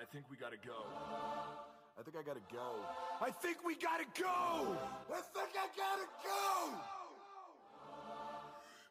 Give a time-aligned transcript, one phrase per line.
[0.00, 0.86] I think we gotta go.
[1.98, 2.70] I think I gotta go.
[3.20, 4.76] I think we gotta go!
[5.10, 6.78] I think I gotta go!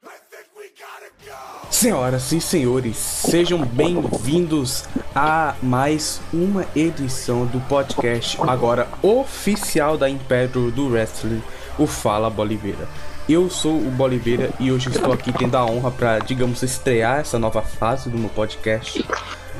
[0.04, 1.72] I think we gotta go!
[1.72, 4.84] Senhoras e senhores, sejam bem-vindos
[5.16, 11.42] a mais uma edição do podcast agora oficial da Império do Wrestling,
[11.80, 12.86] o Fala Boliveira.
[13.30, 17.40] Eu sou o Boliveira e hoje estou aqui tendo a honra para, digamos, estrear essa
[17.40, 19.06] nova fase do meu podcast.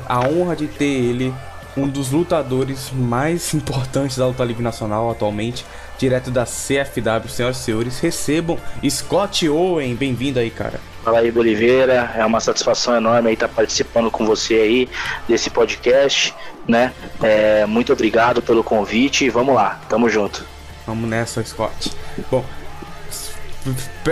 [0.08, 1.34] A honra de ter ele,
[1.76, 5.66] um dos lutadores mais importantes da luta livre nacional atualmente,
[5.98, 7.28] direto da CFW.
[7.28, 8.58] Senhoras e senhores, recebam
[8.88, 9.94] Scott Owen.
[9.94, 10.80] Bem-vindo aí, cara.
[11.04, 12.10] Fala aí, Boliveira.
[12.16, 14.88] É uma satisfação enorme estar participando com você aí
[15.28, 16.34] desse podcast,
[16.66, 16.92] né?
[17.22, 20.42] É, muito obrigado pelo convite e vamos lá, tamo junto.
[20.86, 21.92] Vamos nessa, Scott.
[22.30, 22.42] Bom,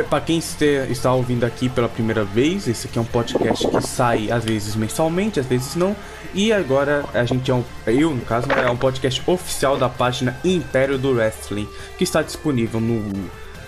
[0.08, 4.30] para quem está ouvindo aqui pela primeira vez, esse aqui é um podcast que sai
[4.30, 5.94] às vezes mensalmente, às vezes não.
[6.34, 10.38] E agora a gente é um, eu no caso, é um podcast oficial da página
[10.44, 13.12] Império do Wrestling, que está disponível no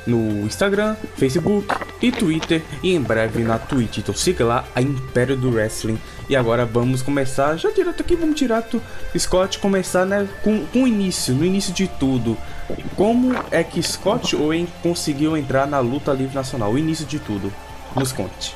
[0.08, 1.68] no Instagram, Facebook
[2.00, 3.98] e Twitter e em breve na Twitch.
[3.98, 5.98] Então siga lá a Império do Wrestling.
[6.28, 8.82] E agora vamos começar, já direto aqui, vamos direto,
[9.16, 12.36] Scott, começar né, com, com o início, no início de tudo.
[12.96, 16.72] Como é que Scott Owen conseguiu entrar na luta livre nacional?
[16.72, 17.52] O início de tudo.
[17.94, 18.54] Nos conte.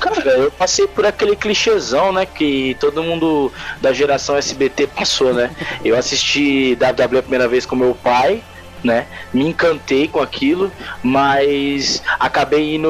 [0.00, 2.24] Cara, eu passei por aquele clichêzão, né?
[2.26, 5.50] Que todo mundo da geração SBT passou, né?
[5.84, 8.42] Eu assisti WWE a primeira vez com meu pai,
[8.84, 9.06] né?
[9.32, 10.70] Me encantei com aquilo,
[11.02, 12.88] mas acabei indo.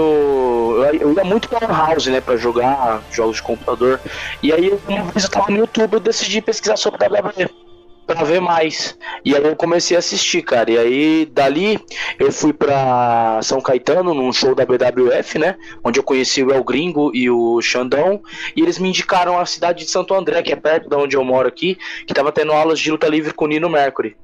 [1.01, 2.21] Eu ia muito para house, né?
[2.21, 4.01] Para jogar jogos de computador.
[4.43, 7.71] E aí, uma vez eu tava no YouTube, eu decidi pesquisar sobre WWE
[8.15, 8.99] para ver mais.
[9.25, 10.71] E aí eu comecei a assistir, cara.
[10.71, 11.79] E aí dali
[12.19, 15.57] eu fui para São Caetano num show da BWF, né?
[15.85, 18.21] Onde eu conheci o El Gringo e o Xandão.
[18.57, 21.25] E eles me indicaram a cidade de Santo André, que é perto de onde eu
[21.25, 24.17] moro aqui, que tava tendo aulas de luta livre com o Nino Mercury.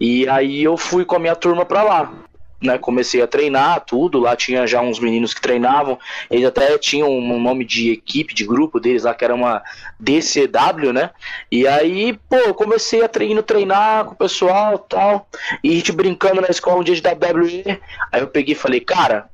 [0.00, 2.12] E aí eu fui com a minha turma pra lá.
[2.60, 5.96] Né, comecei a treinar tudo, lá tinha já uns meninos que treinavam,
[6.28, 9.62] eles até tinham um nome de equipe, de grupo deles lá, que era uma
[10.00, 11.10] DCW, né?
[11.52, 15.28] E aí, pô, eu comecei a treinar, treinar com o pessoal tal,
[15.62, 17.80] e a gente brincando na escola um dia de WWE.
[18.10, 19.30] Aí eu peguei e falei, cara,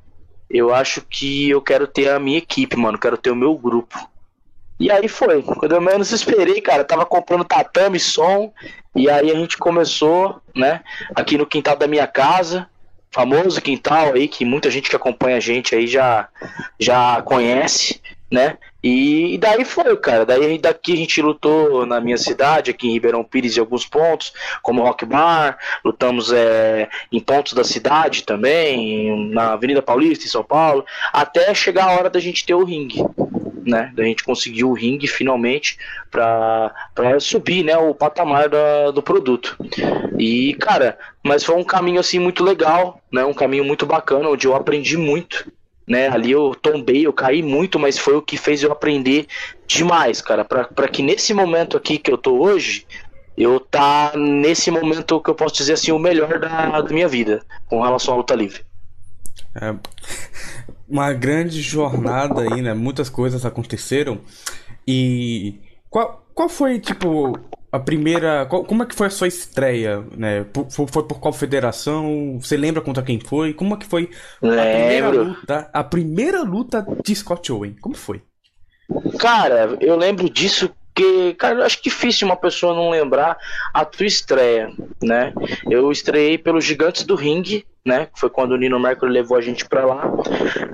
[0.51, 3.99] eu acho que eu quero ter a minha equipe, mano, quero ter o meu grupo.
[4.79, 5.43] E aí foi.
[5.43, 8.53] Quando eu menos esperei, cara, tava comprando tatame, som.
[8.95, 10.81] E aí a gente começou, né?
[11.15, 12.69] Aqui no quintal da minha casa.
[13.11, 16.29] Famoso quintal aí, que muita gente que acompanha a gente aí já,
[16.81, 18.59] já conhece, né?
[18.83, 20.27] E, e daí foi, cara.
[20.27, 24.33] Daí daqui a gente lutou na minha cidade, aqui em Ribeirão Pires, em alguns pontos,
[24.61, 25.57] como Rock Bar.
[25.85, 31.85] Lutamos é, em pontos da cidade também, na Avenida Paulista, em São Paulo, até chegar
[31.85, 33.01] a hora da gente ter o ringue
[33.65, 33.93] né?
[33.95, 35.79] Da gente conseguir o ringue finalmente
[36.11, 36.73] para
[37.21, 37.77] subir, né?
[37.77, 39.57] O patamar da, do produto.
[40.19, 43.25] E, cara, mas foi um caminho assim muito legal, né?
[43.25, 45.51] Um caminho muito bacana, onde eu aprendi muito.
[45.87, 49.27] Né, ali eu tombei, eu caí muito, mas foi o que fez eu aprender
[49.67, 52.87] demais, cara, para que nesse momento aqui que eu tô hoje,
[53.37, 57.43] eu tá nesse momento que eu posso dizer assim o melhor da, da minha vida
[57.67, 58.63] com relação à luta livre.
[59.55, 59.75] É,
[60.89, 62.75] uma grande jornada aí, né?
[62.75, 64.21] Muitas coisas aconteceram.
[64.87, 67.39] E qual, qual foi, tipo,
[67.75, 68.47] a primeira.
[68.47, 70.47] Qual, como é que foi a sua estreia, né?
[70.71, 72.39] Foi, foi, por qual federação?
[72.41, 73.53] Você lembra contra quem foi?
[73.53, 75.71] Como é que foi a primeira luta?
[75.73, 77.75] A primeira luta de Scott Owen?
[77.81, 78.23] Como foi?
[79.19, 83.37] Cara, eu lembro disso porque, cara, acho difícil uma pessoa não lembrar
[83.73, 84.71] a tua estreia,
[85.03, 85.35] né?
[85.69, 88.07] Eu estreiei pelos Gigantes do Ring, né?
[88.15, 90.09] Foi quando o Nino Mercury levou a gente pra lá.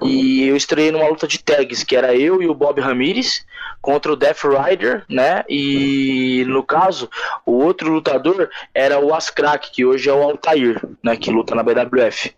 [0.03, 3.47] E eu estreiei numa luta de tags, que era eu e o Bob Ramirez
[3.80, 5.42] contra o Death Rider, né?
[5.48, 7.09] E no caso,
[7.47, 11.16] o outro lutador era o Ascrack, que hoje é o Altair, né?
[11.16, 12.34] Que luta na BWF.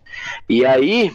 [0.47, 1.11] E aí,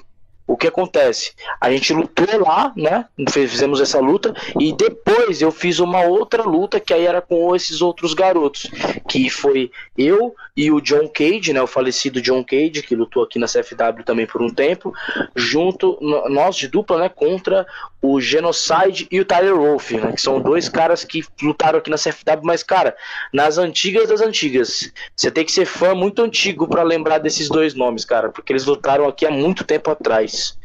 [0.49, 1.35] o que acontece?
[1.61, 3.05] A gente lutou lá, né?
[3.31, 7.83] Fizemos essa luta e depois eu fiz uma outra luta que aí era com esses
[7.83, 8.63] outros garotos,
[9.07, 11.61] que foi eu e o John Cage, né?
[11.61, 14.95] O falecido John Cage, que lutou aqui na CFW também por um tempo,
[15.37, 15.99] junto
[16.31, 17.09] nós de dupla, né?
[17.11, 17.67] Contra
[18.01, 20.13] o Genocide e o Tyler Wolf, né?
[20.13, 22.97] Que são dois caras que lutaram aqui na CFW, mas cara,
[23.33, 27.75] nas antigas das antigas, você tem que ser fã muito antigo para lembrar desses dois
[27.75, 30.57] nomes, cara, porque eles lutaram aqui há muito tempo atrás.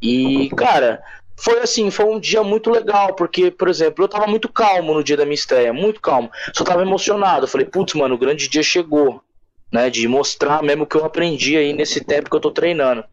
[0.00, 1.02] E, cara,
[1.36, 5.04] foi assim, foi um dia muito legal, porque, por exemplo, eu tava muito calmo no
[5.04, 6.30] dia da minha estreia, muito calmo.
[6.52, 7.46] Só tava emocionado.
[7.46, 9.22] Falei, putz, mano, o grande dia chegou,
[9.72, 9.88] né?
[9.88, 13.04] De mostrar mesmo o que eu aprendi aí nesse tempo que eu tô treinando.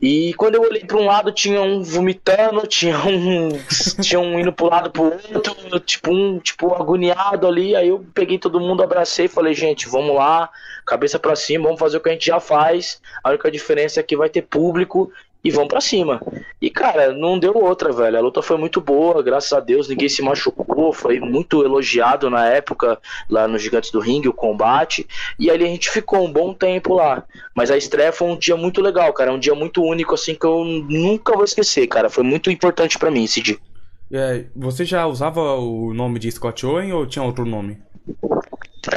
[0.00, 3.50] E quando eu olhei para um lado, tinha um vomitando, tinha um,
[4.00, 7.76] tinha um indo pro lado pro outro, tipo um tipo agoniado ali.
[7.76, 10.48] Aí eu peguei todo mundo, abracei e falei, gente, vamos lá,
[10.86, 13.00] cabeça para cima, vamos fazer o que a gente já faz.
[13.22, 15.12] A única diferença é que vai ter público
[15.42, 16.20] e vão para cima.
[16.60, 18.18] E cara, não deu outra, velho.
[18.18, 22.46] A luta foi muito boa, graças a Deus, ninguém se machucou, foi muito elogiado na
[22.46, 22.98] época
[23.28, 25.06] lá nos Gigantes do Ringue o combate.
[25.38, 27.24] E ali a gente ficou um bom tempo lá.
[27.54, 30.46] Mas a estreia foi um dia muito legal, cara, um dia muito único assim que
[30.46, 32.10] eu nunca vou esquecer, cara.
[32.10, 33.58] Foi muito importante para mim esse dia.
[34.12, 37.78] É, você já usava o nome de Scott Owen ou tinha outro nome?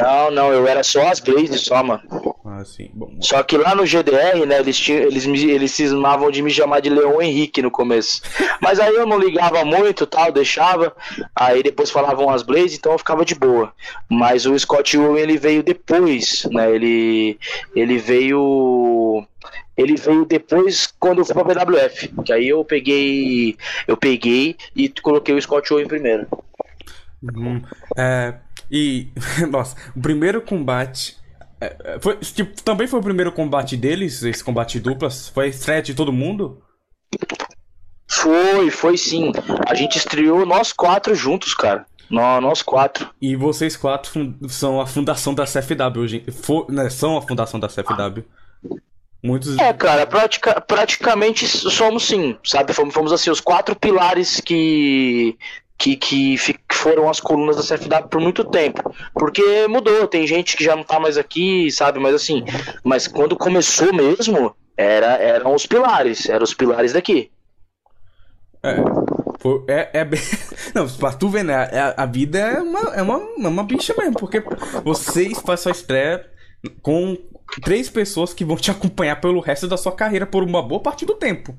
[0.01, 2.01] Não, não, eu era só as Blazes só, mano.
[2.45, 2.89] Ah, sim.
[2.93, 6.79] Bom, Só que lá no GDR, né, eles, tinham, eles, eles cismavam de me chamar
[6.79, 8.21] de Leão Henrique no começo.
[8.61, 10.95] Mas aí eu não ligava muito, tal, deixava.
[11.35, 13.73] Aí depois falavam as Blazes, então eu ficava de boa.
[14.09, 17.37] Mas o Scott Owen, ele veio depois, né, ele,
[17.75, 19.25] ele veio...
[19.75, 22.07] Ele veio depois quando eu fui pra BWF.
[22.23, 23.57] Que aí eu peguei.
[23.87, 26.27] Eu peguei e coloquei o Scott Owen primeiro.
[27.23, 27.59] Uhum.
[27.97, 28.35] É,
[28.73, 29.07] e,
[29.49, 31.17] nossa, o primeiro combate.
[31.61, 35.29] é, é, foi, tipo, também foi o primeiro combate deles, esse combate duplas?
[35.29, 36.61] Foi a estreia de todo mundo?
[38.09, 39.31] Foi, foi sim.
[39.67, 41.85] A gente estreou nós quatro juntos, cara.
[42.09, 43.09] Nó- Nós quatro.
[43.21, 46.23] E vocês quatro são a fundação da CFW hoje.
[46.31, 48.23] fo- né, são a fundação da CFW.
[49.23, 49.57] Muitos.
[49.57, 52.73] É, cara, pratica- praticamente somos sim, sabe?
[52.73, 55.37] Fomos, fomos assim, os quatro pilares que,
[55.83, 56.37] que, que
[56.71, 58.93] foram as colunas da CFW por muito tempo.
[59.13, 61.99] Porque mudou, tem gente que já não tá mais aqui, sabe?
[61.99, 62.43] Mas assim,
[62.83, 67.31] mas quando começou mesmo, era, eram os pilares, eram os pilares daqui.
[68.63, 68.75] É,
[69.67, 70.21] é, é bem.
[70.73, 71.55] Não, pra tu ver, né?
[71.55, 74.41] A, a vida é uma, é, uma, é uma bicha mesmo, porque
[74.83, 76.25] vocês fazem sua estreia
[76.81, 77.17] com
[77.61, 81.05] três pessoas que vão te acompanhar pelo resto da sua carreira por uma boa parte
[81.05, 81.55] do tempo.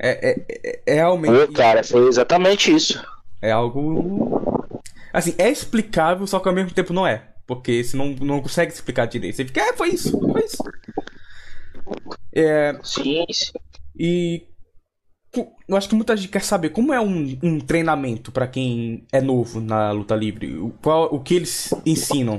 [0.00, 1.48] É, é, é, é realmente.
[1.48, 3.00] Pô, cara, foi exatamente isso.
[3.42, 4.40] É algo.
[5.12, 7.28] Assim, é explicável, só que ao mesmo tempo não é.
[7.46, 9.36] Porque você não, não consegue explicar direito.
[9.36, 10.62] Você fica, é, foi isso, foi isso.
[12.34, 13.52] É, Sim, sim.
[13.98, 14.46] e.
[15.66, 19.18] Eu acho que muita gente quer saber como é um, um treinamento pra quem é
[19.18, 20.58] novo na luta livre.
[20.58, 22.38] O, qual, o que eles ensinam.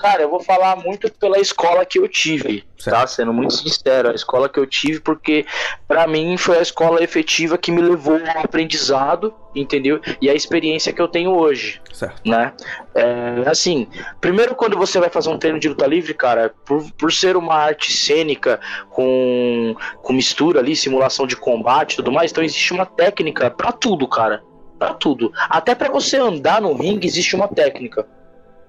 [0.00, 2.96] Cara, eu vou falar muito pela escola que eu tive, Certo.
[2.96, 3.06] tá?
[3.06, 5.44] Sendo muito sincero, a escola que eu tive, porque
[5.88, 10.00] pra mim foi a escola efetiva que me levou ao aprendizado, entendeu?
[10.20, 12.28] E a experiência que eu tenho hoje, Certo.
[12.28, 12.52] né?
[12.94, 13.88] É, assim,
[14.20, 17.54] primeiro quando você vai fazer um treino de luta livre, cara, por, por ser uma
[17.54, 18.60] arte cênica
[18.90, 23.72] com, com mistura ali, simulação de combate e tudo mais, então existe uma técnica pra
[23.72, 24.42] tudo, cara.
[24.78, 25.32] Pra tudo.
[25.48, 28.06] Até pra você andar no ringue existe uma técnica.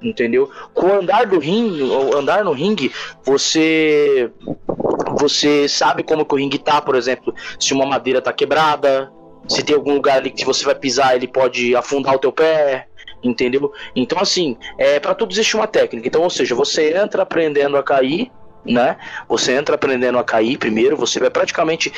[0.06, 0.50] Entendeu?
[0.74, 1.82] Com o andar do ringue,
[2.16, 2.92] andar no ringue,
[3.24, 4.32] você
[5.20, 9.12] você sabe como que o ringue tá, por exemplo, se uma madeira tá quebrada,
[9.48, 12.88] se tem algum lugar ali que você vai pisar, ele pode afundar o teu pé,
[13.24, 13.72] entendeu?
[13.96, 16.08] Então assim, é para tudo existe uma técnica.
[16.08, 18.32] Então, ou seja, você entra aprendendo a cair,
[18.64, 18.98] né?
[19.28, 21.92] Você entra aprendendo a cair primeiro, você vai praticamente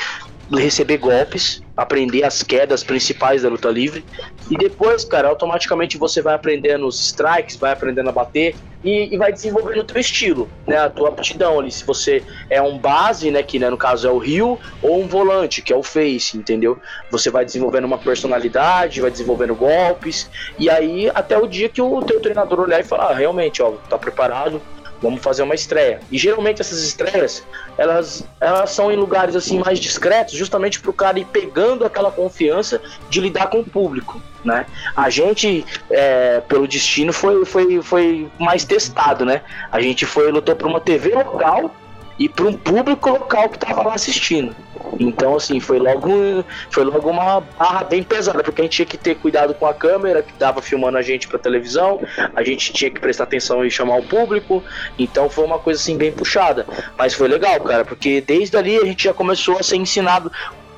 [0.56, 4.04] receber golpes, aprender as quedas principais da luta livre
[4.50, 9.18] e depois, cara, automaticamente você vai aprendendo os strikes, vai aprendendo a bater e, e
[9.18, 10.76] vai desenvolvendo o teu estilo, né?
[10.76, 11.70] A tua aptidão ali.
[11.70, 13.42] Se você é um base, né?
[13.42, 16.78] Que né, no caso é o Rio, ou um volante, que é o face, entendeu?
[17.10, 22.02] Você vai desenvolvendo uma personalidade, vai desenvolvendo golpes, e aí até o dia que o
[22.02, 24.62] teu treinador olhar e falar, ah, realmente, ó, tá preparado,
[25.00, 26.00] vamos fazer uma estreia.
[26.10, 27.44] E geralmente essas estreias,
[27.76, 32.80] elas, elas são em lugares assim mais discretos, justamente pro cara ir pegando aquela confiança
[33.08, 34.66] de lidar com o público, né?
[34.96, 39.42] A gente, é, pelo destino, foi, foi, foi mais testado, né?
[39.70, 41.74] A gente foi lutou para uma TV local
[42.18, 44.54] e para um público local que tava lá assistindo.
[44.98, 48.96] Então, assim, foi logo, foi logo uma barra bem pesada, porque a gente tinha que
[48.96, 52.00] ter cuidado com a câmera que tava filmando a gente pra televisão,
[52.34, 54.62] a gente tinha que prestar atenção e chamar o público,
[54.98, 56.66] então foi uma coisa assim bem puxada.
[56.96, 60.32] Mas foi legal, cara, porque desde ali a gente já começou a ser ensinado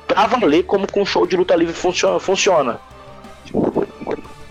[0.07, 2.19] pra valer como um show de luta livre funciona.
[2.19, 2.79] funciona.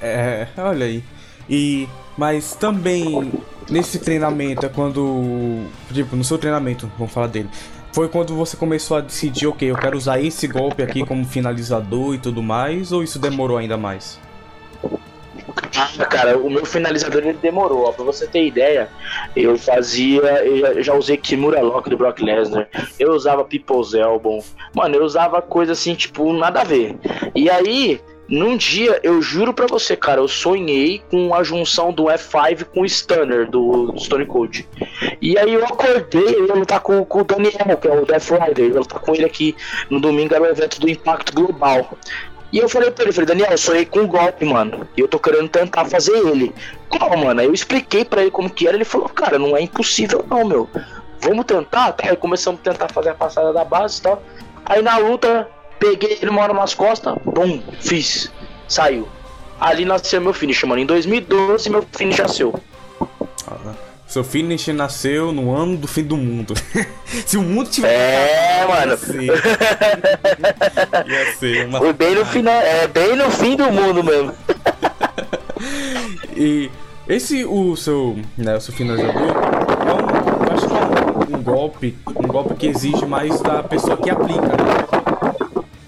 [0.03, 1.05] É, olha aí.
[1.49, 1.89] E.
[2.17, 3.33] Mas também
[3.71, 5.65] nesse treinamento é quando.
[5.93, 7.49] Tipo, no seu treinamento, vamos falar dele.
[7.93, 12.15] Foi quando você começou a decidir, ok, eu quero usar esse golpe aqui como finalizador
[12.15, 14.21] e tudo mais, ou isso demorou ainda mais?
[15.77, 17.85] Ah, cara, o meu finalizador ele demorou.
[17.89, 18.89] Ó, pra você ter ideia,
[19.35, 20.21] eu fazia.
[20.45, 22.69] Eu já- usei Kimura Lock do Brock Lesnar.
[22.99, 24.45] Eu usava People's Elbow.
[24.75, 26.97] Mano, eu usava coisa assim, tipo, nada a ver.
[27.35, 28.01] E aí,
[28.31, 32.83] Num dia, eu juro pra você, cara, eu sonhei com a junção do F5 com
[32.83, 34.69] o Stunner do, do Stone Cold.
[35.21, 38.67] E aí eu acordei, ele tá com, com o Daniel, que é o Death Rider,
[38.67, 39.57] ele tá com ele aqui
[39.91, 41.99] no domingo, era o evento do Impacto Global.
[42.53, 44.87] E eu falei pra ele, falei, Daniel, eu sonhei com um golpe, mano.
[44.97, 46.55] E eu tô querendo tentar fazer ele.
[46.89, 47.41] Como, mano?
[47.41, 50.45] Aí eu expliquei pra ele como que era, ele falou, cara, não é impossível não,
[50.45, 50.71] meu.
[51.21, 51.97] Vamos tentar?
[52.03, 54.23] Aí começamos a tentar fazer a passada da base e tal.
[54.65, 55.49] Aí na luta,
[55.81, 58.31] peguei ele uma hora nas costas, bum, fiz.
[58.69, 59.09] Saiu.
[59.59, 60.81] Ali nasceu meu finish, mano.
[60.81, 62.55] Em 2012 meu finish nasceu.
[63.49, 63.75] Ah,
[64.07, 66.55] seu finish nasceu no ano do fim do mundo.
[67.27, 67.95] Se o mundo tivesse.
[67.95, 68.93] É, mano.
[68.93, 69.25] Ia ser,
[71.09, 71.79] ia ser uma...
[71.79, 74.33] Foi bem no final, é bem no fim do mundo mesmo.
[76.37, 76.71] e
[77.09, 81.43] esse o seu, né, o seu finalizador é um, eu acho que é um, um
[81.43, 84.90] golpe, um golpe que exige mais da pessoa que aplica, né?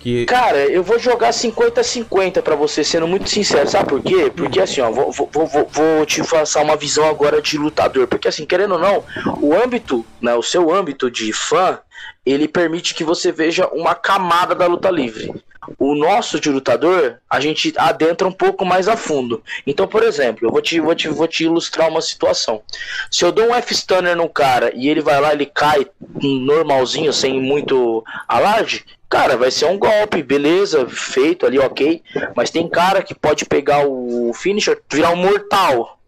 [0.02, 3.68] Que Cara, eu vou jogar 50-50 pra você, sendo muito sincero.
[3.68, 4.32] Sabe por quê?
[4.34, 8.08] Porque assim, ó, vou, vou, vou, vou te passar uma visão agora de lutador.
[8.08, 9.04] Porque assim, querendo ou não,
[9.40, 11.78] o âmbito, né, o seu âmbito de fã,
[12.26, 15.32] ele permite que você veja uma camada da luta livre.
[15.78, 19.42] O nosso de lutador, a gente adentra um pouco mais a fundo.
[19.66, 22.62] Então, por exemplo, eu vou te, vou te, vou te ilustrar uma situação.
[23.10, 25.86] Se eu dou um F-Stunner no cara e ele vai lá, ele cai
[26.20, 32.02] normalzinho, sem muito alarde, cara, vai ser um golpe, beleza, feito ali, ok.
[32.34, 35.98] Mas tem cara que pode pegar o finisher, virar um mortal,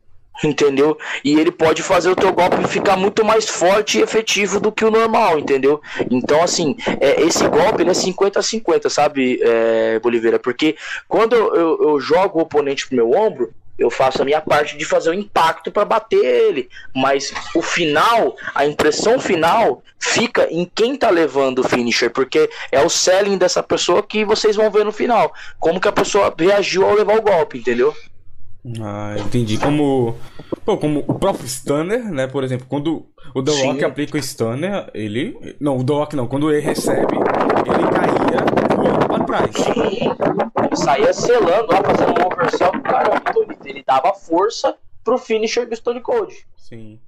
[0.43, 0.99] entendeu?
[1.25, 4.85] E ele pode fazer o teu golpe ficar muito mais forte e efetivo do que
[4.85, 5.81] o normal, entendeu?
[6.11, 10.39] Então, assim, é, esse golpe é 50 a 50, sabe, é, Boliveira?
[10.39, 10.77] Porque
[11.09, 14.77] quando eu, eu, eu jogo o oponente pro meu ombro, eu faço a minha parte
[14.77, 20.65] de fazer o impacto para bater ele, mas o final, a impressão final fica em
[20.65, 24.85] quem tá levando o finisher, porque é o selling dessa pessoa que vocês vão ver
[24.85, 27.95] no final, como que a pessoa reagiu ao levar o golpe, entendeu?
[28.81, 29.59] Ah, entendi.
[29.59, 30.17] Como,
[30.65, 32.27] pô, como o próprio Stunner, né?
[32.27, 33.85] Por exemplo, quando o The Rock Sim.
[33.85, 35.57] aplica o Stunner, ele.
[35.61, 36.27] Não, o The Rock não.
[36.27, 39.51] Quando ele recebe, ele caía voando pra trás.
[40.65, 42.73] Ele saía selando lá, fazendo um oversell
[43.37, 46.35] ele, ele dava força pro finisher do Stone Cold.
[46.57, 46.99] Sim.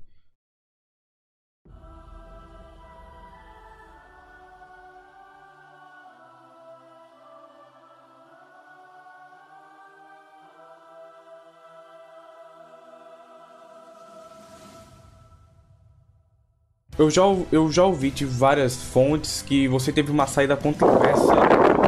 [16.98, 17.22] Eu já,
[17.52, 21.34] eu já ouvi de várias fontes que você teve uma saída controversa.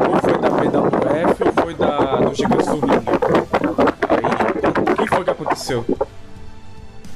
[0.06, 3.08] Ou foi da BWF ou foi da, do Ringue.
[4.10, 5.84] Aí, o que foi que aconteceu?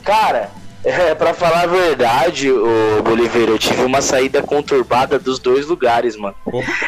[0.03, 0.51] Cara,
[0.83, 6.17] é, pra falar a verdade, o Boliveira, eu tive uma saída conturbada dos dois lugares,
[6.17, 6.35] mano.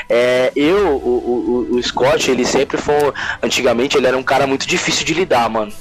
[0.08, 3.12] É, eu, o, o, o Scott, ele sempre foi.
[3.42, 5.73] Antigamente, ele era um cara muito difícil de lidar, mano.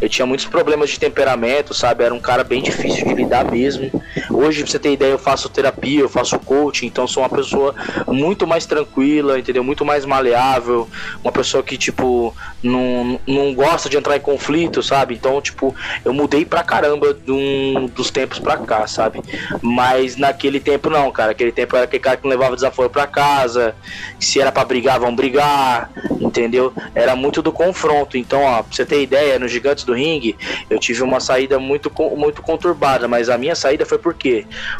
[0.00, 2.04] Eu tinha muitos problemas de temperamento, sabe?
[2.04, 3.90] Era um cara bem difícil de lidar mesmo.
[4.32, 7.74] Hoje, pra você ter ideia, eu faço terapia, eu faço coaching, então sou uma pessoa
[8.06, 9.62] muito mais tranquila, entendeu?
[9.62, 10.88] Muito mais maleável.
[11.22, 15.14] Uma pessoa que, tipo, não, não gosta de entrar em conflito, sabe?
[15.14, 15.74] Então, tipo,
[16.04, 19.20] eu mudei pra caramba de um- dos tempos pra cá, sabe?
[19.60, 21.32] Mas naquele tempo não, cara.
[21.32, 23.74] Aquele tempo era aquele cara que não levava desaforo pra casa.
[24.18, 26.72] Se era pra brigar, vão brigar, entendeu?
[26.94, 28.16] Era muito do confronto.
[28.16, 30.36] Então, ó, pra você ter ideia, no Gigantes do Ringue,
[30.70, 33.06] eu tive uma saída muito, muito conturbada.
[33.08, 34.21] Mas a minha saída foi porque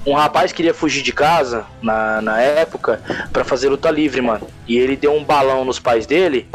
[0.07, 3.01] um rapaz queria fugir de casa na, na época
[3.33, 4.47] pra fazer luta livre, mano.
[4.67, 6.49] E ele deu um balão nos pais dele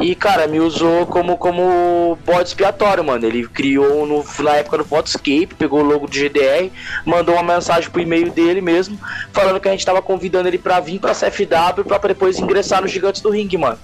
[0.00, 3.24] e, cara, me usou como, como bode expiatório, mano.
[3.24, 6.70] Ele criou no, na época no Photoscape, pegou o logo do GDR,
[7.04, 8.98] mandou uma mensagem pro e-mail dele mesmo,
[9.32, 12.88] falando que a gente tava convidando ele pra vir pra CFW pra depois ingressar no
[12.88, 13.78] Gigantes do Ringue, mano.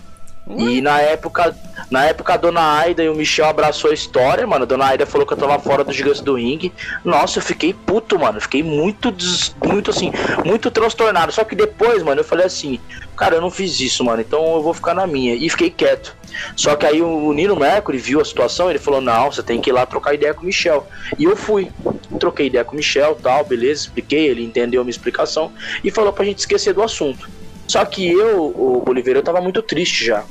[0.56, 1.54] E na época,
[1.90, 4.62] na época a dona Aida e o Michel abraçou a história, mano.
[4.64, 6.72] A dona Aida falou que eu tava fora do Gigantes do Ringue.
[7.04, 8.40] Nossa, eu fiquei puto, mano.
[8.40, 10.10] Fiquei muito, des- muito assim,
[10.44, 11.32] muito transtornado.
[11.32, 12.80] Só que depois, mano, eu falei assim,
[13.16, 14.20] cara, eu não fiz isso, mano.
[14.22, 15.34] Então eu vou ficar na minha.
[15.34, 16.16] E fiquei quieto.
[16.56, 19.70] Só que aí o Nino Mercury viu a situação, ele falou, não, você tem que
[19.70, 20.86] ir lá trocar ideia com o Michel.
[21.18, 21.70] E eu fui.
[22.18, 25.52] Troquei ideia com o Michel tal, beleza, expliquei, ele entendeu a minha explicação
[25.84, 27.28] e falou pra gente esquecer do assunto.
[27.66, 30.24] Só que eu, o Oliveira, eu tava muito triste já.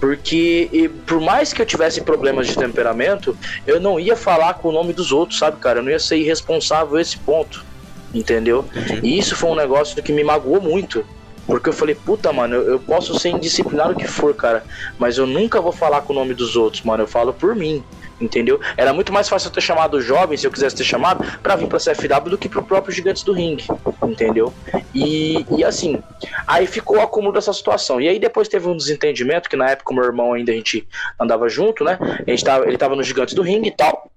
[0.00, 3.36] Porque e, por mais que eu tivesse problemas de temperamento,
[3.66, 5.78] eu não ia falar com o nome dos outros, sabe, cara?
[5.78, 7.64] Eu não ia ser irresponsável a esse ponto.
[8.12, 8.64] Entendeu?
[9.02, 11.04] E isso foi um negócio que me magoou muito.
[11.46, 14.64] Porque eu falei, puta, mano, eu, eu posso ser indisciplinado o que for, cara.
[14.98, 17.02] Mas eu nunca vou falar com o nome dos outros, mano.
[17.02, 17.82] Eu falo por mim
[18.24, 18.60] entendeu?
[18.76, 21.68] Era muito mais fácil eu ter chamado jovem, se eu quisesse ter chamado, para vir
[21.68, 23.58] pra CFW do que pro próprio Gigantes do Ring,
[24.02, 24.52] entendeu?
[24.94, 26.02] E, e assim,
[26.46, 28.00] aí ficou o acúmulo dessa situação.
[28.00, 30.86] E aí depois teve um desentendimento, que na época o meu irmão ainda a gente
[31.20, 31.98] andava junto, né?
[32.26, 34.10] A gente tava, ele tava no Gigantes do Ring e tal.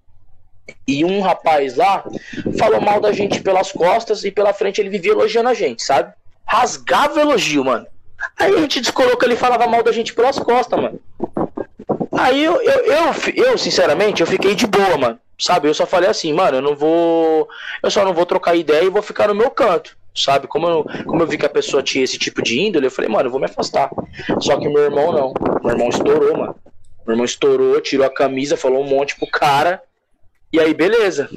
[0.88, 2.04] E um rapaz lá
[2.58, 6.14] falou mal da gente pelas costas e pela frente ele vivia elogiando a gente, sabe?
[6.46, 7.88] Rasgava elogio, mano.
[8.38, 11.00] Aí a gente descolocou que ele falava mal da gente pelas costas, mano.
[12.18, 15.20] Aí eu, eu, eu, eu, sinceramente, eu fiquei de boa, mano.
[15.38, 15.68] Sabe?
[15.68, 17.48] Eu só falei assim, mano, eu não vou.
[17.84, 19.96] Eu só não vou trocar ideia e vou ficar no meu canto.
[20.16, 20.48] Sabe?
[20.48, 23.10] Como eu, como eu vi que a pessoa tinha esse tipo de índole, eu falei,
[23.10, 23.92] mano, eu vou me afastar.
[24.40, 25.34] Só que meu irmão não.
[25.62, 26.56] Meu irmão estourou, mano.
[27.06, 29.82] Meu irmão estourou, tirou a camisa, falou um monte pro cara.
[30.52, 31.30] E aí, beleza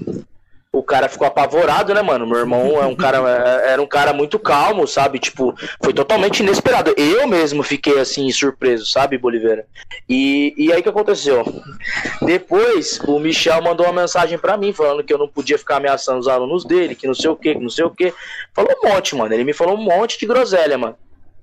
[0.72, 2.26] o cara ficou apavorado, né, mano?
[2.26, 5.18] Meu irmão é um cara, é, era um cara muito calmo, sabe?
[5.18, 6.94] Tipo, foi totalmente inesperado.
[6.96, 9.66] Eu mesmo fiquei assim, surpreso, sabe, Boliveira?
[10.08, 11.44] E, e aí que aconteceu?
[12.22, 16.20] Depois, o Michel mandou uma mensagem para mim, falando que eu não podia ficar ameaçando
[16.20, 18.14] os alunos dele, que não sei o que, que não sei o que.
[18.54, 19.34] Falou um monte, mano.
[19.34, 20.96] Ele me falou um monte de groselha, mano.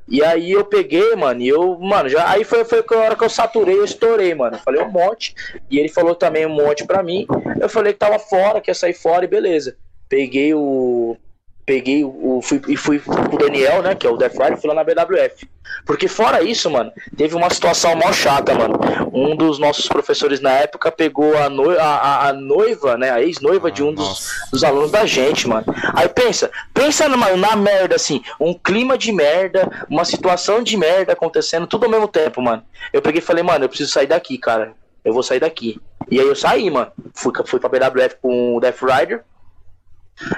[0.08, 3.24] E aí eu peguei, mano, e eu, mano, já aí foi, foi a hora que
[3.24, 4.58] eu saturei, eu estourei, mano.
[4.58, 5.36] Falei um monte.
[5.70, 7.28] E ele falou também um monte pra mim.
[7.60, 9.76] Eu falei que tava fora, que ia sair fora e beleza.
[10.08, 11.18] Peguei o
[11.68, 12.40] peguei o.
[12.42, 13.94] Fui, e fui com o Daniel, né?
[13.94, 15.48] Que é o Death Rider, fui lá na BWF.
[15.86, 18.80] Porque fora isso, mano, teve uma situação mó chata, mano.
[19.12, 23.12] Um dos nossos professores na época pegou a, no, a, a noiva, né?
[23.12, 25.66] A ex-noiva ah, de um dos, dos, alunos da gente, mano.
[25.94, 31.12] Aí pensa, pensa numa, na merda, assim, um clima de merda, uma situação de merda
[31.12, 32.64] acontecendo tudo ao mesmo tempo, mano.
[32.94, 34.72] Eu peguei e falei, mano, eu preciso sair daqui, cara.
[35.04, 35.82] Eu vou sair daqui.
[36.10, 36.92] E aí eu saí, mano.
[37.14, 39.24] Fui, fui pra BWF com o Death Rider.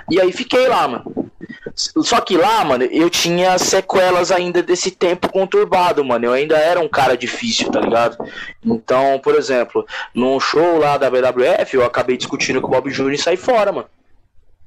[0.09, 1.29] E aí fiquei lá, mano.
[1.75, 6.25] Só que lá, mano, eu tinha sequelas ainda desse tempo conturbado, mano.
[6.25, 8.17] Eu ainda era um cara difícil, tá ligado?
[8.63, 13.13] Então, por exemplo, num show lá da BWF, eu acabei discutindo com o Bob Jr.
[13.13, 13.87] e saí fora, mano.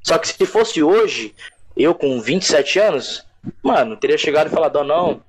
[0.03, 1.35] Só que se fosse hoje,
[1.77, 3.25] eu com 27 anos,
[3.63, 5.21] mano, teria chegado e falado, não,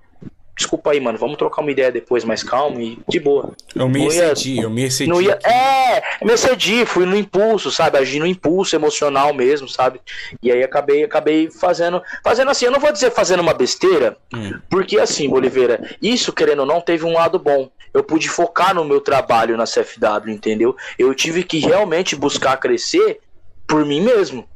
[0.56, 3.54] desculpa aí, mano, vamos trocar uma ideia depois mais calmo e de boa.
[3.76, 5.10] Eu me excedi, eu me excedi.
[5.10, 7.98] Não ia, é, me excedi, fui no impulso, sabe?
[7.98, 10.00] Agi no impulso emocional mesmo, sabe?
[10.42, 14.60] E aí acabei, acabei fazendo, fazendo assim, eu não vou dizer fazendo uma besteira, hum.
[14.70, 17.70] porque assim, Oliveira, isso querendo ou não teve um lado bom.
[17.94, 20.76] Eu pude focar no meu trabalho na CFW, entendeu?
[20.98, 23.20] Eu tive que realmente buscar crescer
[23.68, 24.48] por mim mesmo.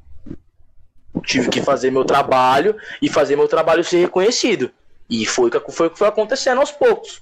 [1.24, 4.72] Tive que fazer meu trabalho e fazer meu trabalho ser reconhecido.
[5.10, 7.22] E foi o que foi, foi acontecendo aos poucos.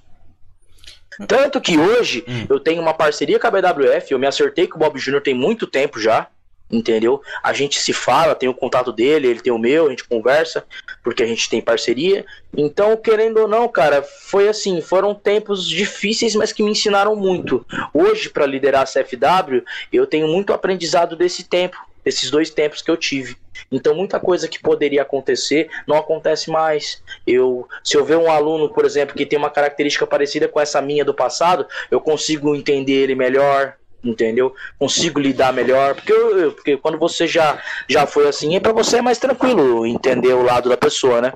[1.28, 2.46] Tanto que hoje hum.
[2.50, 5.22] eu tenho uma parceria com a BWF, eu me acertei com o Bob Jr.
[5.22, 6.28] tem muito tempo já,
[6.70, 7.22] entendeu?
[7.42, 10.66] A gente se fala, tem o contato dele, ele tem o meu, a gente conversa,
[11.04, 12.26] porque a gente tem parceria.
[12.56, 17.66] Então, querendo ou não, cara, foi assim, foram tempos difíceis, mas que me ensinaram muito.
[17.94, 22.92] Hoje, para liderar a CFW, eu tenho muito aprendizado desse tempo, desses dois tempos que
[22.92, 23.36] eu tive.
[23.72, 27.02] Então, muita coisa que poderia acontecer não acontece mais.
[27.26, 30.82] Eu, se eu ver um aluno, por exemplo, que tem uma característica parecida com essa
[30.82, 34.54] minha do passado, eu consigo entender ele melhor, entendeu?
[34.78, 38.98] Consigo lidar melhor, porque, eu, porque quando você já, já foi assim, é para você
[38.98, 41.34] é mais tranquilo entender o lado da pessoa, né?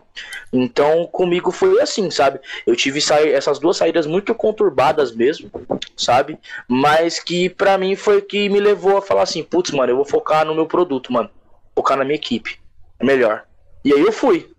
[0.53, 2.39] Então, comigo foi assim, sabe?
[2.65, 2.99] Eu tive
[3.33, 5.51] essas duas saídas muito conturbadas mesmo,
[5.97, 6.37] sabe?
[6.67, 10.05] Mas que para mim foi que me levou a falar assim, putz, mano, eu vou
[10.05, 11.29] focar no meu produto, mano
[11.79, 12.59] focar na minha equipe.
[12.99, 13.45] É melhor.
[13.83, 14.49] E aí eu fui.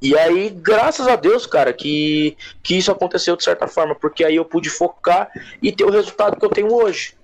[0.00, 4.36] E aí, graças a Deus, cara, que, que isso aconteceu de certa forma, porque aí
[4.36, 5.30] eu pude focar
[5.62, 7.14] e ter o resultado que eu tenho hoje,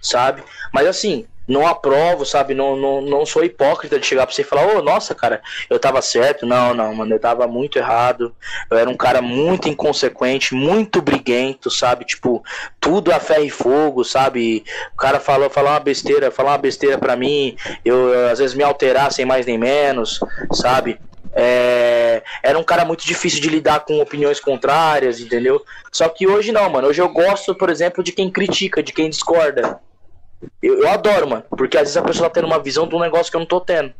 [0.00, 0.42] sabe?
[0.72, 2.54] Mas assim, não aprovo, sabe?
[2.54, 5.40] Não, não, não sou hipócrita de chegar pra você e falar, ô, oh, nossa, cara,
[5.70, 6.44] eu tava certo.
[6.44, 8.34] Não, não, mano, eu tava muito errado.
[8.68, 12.04] Eu era um cara muito inconsequente, muito briguento, sabe?
[12.04, 12.42] Tipo,
[12.80, 14.64] tudo a ferro e fogo, sabe?
[14.92, 18.64] O cara falou, falou uma besteira, falou uma besteira pra mim, eu às vezes me
[18.64, 20.18] alterar sem mais nem menos,
[20.52, 20.98] sabe?
[21.38, 25.62] É, era um cara muito difícil de lidar com opiniões contrárias, entendeu?
[25.92, 26.88] Só que hoje não, mano.
[26.88, 29.78] Hoje eu gosto, por exemplo, de quem critica, de quem discorda.
[30.62, 31.44] Eu, eu adoro, mano.
[31.50, 33.46] Porque às vezes a pessoa tá tendo uma visão de um negócio que eu não
[33.46, 33.92] tô tendo.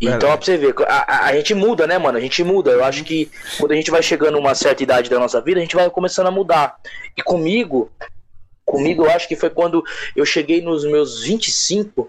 [0.00, 2.18] Então, ó, pra você ver, a, a, a, gente muda, né, mano?
[2.18, 2.70] A gente muda.
[2.70, 5.58] Eu acho que quando a gente vai chegando a uma certa idade da nossa vida,
[5.58, 6.76] a gente vai começando a mudar.
[7.16, 7.90] E comigo,
[8.64, 9.82] comigo eu acho que foi quando
[10.14, 12.08] eu cheguei nos meus 25,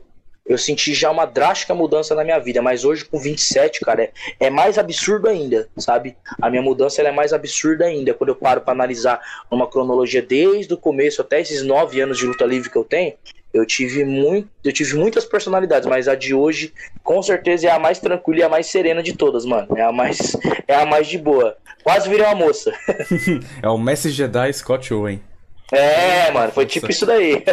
[0.49, 4.11] eu senti já uma drástica mudança na minha vida, mas hoje com 27, cara, é,
[4.39, 6.17] é mais absurdo ainda, sabe?
[6.41, 10.73] A minha mudança é mais absurda ainda quando eu paro para analisar uma cronologia desde
[10.73, 13.13] o começo até esses nove anos de luta livre que eu tenho.
[13.53, 17.79] Eu tive, muito, eu tive muitas personalidades, mas a de hoje, com certeza, é a
[17.79, 19.67] mais tranquila e a mais serena de todas, mano.
[19.75, 20.35] É a mais,
[20.67, 21.57] é a mais de boa.
[21.83, 22.71] Quase virei uma moça.
[23.61, 25.21] é o Messi Jedi Scott Owen.
[25.71, 27.43] É, mano, foi tipo isso daí.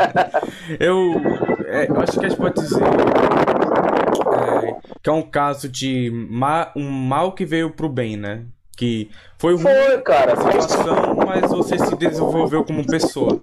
[0.80, 1.14] eu,
[1.72, 6.70] é, eu acho que a gente pode dizer é, que é um caso de ma,
[6.76, 8.44] um mal que veio pro bem, né?
[8.76, 13.40] Que foi ruim foi, cara, situação, mas você se desenvolveu como pessoa.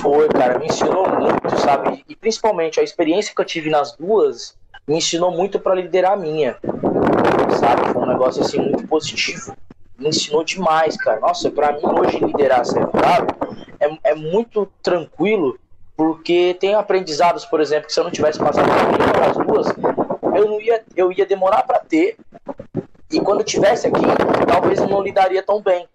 [0.00, 2.04] Foi, cara, me ensinou muito, sabe?
[2.08, 6.16] E principalmente a experiência que eu tive nas duas me ensinou muito para liderar a
[6.16, 6.56] minha,
[7.58, 7.92] sabe?
[7.92, 9.54] Foi um negócio assim muito positivo.
[9.98, 11.20] Me ensinou demais, cara.
[11.20, 15.58] Nossa, para mim hoje liderar a CFW é, é muito tranquilo,
[15.98, 19.66] porque tem aprendizados, por exemplo, que se eu não tivesse passado por das duas,
[20.38, 22.16] eu não ia, eu ia demorar para ter.
[23.10, 24.04] E quando tivesse aqui,
[24.46, 25.88] talvez eu não lidaria tão bem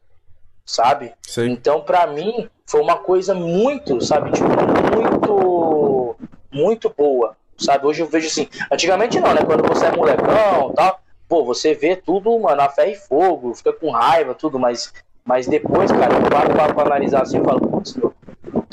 [0.65, 1.13] sabe?
[1.21, 1.51] Sim.
[1.51, 4.47] Então, para mim, foi uma coisa muito, sabe, tipo,
[4.95, 6.15] muito,
[6.51, 7.85] muito boa, sabe?
[7.85, 9.41] Hoje eu vejo assim, antigamente não, né?
[9.45, 13.73] Quando você é molecão tal, pô, você vê tudo, mano, a ferro e fogo, fica
[13.73, 14.93] com raiva, tudo, mas,
[15.25, 18.13] mas depois, cara, eu paro pra, pra analisar assim e falo, putz, meu,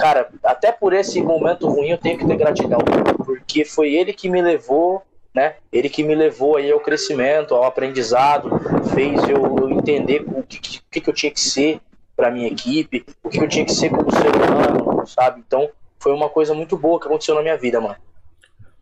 [0.00, 2.78] cara, até por esse momento ruim eu tenho que ter gratidão,
[3.24, 5.02] porque foi ele que me levou
[5.34, 5.54] né?
[5.72, 8.50] Ele que me levou aí ao crescimento, ao aprendizado,
[8.92, 11.80] fez eu, entender o que, que, eu tinha que ser
[12.16, 15.42] para minha equipe, o que eu tinha que ser como ser humano, sabe?
[15.46, 17.96] Então foi uma coisa muito boa que aconteceu na minha vida, mano.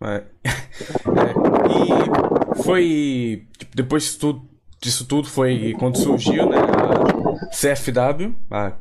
[0.02, 0.22] É.
[1.70, 4.48] E foi tipo, depois disso tudo,
[4.80, 6.56] disso tudo foi quando surgiu, né?
[6.56, 8.72] A CFW, a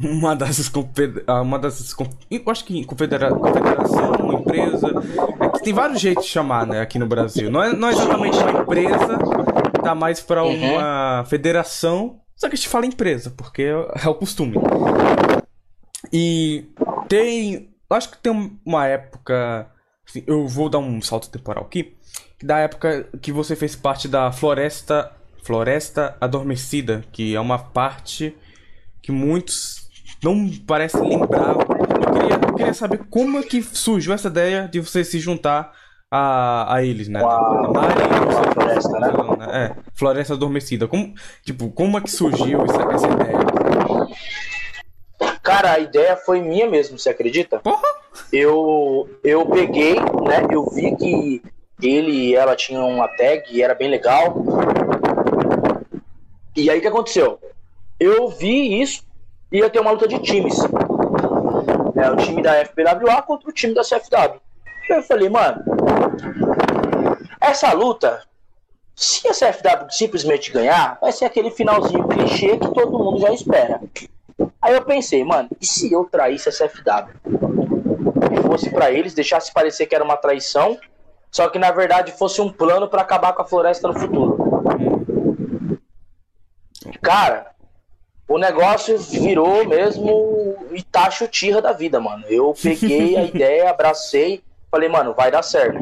[0.00, 0.70] uma das
[1.26, 1.94] ah, uma das
[2.30, 4.88] eu acho que confedera, confederação, empresa,
[5.40, 7.50] é que tem vários jeitos de chamar, né, aqui no Brasil.
[7.50, 9.18] Não é, não é exatamente uma empresa,
[9.82, 10.74] tá mais para uhum.
[10.74, 14.56] uma federação, só que a gente fala empresa, porque é o costume.
[16.12, 16.66] E
[17.08, 19.68] tem, acho que tem uma época,
[20.06, 21.96] assim, eu vou dar um salto temporal aqui,
[22.42, 25.10] da época que você fez parte da Floresta
[25.44, 28.34] Floresta Adormecida, que é uma parte
[29.02, 29.83] que muitos
[30.24, 31.54] não parece lembrar.
[31.54, 35.72] Eu queria, eu queria saber como é que surgiu essa ideia de você se juntar
[36.10, 37.22] a, a eles, né?
[37.22, 39.08] Uau, a Mari, a floresta, né?
[39.38, 39.46] né?
[39.52, 40.88] É, Floresta Adormecida.
[40.88, 41.12] Como,
[41.44, 43.38] tipo, como é que surgiu essa, essa ideia?
[45.42, 47.58] Cara, a ideia foi minha mesmo, você acredita?
[47.58, 47.82] Porra!
[48.32, 50.46] Eu, eu peguei, né?
[50.50, 51.42] Eu vi que
[51.82, 54.34] ele e ela tinham uma tag e era bem legal.
[56.56, 57.38] E aí o que aconteceu?
[58.00, 59.02] Eu vi isso
[59.58, 60.58] ia ter uma luta de times.
[61.96, 64.40] É, o time da FPWA contra o time da CFW.
[64.88, 65.62] Eu falei, mano,
[67.40, 68.22] essa luta,
[68.94, 73.80] se a CFW simplesmente ganhar, vai ser aquele finalzinho clichê que todo mundo já espera.
[74.60, 77.14] Aí eu pensei, mano, e se eu traísse a CFW?
[78.32, 80.76] E fosse para eles, deixasse parecer que era uma traição,
[81.30, 84.36] só que na verdade fosse um plano para acabar com a floresta no futuro.
[87.00, 87.53] Cara,
[88.26, 92.24] o negócio virou mesmo Itacho Tira da vida, mano.
[92.28, 95.78] Eu peguei a ideia, abracei, falei, mano, vai dar certo.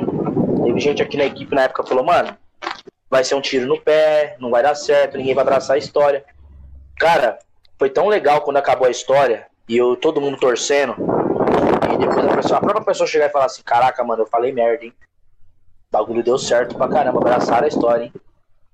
[0.65, 2.37] Teve gente aqui na equipe na época que falou, mano,
[3.09, 6.25] vai ser um tiro no pé, não vai dar certo, ninguém vai abraçar a história.
[6.99, 7.39] Cara,
[7.79, 10.97] foi tão legal quando acabou a história e eu todo mundo torcendo.
[11.93, 14.53] E depois a, pessoa, a própria pessoa chegar e falar assim: Caraca, mano, eu falei
[14.53, 14.93] merda, hein?
[15.93, 18.13] O bagulho deu certo pra caramba, abraçaram a história, hein?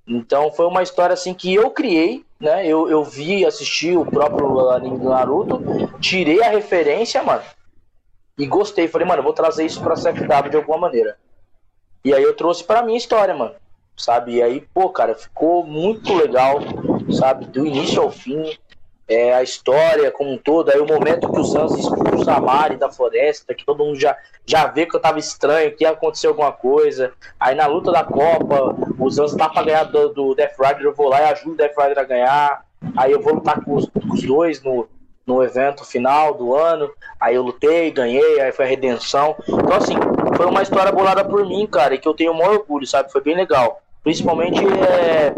[0.07, 2.65] Então foi uma história assim que eu criei, né?
[2.65, 5.61] Eu, eu vi, assisti o próprio anime do Naruto,
[5.99, 7.43] tirei a referência, mano,
[8.37, 8.87] e gostei.
[8.87, 11.17] Falei, mano, eu vou trazer isso pra CFW de alguma maneira.
[12.03, 13.55] E aí eu trouxe pra minha história, mano.
[13.97, 14.35] Sabe?
[14.35, 16.59] E aí, pô, cara, ficou muito legal,
[17.11, 17.45] sabe?
[17.45, 18.57] Do início ao fim
[19.09, 22.77] é, a história como um todo, aí o momento que o Sans expulsa a Mari
[22.77, 26.27] da floresta, que todo mundo já, já vê que eu tava estranho, que ia acontecer
[26.27, 27.11] alguma coisa.
[27.39, 30.93] Aí na luta da Copa, o Sans tá pra ganhar do, do Death Rider, eu
[30.93, 32.65] vou lá e ajudo o Death Rider a ganhar.
[32.95, 34.87] Aí eu vou lutar com os, com os dois no,
[35.25, 36.91] no evento final do ano.
[37.19, 39.35] Aí eu lutei, ganhei, aí foi a redenção.
[39.47, 39.95] Então, assim,
[40.37, 43.11] foi uma história bolada por mim, cara, e que eu tenho o maior orgulho, sabe?
[43.11, 43.81] Foi bem legal.
[44.03, 45.33] Principalmente é,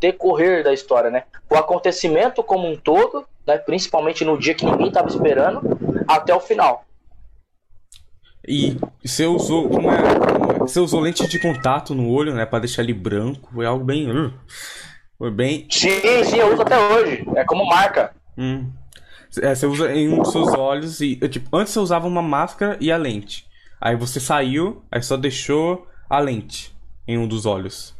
[0.00, 1.24] decorrer da história, né?
[1.50, 3.58] O acontecimento como um todo, né?
[3.58, 6.84] principalmente no dia que ninguém estava esperando, até o final.
[8.46, 12.94] E você usou, é, você usou lente de contato no olho, né, para deixar ele
[12.94, 14.32] branco, foi algo bem, uh,
[15.18, 15.66] foi bem.
[15.70, 15.90] Sim,
[16.24, 18.14] sim, eu uso até hoje, é como marca.
[18.38, 18.70] Hum.
[19.42, 22.78] É, você usa em um dos seus olhos e tipo, antes você usava uma máscara
[22.80, 23.46] e a lente.
[23.78, 26.74] Aí você saiu, aí só deixou a lente
[27.06, 27.97] em um dos olhos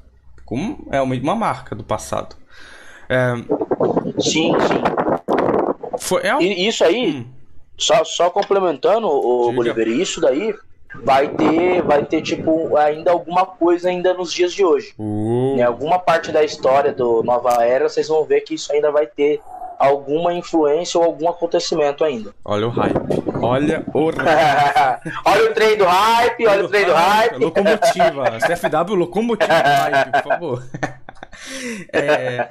[0.49, 2.35] como é uma marca do passado.
[3.07, 3.35] É...
[4.19, 4.83] Sim, sim.
[5.99, 7.17] Foi, é Isso aí.
[7.17, 7.27] Hum.
[7.77, 10.55] Só, só complementando, o Bolívar, isso daí
[11.05, 14.95] vai ter, vai ter tipo ainda alguma coisa ainda nos dias de hoje.
[14.99, 15.57] Uh.
[15.59, 19.07] Em alguma parte da história do Nova Era, vocês vão ver que isso ainda vai
[19.07, 19.43] ter
[19.79, 22.35] alguma influência ou algum acontecimento ainda.
[22.45, 22.97] Olha o hype.
[23.41, 25.13] Olha o hype.
[25.25, 27.37] olha o trem do hype, olha o trem do hype.
[27.37, 28.25] Locomotiva.
[28.41, 30.65] CFW locomotiva hype, por favor.
[31.93, 32.49] É,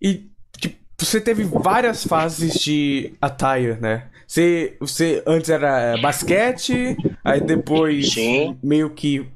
[0.00, 0.26] e
[0.60, 4.08] tipo, você teve várias fases de attire, né?
[4.26, 8.58] Você, você antes era basquete, aí depois Sim.
[8.62, 9.26] meio que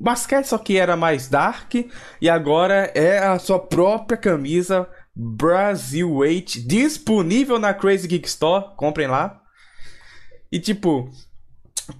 [0.00, 1.74] basquete, só que era mais dark,
[2.20, 9.06] e agora é a sua própria camisa Brasil Weight disponível na Crazy Geek Store, comprem
[9.06, 9.40] lá.
[10.50, 11.10] E tipo,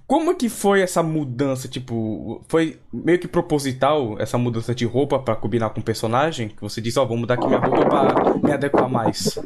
[0.07, 1.67] como que foi essa mudança?
[1.67, 6.49] Tipo, foi meio que proposital essa mudança de roupa para combinar com o personagem?
[6.49, 9.39] Que você disse, ó, oh, vou mudar aqui minha roupa pra me adequar mais.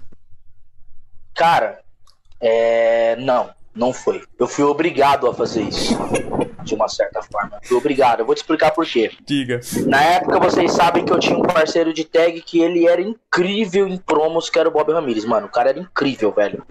[1.33, 1.79] Cara,
[2.39, 3.15] é...
[3.17, 4.23] não, não foi.
[4.37, 5.97] Eu fui obrigado a fazer isso.
[6.63, 7.59] De uma certa forma.
[7.63, 8.19] Fui obrigado.
[8.19, 9.11] Eu vou te explicar por quê.
[9.25, 9.61] Diga.
[9.85, 13.87] Na época, vocês sabem que eu tinha um parceiro de tag que ele era incrível
[13.87, 15.23] em promos, que era o Bob Ramirez.
[15.23, 16.65] Mano, o cara era incrível, velho.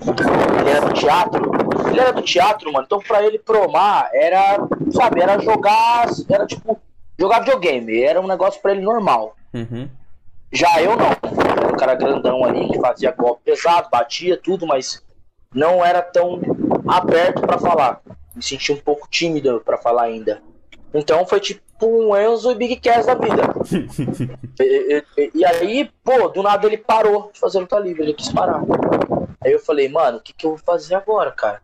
[0.60, 1.50] Ele era do teatro.
[1.88, 2.84] Ele era do teatro, mano.
[2.84, 4.58] Então, pra ele promar, era,
[4.92, 6.08] sabe, era jogar.
[6.28, 6.78] Era tipo,
[7.18, 8.02] jogar videogame.
[8.02, 9.34] Era um negócio pra ele normal.
[9.54, 9.88] Uhum.
[10.52, 11.06] Já eu não.
[11.06, 15.02] Era um cara grandão ali que fazia golpe pesado, batia tudo, mas
[15.54, 16.38] não era tão
[16.86, 18.00] aberto para falar.
[18.34, 20.42] Me senti um pouco tímido para falar ainda.
[20.92, 23.42] Então foi tipo um Enzo e Big Cass da vida.
[24.60, 28.30] e, e, e, aí, pô, do nada ele parou de fazer luta livre, ele quis
[28.30, 28.62] parar.
[29.44, 31.60] Aí eu falei, mano, o que, que eu vou fazer agora, cara?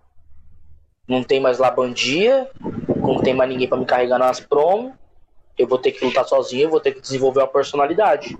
[1.08, 2.48] Não tem mais labandia,
[2.96, 4.92] não tem mais ninguém para me carregar nas promos.
[5.58, 8.36] Eu vou ter que lutar sozinho, eu vou ter que desenvolver uma personalidade.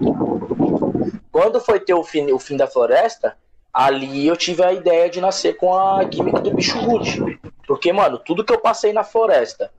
[1.30, 3.36] Quando foi ter o fim, o fim da floresta,
[3.72, 7.40] ali eu tive a ideia de nascer com a química do bicho rude.
[7.66, 9.70] Porque, mano, tudo que eu passei na floresta,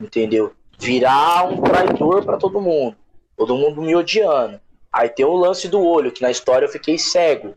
[0.00, 0.52] entendeu?
[0.78, 2.96] Virar um traidor para todo mundo.
[3.36, 4.60] Todo mundo me odiando.
[4.92, 7.54] Aí tem o lance do olho, que na história eu fiquei cego.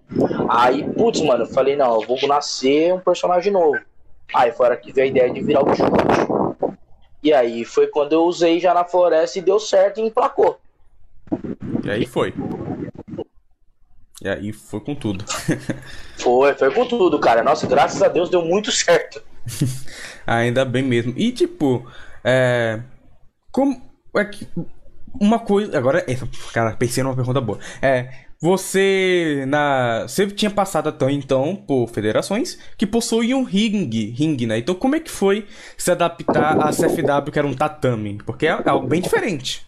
[0.50, 3.80] Aí, putz, mano, eu falei, não, eu vou nascer um personagem novo.
[4.34, 6.78] Aí foi a que veio a ideia de virar o bicho rude.
[7.24, 10.60] E aí foi quando eu usei já na floresta e deu certo e emplacou.
[11.84, 12.34] E aí foi.
[14.22, 15.24] E aí foi com tudo.
[16.20, 17.42] foi, foi com tudo, cara.
[17.42, 19.22] Nossa, graças a Deus deu muito certo.
[20.28, 21.14] Ainda bem mesmo.
[21.16, 21.90] E tipo,
[22.24, 22.82] é.
[23.52, 23.82] Como.
[24.16, 24.48] É que.
[25.20, 25.78] Uma coisa.
[25.78, 27.60] Agora, essa, cara, pensei numa pergunta boa.
[27.82, 28.30] É.
[28.42, 34.60] Você na você tinha passado até então por federações que possuíam ring, ring, né?
[34.60, 35.46] Então como é que foi
[35.78, 38.18] se adaptar a CFW que era um tatame?
[38.26, 39.68] Porque é algo bem diferente.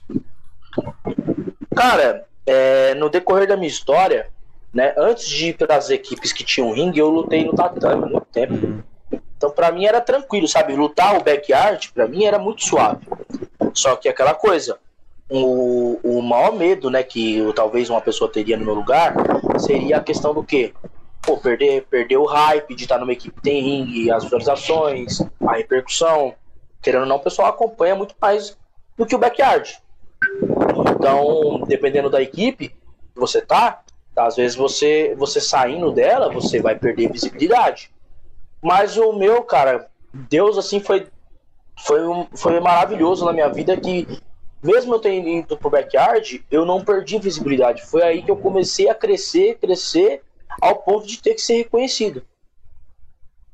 [1.76, 4.30] Cara, é, no decorrer da minha história,
[4.74, 4.94] né?
[4.98, 8.54] Antes de ir para as equipes que tinham ringue, eu lutei no tatame muito tempo.
[8.54, 8.82] Uhum.
[9.38, 10.76] Então, para mim era tranquilo, sabe?
[10.76, 13.06] Lutar o backyard, para mim era muito suave.
[13.74, 14.78] Só que aquela coisa,
[15.30, 19.16] o, o maior medo, né, que talvez uma pessoa teria no meu lugar,
[19.60, 20.74] seria a questão do quê?
[21.22, 25.54] Pô, perder, perder o hype de estar numa equipe que tem ringue, as visualizações, a
[25.54, 26.34] repercussão.
[26.82, 28.58] Querendo ou não, o pessoal acompanha muito mais
[28.98, 29.80] do que o backyard.
[30.96, 33.82] Então, dependendo da equipe que você tá,
[34.16, 37.92] às vezes você, você saindo dela, você vai perder visibilidade.
[38.62, 41.08] Mas o meu, cara, Deus assim foi
[41.80, 44.08] foi, um, foi maravilhoso na minha vida que
[44.62, 47.84] mesmo eu tendo ido pro backyard, eu não perdi visibilidade.
[47.84, 50.22] Foi aí que eu comecei a crescer, crescer
[50.62, 52.22] ao ponto de ter que ser reconhecido.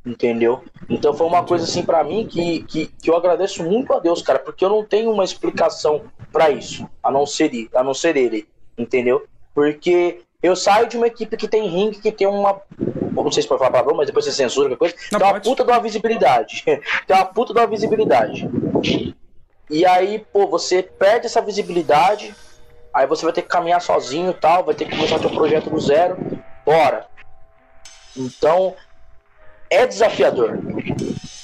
[0.05, 0.63] Entendeu?
[0.89, 4.21] Então foi uma coisa assim para mim que, que, que eu agradeço muito a Deus,
[4.21, 8.15] cara, porque eu não tenho uma explicação para isso, a não ser a não ser
[8.15, 9.25] ele, entendeu?
[9.53, 12.61] Porque eu saio de uma equipe que tem ringue, que tem uma.
[13.13, 14.95] Não sei se pode falar palavrão, mas depois você censura qualquer coisa.
[15.11, 16.63] Não, tem uma puta de uma visibilidade.
[16.65, 18.49] tem uma puta de uma visibilidade.
[19.69, 22.33] E aí, pô, você perde essa visibilidade.
[22.93, 24.63] Aí você vai ter que caminhar sozinho e tal.
[24.63, 26.17] Vai ter que começar seu projeto do zero.
[26.65, 27.05] Bora.
[28.15, 28.75] Então,
[29.69, 30.57] é desafiador.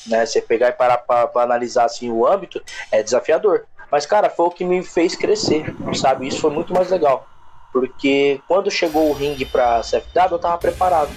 [0.08, 0.26] Né?
[0.26, 2.62] Você pegar e parar pra, pra analisar assim o âmbito,
[2.92, 3.66] é desafiador.
[3.92, 6.28] Mas, cara, foi o que me fez crescer, sabe?
[6.28, 7.28] Isso foi muito mais legal.
[7.74, 11.10] Porque quando chegou o ringue pra CFW, eu tava preparado.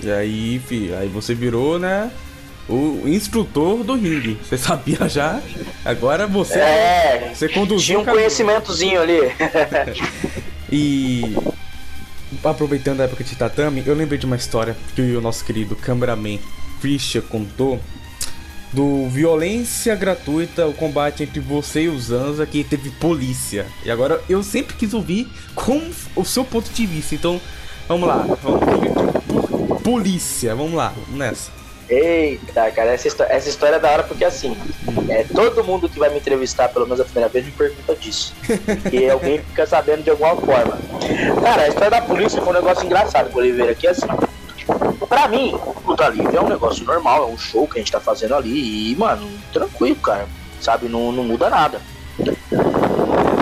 [0.00, 2.12] E aí, fi, aí você virou, né?
[2.68, 4.38] O instrutor do ringue.
[4.42, 5.40] Você sabia já?
[5.84, 6.60] Agora você.
[6.60, 8.00] É, você conduziu.
[8.00, 9.20] Tinha um conhecimentozinho ali.
[10.70, 11.36] e.
[12.44, 16.38] Aproveitando a época de tatame, eu lembrei de uma história que o nosso querido cameraman
[16.80, 17.80] Fischer contou
[18.76, 23.64] do violência gratuita, o combate entre você e o Zanza, que teve polícia.
[23.82, 27.14] E agora eu sempre quis ouvir com o seu ponto de vista.
[27.14, 27.40] Então,
[27.88, 28.26] vamos lá.
[28.42, 30.54] Vamos, polícia.
[30.54, 31.50] Vamos lá, vamos nessa.
[31.88, 34.54] Eita, cara, essa história, essa história é da hora porque assim,
[35.08, 38.34] é, todo mundo que vai me entrevistar, pelo menos a primeira vez, me pergunta disso.
[38.82, 40.78] Porque alguém fica sabendo de alguma forma.
[41.42, 44.06] Cara, a história da polícia foi um negócio engraçado, Oliveira, que assim,
[45.08, 48.00] pra mim, luta livre é um negócio normal, é um show que a gente tá
[48.00, 50.26] fazendo ali e, mano, tranquilo, cara.
[50.60, 51.80] Sabe, não, não muda nada.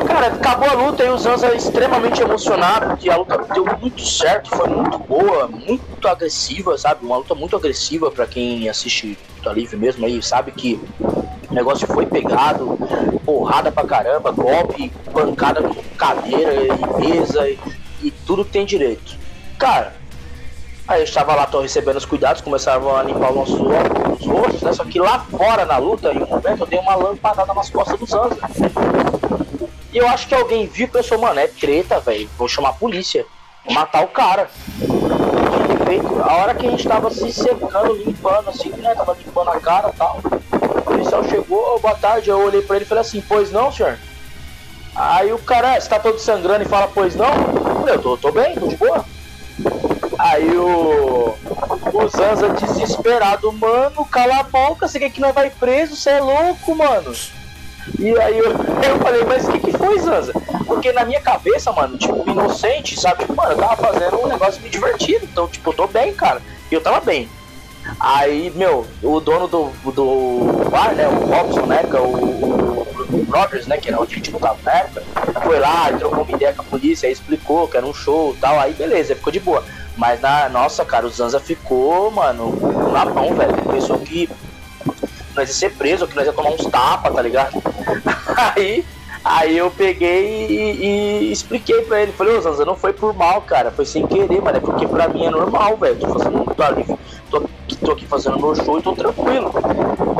[0.06, 4.50] Cara, acabou a luta e o Zanza extremamente emocionado, porque a luta deu muito certo,
[4.50, 7.04] foi muito boa, muito agressiva, sabe?
[7.04, 10.80] Uma luta muito agressiva para quem assiste luta livre mesmo aí, sabe que
[11.50, 12.78] o negócio foi pegado,
[13.24, 17.58] porrada pra caramba, golpe, pancada com cadeira e mesa e,
[18.02, 19.16] e tudo que tem direito.
[19.58, 19.94] Cara,
[20.86, 24.62] Aí eu estava lá, tô recebendo os cuidados, começavam a limpar o nosso os rostos,
[24.62, 24.72] né?
[24.72, 27.98] Só que lá fora na luta, em um momento, eu dei uma lampadada nas costas
[27.98, 28.36] do Zanza.
[29.90, 32.28] E eu acho que alguém viu e pensou, mano, é treta, velho.
[32.36, 33.24] Vou chamar a polícia.
[33.64, 34.50] Vou matar o cara.
[35.86, 36.22] Feito.
[36.22, 38.94] A hora que a gente tava se secando, limpando, assim, né?
[38.94, 40.20] Tava limpando a cara e tal.
[40.22, 42.28] O policial chegou, boa tarde.
[42.28, 43.96] Eu olhei pra ele e falei assim, pois não, senhor?
[44.94, 47.32] Aí o cara, você tá todo sangrando e fala, pois não?
[47.86, 49.04] Eu tô, tô bem, tô de boa.
[50.34, 51.36] Aí o.
[51.92, 55.94] O Zanza desesperado, mano, cala a boca, você quer que nós vai preso?
[55.94, 57.12] Você é louco, mano.
[58.00, 60.32] E aí eu, eu falei, mas o que, que foi, Zanza?
[60.66, 63.20] Porque na minha cabeça, mano, tipo, inocente, sabe?
[63.20, 65.24] Tipo, mano, eu tava fazendo um negócio me divertido.
[65.24, 66.42] Então, tipo, eu tô bem, cara.
[66.68, 67.28] E eu tava bem.
[68.00, 73.24] Aí, meu, o dono do, do bar, né, o Robson, né, que é o, o,
[73.28, 75.02] Brothers, né, que era onde a gente lutava na época,
[75.42, 78.40] foi lá, trocou uma ideia com a polícia, aí explicou que era um show e
[78.40, 79.62] tal, aí beleza, ficou de boa.
[79.96, 82.52] Mas na nossa, cara, o Zanza ficou, mano,
[82.92, 83.54] na mão, velho.
[83.70, 84.28] Pensou que
[85.34, 87.62] nós ia ser preso, que nós ia tomar uns tapas, tá ligado?
[88.56, 88.84] Aí,
[89.24, 90.84] aí eu peguei e,
[91.28, 92.12] e expliquei pra ele.
[92.12, 93.70] Falei, ô Zanza, não foi por mal, cara.
[93.70, 94.56] Foi sem querer, mano.
[94.56, 95.96] É porque pra mim é normal, velho.
[95.96, 96.84] Tô fazendo tô ali,
[97.30, 97.42] tô,
[97.84, 99.52] tô aqui fazendo meu show e tô tranquilo.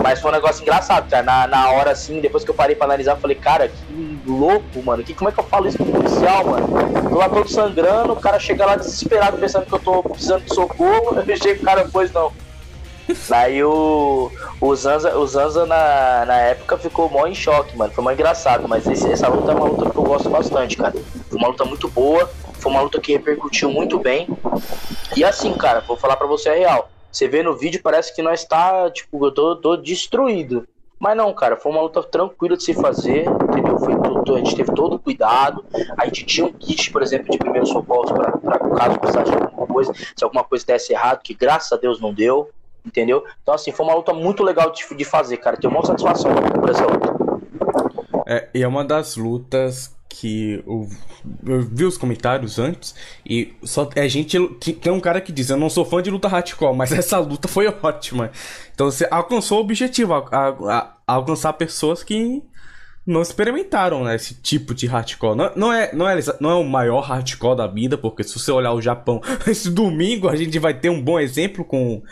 [0.03, 1.23] Mas foi um negócio engraçado, cara.
[1.23, 3.94] Na, na hora, assim, depois que eu parei pra analisar, falei, cara, que
[4.27, 5.03] louco, mano.
[5.03, 6.69] Que, como é que eu falo isso pro policial, mano?
[7.09, 10.55] Tô lá todo sangrando, o cara chega lá desesperado pensando que eu tô precisando de
[10.55, 11.23] socorro.
[11.27, 12.33] Eu chego, cara, pois não.
[13.31, 17.93] Aí o, o Zanza, o Zanza na, na época ficou mó em choque, mano.
[17.93, 20.95] Foi mó engraçado, mas esse, essa luta é uma luta que eu gosto bastante, cara.
[21.29, 24.27] Foi uma luta muito boa, foi uma luta que repercutiu muito bem.
[25.17, 26.91] E assim, cara, vou falar pra você a real.
[27.13, 30.67] Você vê no vídeo, parece que nós tá, tipo, eu tô, tô destruído.
[30.99, 33.79] Mas não, cara, foi uma luta tranquila de se fazer, entendeu?
[33.79, 35.65] Foi tudo, a gente teve todo o cuidado.
[35.97, 39.67] A gente tinha um kit, por exemplo, de primeiro socorro para caso precisasse de alguma
[39.67, 42.51] coisa, se alguma coisa desse errado, que graças a Deus não deu
[42.85, 43.25] entendeu?
[43.43, 45.57] Então, assim, foi uma luta muito legal de, de fazer, cara.
[45.57, 47.15] Tenho uma satisfação por essa luta.
[48.27, 50.89] É, e é uma das lutas que eu,
[51.45, 52.95] eu, vi os comentários antes
[53.27, 56.09] e só é gente que tem um cara que diz eu não sou fã de
[56.09, 58.31] luta hardcore mas essa luta foi ótima
[58.73, 62.45] então você alcançou o objetivo a, a, a alcançar pessoas que
[63.07, 66.65] não experimentaram né, esse tipo de hardcore não, não, é, não, é, não é o
[66.65, 70.73] maior hardcore da vida porque se você olhar o Japão esse domingo a gente vai
[70.73, 72.03] ter um bom exemplo com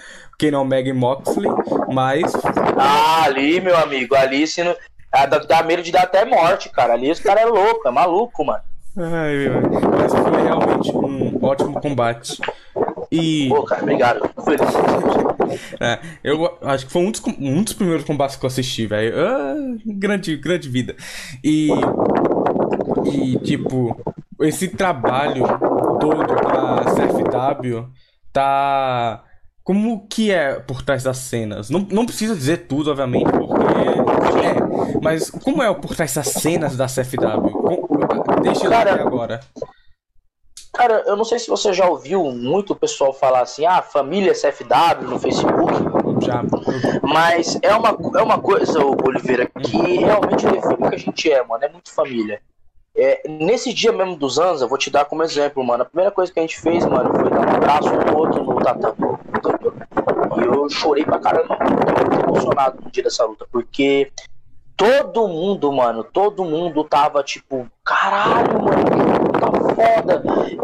[0.43, 1.49] quem não Meg Moxley,
[1.93, 2.33] mas.
[2.77, 4.75] Ah, ali, meu amigo, ali se não.
[5.13, 6.95] Ah, dá, dá medo de dar até morte, cara.
[6.95, 8.61] Ali esse cara é louco, é maluco, mano.
[8.97, 9.49] Ai.
[9.97, 12.41] Mas foi realmente um ótimo combate.
[13.11, 13.49] E.
[13.51, 14.31] Pô, cara, obrigado.
[15.81, 19.15] É, eu acho que foi um dos, um dos primeiros combates que eu assisti, velho.
[19.19, 19.55] Ah,
[19.87, 20.97] grande, grande vida.
[21.43, 21.69] E.
[23.05, 24.01] E, tipo,
[24.41, 25.45] esse trabalho
[26.01, 27.89] todo pra CFW
[28.33, 29.25] tá
[29.65, 31.71] como que é por trás das cenas?
[31.71, 33.63] Não, não precisa dizer tudo, obviamente, porque.
[34.45, 37.93] É, mas como é por trás das cenas da CFW?
[38.43, 39.41] Deixa eu cara, agora.
[40.73, 44.33] Cara, eu não sei se você já ouviu muito o pessoal falar assim, ah, família
[44.33, 45.75] CFW no Facebook.
[46.25, 46.43] Já.
[47.03, 51.45] Mas é uma, é uma coisa, Oliveira, que realmente define o que a gente é,
[51.45, 51.63] mano.
[51.63, 52.41] É muito família.
[52.95, 55.83] É, nesse dia mesmo dos Zanza, vou te dar como exemplo, mano.
[55.83, 58.57] A primeira coisa que a gente fez, mano, foi dar um abraço um outro no
[58.57, 58.97] tatame.
[60.39, 64.11] E eu chorei pra caramba, tô muito emocionado no dia dessa luta, porque
[64.77, 69.22] todo mundo, mano, todo mundo tava tipo, caralho, mano,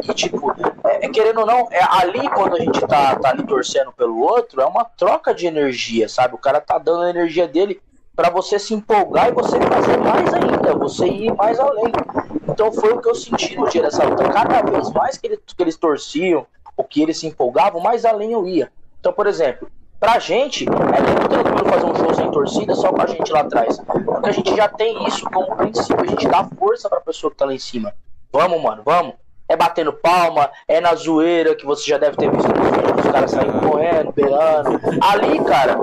[0.03, 0.53] E tipo,
[0.85, 4.19] é, é, querendo ou não, é ali quando a gente tá, tá ali torcendo pelo
[4.21, 6.35] outro, é uma troca de energia, sabe?
[6.35, 7.81] O cara tá dando a energia dele
[8.15, 11.93] para você se empolgar e você fazer mais ainda, você ir mais além.
[12.49, 14.29] Então foi o que eu senti no dia dessa luta.
[14.29, 16.45] Cada vez mais que, eles, que eles torciam,
[16.77, 18.73] ou que eles se empolgavam, mais além eu ia.
[18.99, 23.03] Então, por exemplo, pra gente, é muito tranquilo fazer um show sem torcida só com
[23.03, 23.79] a gente lá atrás.
[23.79, 27.37] Porque a gente já tem isso como princípio, a gente dá força pra pessoa que
[27.37, 27.95] tá lá em cima.
[28.33, 29.15] Vamos, mano, vamos.
[29.51, 33.11] é batendo palma, é na zoeira, que você já deve ter visto nos vídeos, os
[33.11, 34.79] caras saindo correndo, beirando.
[35.01, 35.79] Ali, cara,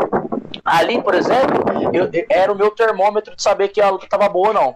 [0.64, 4.30] ali, por exemplo, eu, eu- era o meu termômetro de saber que a luta tava
[4.30, 4.76] boa ou não.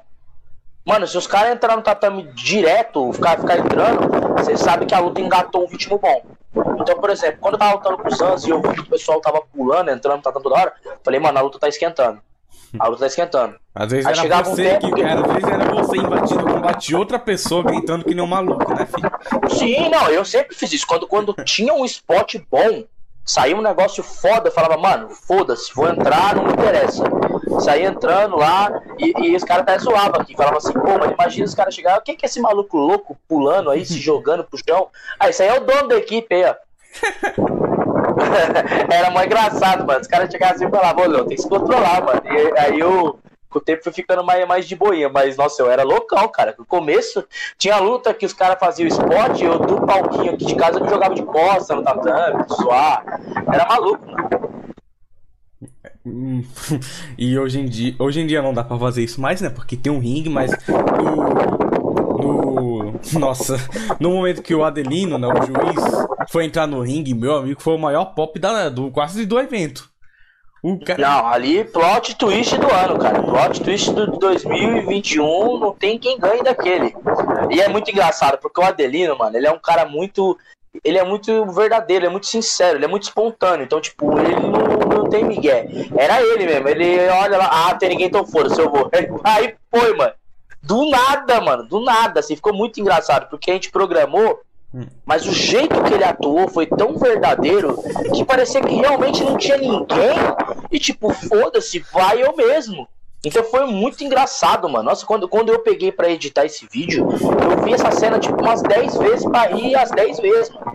[0.83, 4.99] Mano, se os caras entraram no tatame direto, ficar, ficar entrando, você sabe que a
[4.99, 6.23] luta engatou um ritmo bom.
[6.81, 8.85] Então, por exemplo, quando eu tava lutando com o Sans e eu vi que o
[8.89, 12.19] pessoal tava pulando, entrando, tá toda hora, falei, mano, a luta tá esquentando.
[12.77, 13.55] A luta tá esquentando.
[13.73, 16.95] Às vezes Aí era um você tempo que, cara, às vezes era você invadindo combate
[16.95, 19.11] outra pessoa gritando que nem um maluco, né, filho?
[19.49, 20.85] Sim, não, eu sempre fiz isso.
[20.85, 22.83] Quando, quando tinha um spot bom,
[23.25, 27.03] saía um negócio foda, eu falava, mano, foda-se, vou entrar, não me interessa.
[27.61, 30.35] Saía entrando lá e, e os caras até zoavam aqui.
[30.35, 33.17] Falavam assim, pô, mas imagina os caras chegarem, o que que é esse maluco louco
[33.27, 34.87] pulando aí, se jogando pro chão?
[35.19, 37.68] Ah, isso aí é o dono da equipe aí, ó.
[38.89, 40.01] Era mó engraçado, mano.
[40.01, 42.21] Os caras chegavam assim e falavam, Leão, tem que se controlar, mano.
[42.25, 43.19] E aí eu,
[43.49, 45.09] com o tempo, fui ficando mais, mais de boinha.
[45.09, 46.55] Mas, nossa, eu era loucão, cara.
[46.57, 47.25] No começo,
[47.57, 51.15] tinha luta que os caras faziam spot, eu do palquinho aqui de casa eu jogava
[51.15, 53.03] de costa no tatame, suar.
[53.51, 54.49] Era maluco, mano.
[56.05, 56.43] Hum,
[57.17, 59.49] e hoje em dia, hoje em dia não dá pra fazer isso mais, né?
[59.49, 60.51] Porque tem um ringue, mas
[62.69, 63.57] no nossa,
[63.99, 67.75] no momento que o Adelino, né, o juiz, foi entrar no ringue, meu amigo, foi
[67.75, 69.89] o maior pop da, do quase do evento.
[70.85, 73.23] Cara, Não, ali, plot twist do ano, cara.
[73.23, 76.93] Plot twist do 2021, não tem quem ganhe daquele.
[77.49, 80.37] E é muito engraçado, porque o Adelino, mano, ele é um cara muito.
[80.83, 83.63] Ele é muito verdadeiro, é muito sincero, ele é muito espontâneo.
[83.63, 85.65] Então, tipo, ele não, não tem migué.
[85.97, 86.67] Era ele mesmo.
[86.67, 88.89] Ele olha lá, ah, tem ninguém, então foda-se, eu vou.
[89.23, 90.13] Aí foi, mano.
[90.61, 92.19] Do nada, mano, do nada.
[92.19, 94.39] Assim, ficou muito engraçado, porque a gente programou,
[95.05, 97.77] mas o jeito que ele atuou foi tão verdadeiro
[98.13, 100.15] que parecia que realmente não tinha ninguém.
[100.71, 102.87] E tipo, foda-se, vai eu mesmo.
[103.25, 104.85] Então foi muito engraçado, mano.
[104.85, 108.61] Nossa, quando, quando eu peguei pra editar esse vídeo, eu vi essa cena tipo umas
[108.61, 110.71] 10 vezes pra rir as 10 vezes, mano.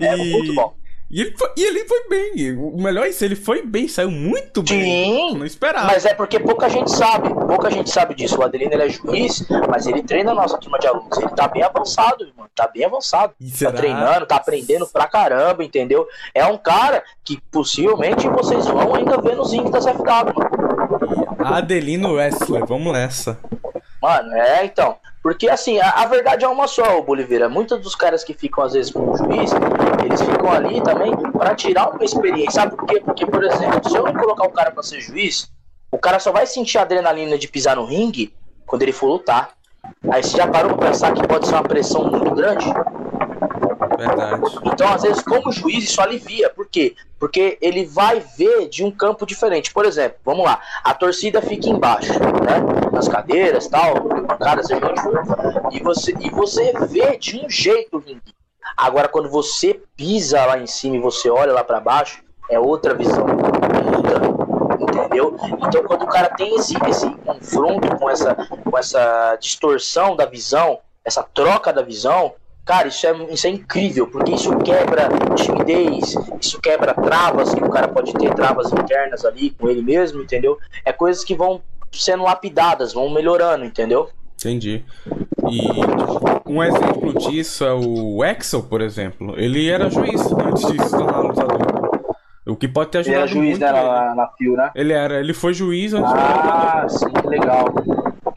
[0.00, 0.74] É e, muito bom.
[1.10, 2.56] E ele, foi, e ele foi bem.
[2.56, 4.80] O melhor é isso, ele foi bem, saiu muito bem.
[4.80, 5.86] Sim, Não esperava.
[5.88, 8.38] Mas é porque pouca gente sabe, pouca gente sabe disso.
[8.38, 11.18] O Adelino ele é juiz, mas ele treina a nossa turma de alunos.
[11.18, 12.46] Ele tá bem avançado, irmão.
[12.54, 13.34] Tá bem avançado.
[13.60, 16.06] Tá treinando, tá aprendendo pra caramba, entendeu?
[16.32, 21.54] É um cara que possivelmente vocês vão ainda ver nos índices da CFW, mano.
[21.54, 23.36] Adelino Wessler, vamos nessa.
[24.00, 24.96] Mano, é então.
[25.22, 27.48] Porque assim, a, a verdade é uma só, Boliveira.
[27.48, 29.50] Muitos dos caras que ficam às vezes com o juiz,
[30.04, 32.62] eles ficam ali também pra tirar uma experiência.
[32.62, 33.00] Sabe por quê?
[33.00, 35.50] Porque, por exemplo, se eu não colocar o cara pra ser juiz,
[35.92, 38.34] o cara só vai sentir a adrenalina de pisar no ringue
[38.66, 39.50] quando ele for lutar.
[40.10, 42.66] Aí você já parou pra pensar que pode ser uma pressão muito grande?
[44.06, 44.42] Verdade.
[44.64, 46.48] Então, às vezes, como juiz, isso alivia.
[46.48, 46.94] Por quê?
[47.18, 49.72] Porque ele vai ver de um campo diferente.
[49.72, 52.90] Por exemplo, vamos lá, a torcida fica embaixo, né?
[52.90, 55.76] Nas cadeiras, tal, bancadas, seja onde.
[55.76, 58.34] E você, e você vê de um jeito o.
[58.76, 62.94] Agora, quando você pisa lá em cima e você olha lá pra baixo, é outra
[62.94, 63.26] visão.
[64.80, 65.36] Entendeu?
[65.66, 70.78] Então, quando o cara tem esse, esse confronto com essa, com essa distorção da visão,
[71.04, 72.34] essa troca da visão,
[72.70, 77.68] Cara, isso é, isso é incrível, porque isso quebra timidez, isso quebra travas, que o
[77.68, 80.56] cara pode ter travas internas ali com ele mesmo, entendeu?
[80.84, 81.60] É coisas que vão
[81.90, 84.08] sendo lapidadas, vão melhorando, entendeu?
[84.38, 84.84] Entendi.
[85.50, 89.34] E um exemplo disso é o Axel, por exemplo.
[89.36, 91.80] Ele era juiz antes de se tornar lutador.
[92.46, 93.78] O que pode ter Ele ajudado era juiz né, ele.
[93.80, 94.70] na, na FIO, né?
[94.76, 96.84] Ele era, ele foi juiz antes de virar lutador.
[96.84, 97.64] Ah, sim, que legal.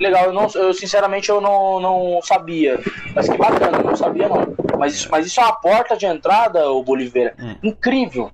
[0.04, 2.78] Legal, eu, não, eu sinceramente eu não, não sabia.
[3.16, 4.54] Mas que bacana, eu não sabia não.
[4.78, 7.34] Mas, isso- mas isso é uma porta de entrada, o Boliveira.
[7.39, 7.56] Hum.
[7.64, 8.30] Incrível.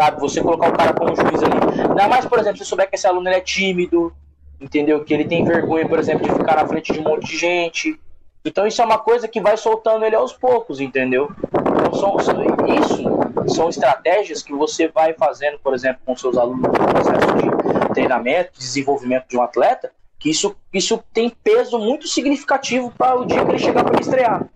[0.00, 1.80] Sabe, você colocar o cara como juiz ali.
[1.90, 4.12] Ainda mais, por exemplo, se souber que esse aluno é tímido,
[4.60, 5.04] entendeu?
[5.04, 8.00] Que ele tem vergonha, por exemplo, de ficar na frente de um monte de gente.
[8.44, 11.30] Então isso é uma coisa que vai soltando ele aos poucos, entendeu?
[11.54, 12.42] Então são, são-
[12.76, 17.94] isso são estratégias que você vai fazendo, por exemplo, com seus alunos no processo de
[17.94, 19.92] treinamento, desenvolvimento de um atleta,
[20.22, 24.48] que isso, isso tem peso muito significativo para o dia que ele chegar para estrear.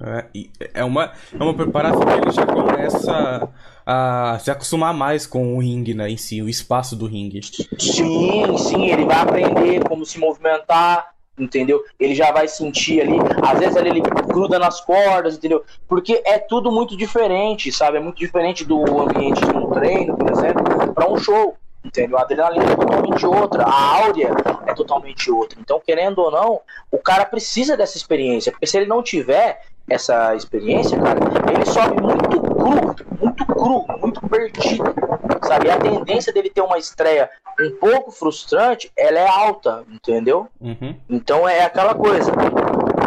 [0.00, 0.26] É,
[0.74, 3.48] é uma, é uma preparação que ele já começa
[3.86, 7.42] a se acostumar mais com o ringue, né, em si, o espaço do ringue.
[7.78, 11.82] Sim, sim, ele vai aprender como se movimentar, entendeu?
[12.00, 15.62] Ele já vai sentir ali, às vezes ele gruda nas cordas, entendeu?
[15.86, 17.98] Porque é tudo muito diferente, sabe?
[17.98, 21.58] É muito diferente do ambiente de um treino, por exemplo, para um show.
[21.84, 22.16] Entendeu?
[22.16, 24.30] A adrenalina é totalmente outra, a áurea
[24.66, 25.58] é totalmente outra.
[25.60, 26.60] Então, querendo ou não,
[26.90, 31.20] o cara precisa dessa experiência, porque se ele não tiver essa experiência, cara,
[31.52, 34.94] ele sobe muito cru, muito cru, muito perdido,
[35.42, 35.66] sabe?
[35.66, 37.28] E a tendência dele ter uma estreia
[37.60, 40.48] um pouco frustrante, ela é alta, entendeu?
[40.60, 40.96] Uhum.
[41.08, 42.32] Então é aquela coisa.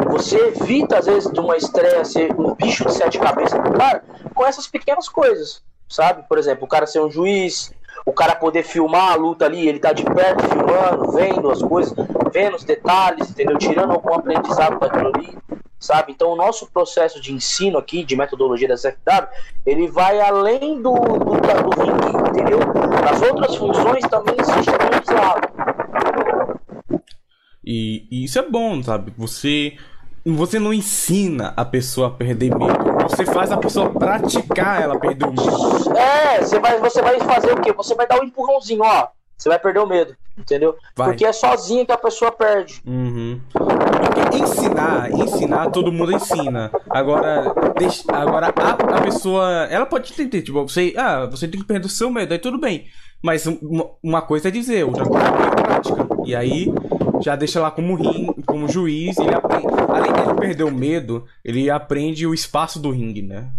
[0.09, 4.03] Você evita, às vezes, de uma estreia ser um bicho de sete cabeças pro cara
[4.33, 6.23] com essas pequenas coisas, sabe?
[6.29, 7.73] Por exemplo, o cara ser um juiz,
[8.07, 11.93] o cara poder filmar a luta ali, ele tá de perto filmando, vendo as coisas,
[12.31, 13.57] vendo os detalhes, entendeu?
[13.57, 15.37] Tirando algum aprendizado daquilo ali,
[15.77, 16.13] sabe?
[16.13, 19.27] Então o nosso processo de ensino aqui, de metodologia da CFW,
[19.65, 22.59] ele vai além do, do, do entendeu?
[23.03, 25.49] Nas outras funções também existe aprendizado.
[27.61, 29.13] E, e isso é bom, sabe?
[29.17, 29.77] Você
[30.35, 33.07] você não ensina a pessoa a perder medo.
[33.09, 35.97] Você faz a pessoa praticar ela perder o medo.
[35.97, 37.71] É, você vai, você vai fazer o quê?
[37.73, 39.07] Você vai dar um empurrãozinho, ó.
[39.37, 40.75] Você vai perder o medo, entendeu?
[40.95, 41.09] Vai.
[41.09, 42.81] Porque é sozinho que a pessoa perde.
[42.85, 43.39] Uhum.
[44.33, 46.71] Ensinar, ensinar, todo mundo ensina.
[46.89, 51.67] Agora, deixa, agora a, a pessoa, ela pode entender, tipo, você, ah, você tem que
[51.67, 52.85] perder o seu medo, aí tudo bem.
[53.23, 56.07] Mas uma, uma coisa é dizer, outra coisa é prática.
[56.25, 56.73] E aí
[57.21, 59.66] já deixa lá como rim, como juiz, ele aprende,
[60.37, 63.49] perder o medo, ele aprende o espaço do ringue, né?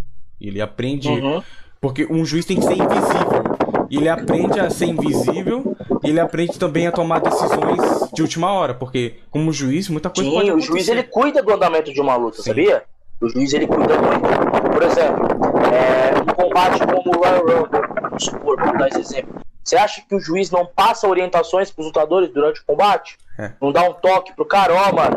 [0.40, 1.42] Ele aprende uhum.
[1.80, 3.48] porque um juiz tem que ser invisível.
[3.90, 8.52] E ele aprende a ser invisível e ele aprende também a tomar decisões de última
[8.52, 10.70] hora, porque como juiz, muita coisa Sim, pode acontecer.
[10.70, 12.50] o juiz ele cuida do andamento de uma luta, Sim.
[12.50, 12.82] sabia?
[13.20, 14.70] O juiz ele cuida muito.
[14.72, 15.26] Por exemplo,
[15.72, 19.40] é, um combate como o Royal Rumble, vamos supor, vamos dar esse exemplo.
[19.64, 23.18] Você acha que o juiz não passa orientações para os lutadores durante o combate?
[23.38, 23.52] É.
[23.60, 25.16] Não dá um toque pro cara, ó, mano,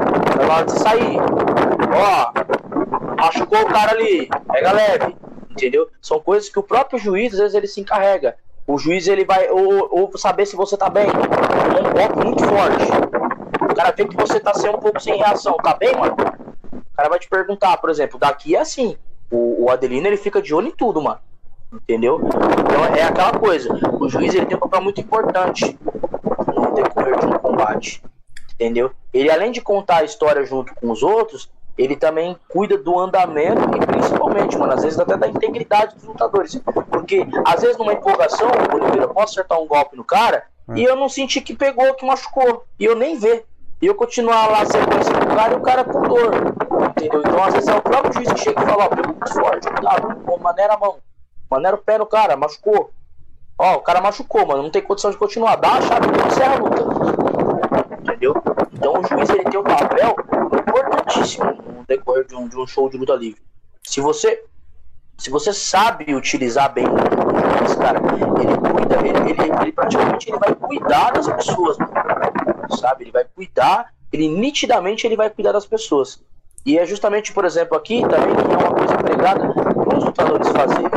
[0.51, 1.18] hora de sair.
[1.94, 5.16] Ó, machucou o cara ali, pega leve,
[5.50, 5.89] entendeu?
[6.02, 8.36] São coisas que o próprio juiz, às vezes, ele se encarrega.
[8.66, 13.72] O juiz, ele vai, ou, ou saber se você tá bem, um golpe muito forte.
[13.72, 16.14] O cara vê que você tá sendo um pouco sem reação, tá bem, mano?
[16.14, 18.98] O cara vai te perguntar, por exemplo, daqui é assim.
[19.30, 21.20] O, o Adelino, ele fica de olho em tudo, mano
[21.74, 22.20] entendeu?
[22.60, 23.70] Então é aquela coisa,
[24.00, 25.78] o juiz ele tem um papel muito importante
[26.54, 28.04] no decorrer de um combate,
[28.56, 28.92] entendeu?
[29.14, 31.50] Ele além de contar a história junto com os outros,
[31.82, 36.55] ele também cuida do andamento e principalmente, mano, às vezes até da integridade dos lutadores,
[36.89, 40.77] porque às vezes numa empolgação, Oliveira, eu posso acertar um golpe no cara hum.
[40.77, 43.45] e eu não senti que pegou, que machucou, e eu nem ver.
[43.82, 46.32] E eu continuar lá sequência do cara e o cara com dor.
[46.91, 47.19] Entendeu?
[47.25, 49.67] Então, às vezes é o próprio juiz que chega e fala, ó, pegou muito forte,
[49.67, 50.97] cuidado, maneira a mão.
[51.49, 52.91] Maneira o pé no cara, machucou.
[53.57, 54.63] Ó, o cara machucou, mano.
[54.63, 55.55] Não tem condição de continuar.
[55.55, 56.84] Dá a chave e encerra a luta.
[58.01, 58.34] Entendeu?
[58.73, 60.15] Então o juiz ele tem um papel
[60.59, 61.51] importantíssimo
[61.96, 63.42] decorrer de um, de um show de luta livre.
[63.84, 64.44] Se você
[65.18, 68.00] se você sabe utilizar bem juiz, cara,
[68.42, 71.78] ele cuida, ele, ele, ele, praticamente ele vai cuidar das pessoas,
[72.80, 73.04] sabe?
[73.04, 76.20] Ele vai cuidar, ele nitidamente ele vai cuidar das pessoas.
[76.66, 79.54] E é justamente, por exemplo, aqui também que é uma coisa pregada
[79.96, 80.89] os lutadores fazerem,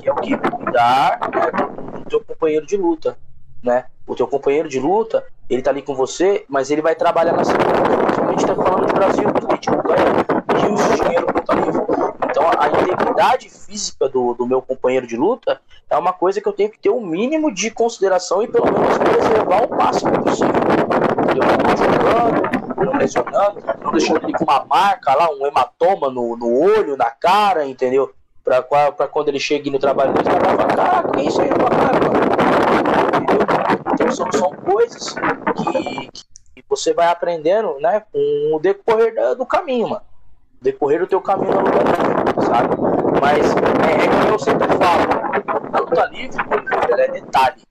[0.00, 0.36] que é o que?
[0.36, 3.16] Cuidar né, do teu companheiro de luta.
[3.62, 3.84] Né?
[4.04, 7.44] O teu companheiro de luta, ele tá ali com você, mas ele vai trabalhar na
[7.44, 8.11] segunda.
[8.32, 11.82] Principalmente tá falando de Brasil, que a gente ganha rios de dinheiro luta livre.
[12.30, 15.60] Então a integridade física do, do meu companheiro de luta
[15.90, 18.72] é uma coisa que eu tenho que ter o um mínimo de consideração e pelo
[18.72, 20.54] menos preservar o máximo possível.
[21.28, 26.36] Eu não jogando, não lesionando, não deixando ele com uma marca lá, um hematoma no,
[26.36, 28.14] no olho, na cara, entendeu?
[28.42, 31.50] Pra, pra quando ele chega no trabalho ele vai falar, caraca, que é isso aí
[31.50, 32.22] na tua cara, mano?
[33.22, 33.46] Entendeu?
[33.92, 36.10] Então são, são coisas que,
[36.54, 40.12] que você vai aprendendo, né, com o decorrer do caminho, mano
[40.62, 42.76] decorrer do teu caminho na luta livre, sabe?
[43.20, 46.38] Mas é, é como eu sempre falo, a luta livre,
[46.88, 47.62] ela é detalhe,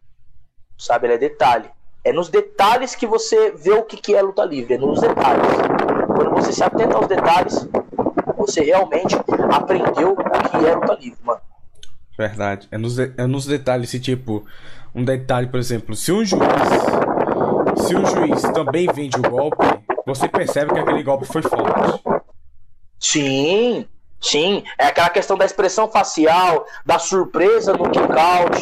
[0.78, 1.08] sabe?
[1.08, 1.70] Ela é detalhe.
[2.04, 5.48] É nos detalhes que você vê o que, que é luta livre, é nos detalhes.
[6.08, 7.68] Quando você se atenta aos detalhes,
[8.36, 9.16] você realmente
[9.54, 11.42] aprendeu o que é luta livre, mano.
[12.18, 12.68] Verdade.
[12.72, 14.44] É nos, é nos detalhes, se tipo,
[14.94, 16.42] um detalhe, por exemplo, se um juiz.
[17.92, 19.66] Se um juiz também vende o golpe,
[20.06, 22.02] você percebe que aquele golpe foi forte.
[22.98, 23.86] Sim,
[24.18, 24.64] sim.
[24.80, 28.58] É aquela questão da expressão facial, da surpresa no kick-out,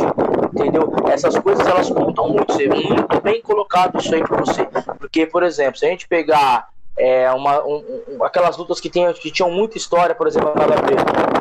[0.51, 0.91] entendeu?
[1.11, 2.53] Essas coisas elas contam muito.
[2.53, 4.65] Ser muito bem colocado isso aí pra você.
[4.97, 9.13] Porque, por exemplo, se a gente pegar é, uma, um, um, aquelas lutas que, tem,
[9.13, 10.53] que tinham muita história, por exemplo,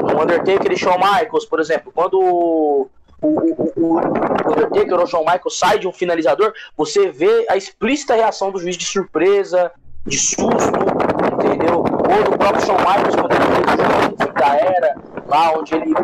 [0.03, 2.87] o Undertaker e Shawn Michaels, por exemplo, quando
[3.21, 7.57] o, o, o, o Undertaker ou Shawn Michaels sai de um finalizador, você vê a
[7.57, 9.73] explícita reação do juiz de surpresa,
[10.07, 10.79] de susto,
[11.35, 11.79] entendeu?
[11.79, 14.97] Ou do próprio Shawn Michaels, quando ele fez o fim da era,
[15.27, 15.95] lá onde ele,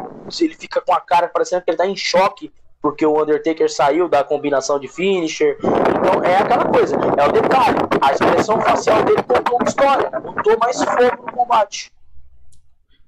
[0.40, 2.52] ele fica com a cara parecendo que ele tá em choque,
[2.82, 5.56] porque o Undertaker saiu da combinação de finisher.
[5.58, 7.78] Então é aquela coisa, é o detalhe.
[8.02, 11.90] A expressão facial dele contou uma história, botou mais fogo no combate.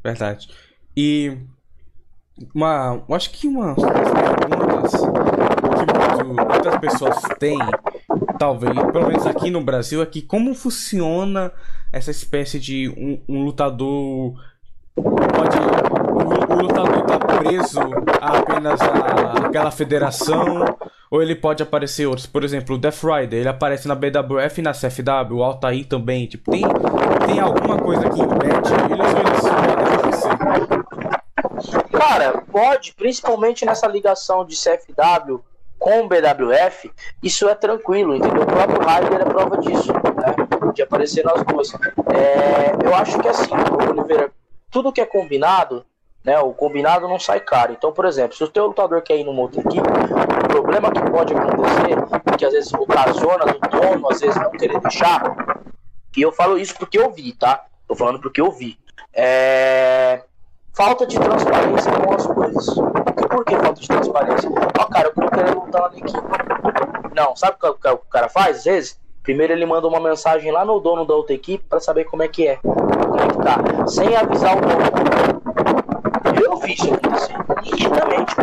[0.03, 0.49] Verdade.
[0.97, 1.37] E
[2.55, 3.03] uma.
[3.11, 4.93] Acho que uma das perguntas
[6.17, 7.59] que muitas pessoas têm
[8.39, 11.53] talvez, pelo menos aqui no Brasil, é que como funciona
[11.93, 14.35] essa espécie de um, um lutador
[14.97, 17.81] pode o, lutador tá preso
[18.21, 20.65] apenas a, aquela federação
[21.11, 24.63] ou ele pode aparecer outros por exemplo o Death Rider ele aparece na BWF e
[24.63, 26.63] na CFW o Altair também tipo tem
[27.27, 30.86] tem alguma coisa que impede eles ou eles podem aparecer
[31.99, 35.43] cara pode principalmente nessa ligação de CFW
[35.79, 36.91] com BWF,
[37.23, 38.43] isso é tranquilo, entendeu?
[38.43, 40.73] O próprio Ryder é prova disso, né?
[40.73, 41.73] De aparecer nas duas.
[41.75, 43.51] É, eu acho que assim,
[43.91, 44.33] Oliveira,
[44.71, 45.85] tudo que é combinado,
[46.25, 46.39] né?
[46.41, 47.73] O combinado não sai caro.
[47.73, 51.11] Então, por exemplo, se o teu lutador quer ir numa outra equipe, o problema que
[51.11, 55.23] pode acontecer, que às vezes ocasiona do dono, às vezes não querer deixar,
[56.17, 57.67] e eu falo isso porque eu vi, tá?
[57.87, 58.79] Tô falando porque eu vi.
[59.13, 60.23] É...
[60.77, 62.75] Falta de transparência com as coisas.
[62.75, 64.51] Por que falta de transparência?
[64.79, 67.15] Ó, cara, eu tô querendo na equipe.
[67.15, 69.01] Não, sabe o que o cara faz às vezes?
[69.23, 72.29] Primeiro ele manda uma mensagem lá no dono da outra equipe para saber como é
[72.29, 76.45] que é, como é que tá, sem avisar o dono.
[76.45, 78.35] Eu vi isso acontecer, nitidamente,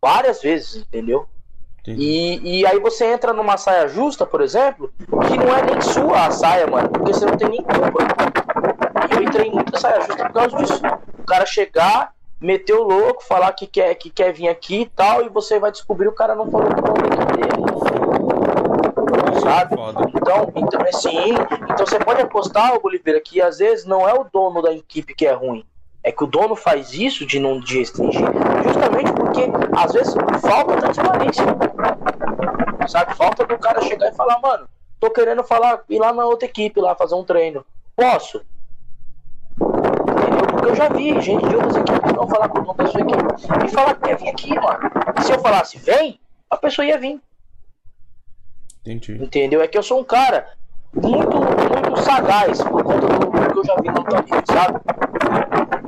[0.00, 1.26] várias vezes, entendeu?
[1.86, 6.26] E, e aí você entra numa saia justa, por exemplo, que não é nem sua
[6.26, 8.35] a saia, mano, porque você não tem nem culpa.
[9.16, 10.80] E eu entrei em muita saia justa por causa disso.
[11.18, 15.24] O cara chegar, meter o louco, falar que quer, que quer vir aqui e tal,
[15.24, 17.56] e você vai descobrir o cara não falou com o nome dele
[19.46, 19.74] sabe?
[20.14, 21.34] Então, então, assim,
[21.70, 25.26] então você pode apostar, Oliveira, que às vezes não é o dono da equipe que
[25.26, 25.64] é ruim.
[26.02, 28.26] É que o dono faz isso de não de restringir,
[28.64, 29.42] justamente porque
[29.76, 31.44] às vezes falta transparência.
[32.88, 33.16] Sabe?
[33.16, 34.68] Falta do cara chegar e falar, mano,
[35.00, 37.64] tô querendo falar, ir lá na outra equipe lá fazer um treino.
[37.96, 38.42] Posso?
[40.66, 43.64] Eu já vi gente de outras equipes não falar com o dono da sua equipe
[43.64, 44.90] e falar que quer vir aqui, mano.
[45.22, 46.18] Se eu falasse vem,
[46.50, 47.20] a pessoa ia vir.
[48.80, 49.22] Entendi.
[49.22, 49.62] Entendeu?
[49.62, 50.48] É que eu sou um cara
[50.92, 54.80] muito, muito sagaz por conta do, que eu já vi no Tony, sabe?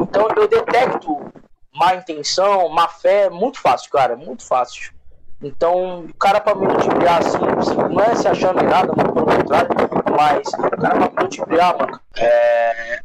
[0.00, 1.32] Então eu detecto
[1.74, 4.92] má intenção, má fé, muito fácil, cara, muito fácil.
[5.40, 9.26] Então, o cara pra me ludibriar assim, não é se achando em nada, muito pelo
[9.26, 9.70] contrário,
[10.16, 13.00] mas o cara pra me ludibriar, mano, é,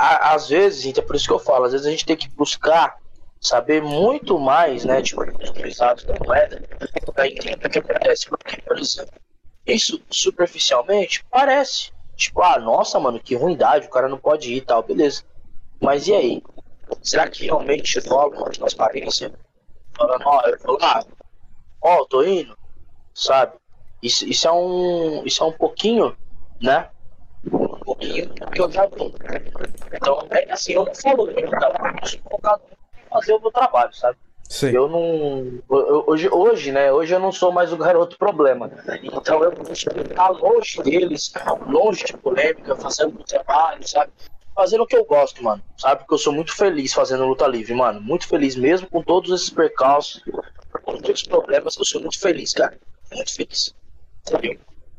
[0.00, 2.28] às vezes, então é por isso que eu falo, às vezes a gente tem que
[2.30, 2.96] buscar
[3.40, 6.62] saber muito mais, né, tipo, dos lados da moeda,
[7.14, 8.28] pra entender o que acontece.
[8.28, 9.12] Porque, por exemplo,
[9.66, 11.92] isso, superficialmente, parece.
[12.16, 15.22] Tipo, ah, nossa, mano, que ruindade, o cara não pode ir e tal, beleza.
[15.80, 16.42] Mas e aí?
[17.02, 19.32] Será que realmente rola uma transparência?
[19.94, 21.04] Falando, ó, eu vou lá,
[21.82, 22.56] ó, tô indo,
[23.14, 23.54] sabe?
[24.02, 26.16] Isso, isso, é um, isso é um pouquinho,
[26.60, 26.90] né?
[27.80, 29.14] Um pouquinho que eu já vi.
[29.92, 31.78] Então, é assim, eu não falo eu tava
[32.30, 34.16] focado em fazer o meu trabalho, sabe?
[34.50, 34.70] Sim.
[34.70, 35.62] Eu não.
[35.68, 36.92] hoje, hoje, né?
[36.92, 38.68] Hoje eu não sou mais o garoto problema.
[39.00, 41.32] Então eu vou estar longe deles,
[41.68, 44.10] longe de polêmica, fazendo o trabalho, sabe?
[44.52, 45.62] Fazendo o que eu gosto, mano.
[45.78, 46.00] Sabe?
[46.00, 48.00] Porque eu sou muito feliz fazendo luta livre, mano.
[48.00, 50.20] Muito feliz mesmo com todos esses percalços,
[50.82, 51.76] com todos os problemas.
[51.76, 52.76] Eu sou muito feliz, cara.
[53.12, 53.72] Muito feliz.
[54.26, 54.58] Entendeu?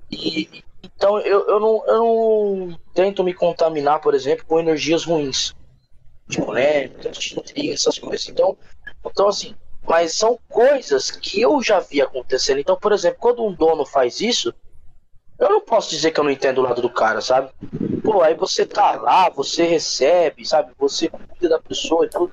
[0.10, 5.54] E, então eu, eu, não, eu não tento me contaminar, por exemplo, com energias ruins.
[6.28, 8.30] De polêmica, de intriga, essas coisas.
[8.30, 8.58] Então,
[9.06, 9.56] então, assim,
[9.88, 12.60] mas são coisas que eu já vi acontecendo.
[12.60, 14.54] Então, por exemplo, quando um dono faz isso,
[15.38, 17.52] eu não posso dizer que eu não entendo o lado do cara, sabe?
[18.04, 20.72] Pô, aí você tá lá, você recebe, sabe?
[20.78, 22.32] Você cuida da pessoa e tudo.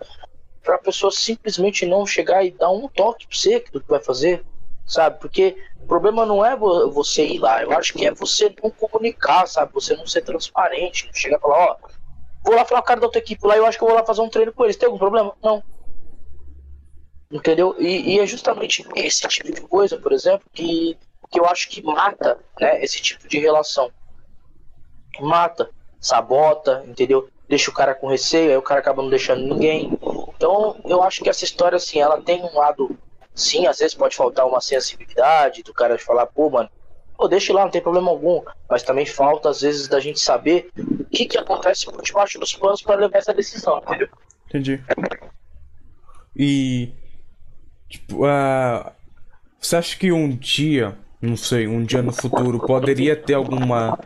[0.62, 4.44] Pra pessoa simplesmente não chegar e dar um toque pra você do que vai fazer,
[4.88, 5.20] sabe?
[5.20, 9.46] Porque o problema não é você ir lá, eu acho que é você não comunicar,
[9.46, 9.72] sabe?
[9.74, 11.76] Você não ser transparente, não chegar e falar, ó,
[12.42, 13.96] vou lá falar com o cara da outra equipe lá, eu acho que eu vou
[13.96, 14.76] lá fazer um treino com eles.
[14.76, 15.34] Tem algum problema?
[15.42, 15.62] Não.
[17.30, 17.76] Entendeu?
[17.78, 20.96] E, e, é justamente esse tipo de coisa, por exemplo, que,
[21.30, 23.92] que eu acho que mata né, esse tipo de relação.
[25.20, 25.68] Mata,
[26.00, 27.28] sabota, entendeu?
[27.46, 29.92] Deixa o cara com receio, aí o cara acaba não deixando ninguém.
[30.34, 32.98] Então, eu acho que essa história, assim, ela tem um lado.
[33.38, 36.68] Sim, às vezes pode faltar uma sensibilidade do cara de falar, pô, mano,
[37.16, 38.42] pô, deixa lá, não tem problema algum.
[38.68, 42.52] Mas também falta, às vezes, da gente saber o que, que acontece por debaixo dos
[42.54, 44.08] panos para levar essa decisão, entendeu?
[44.48, 44.82] Entendi.
[46.36, 46.92] E
[47.88, 48.90] Tipo, uh,
[49.58, 53.98] você acha que um dia, não sei, um dia no futuro, poderia ter alguma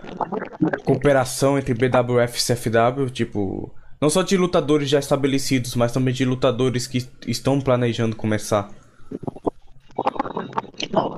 [0.85, 3.11] cooperação entre BWF e CFW?
[3.11, 8.71] Tipo, não só de lutadores já estabelecidos, mas também de lutadores que estão planejando começar.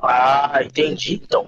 [0.07, 1.21] Ah, entendi.
[1.23, 1.47] Então,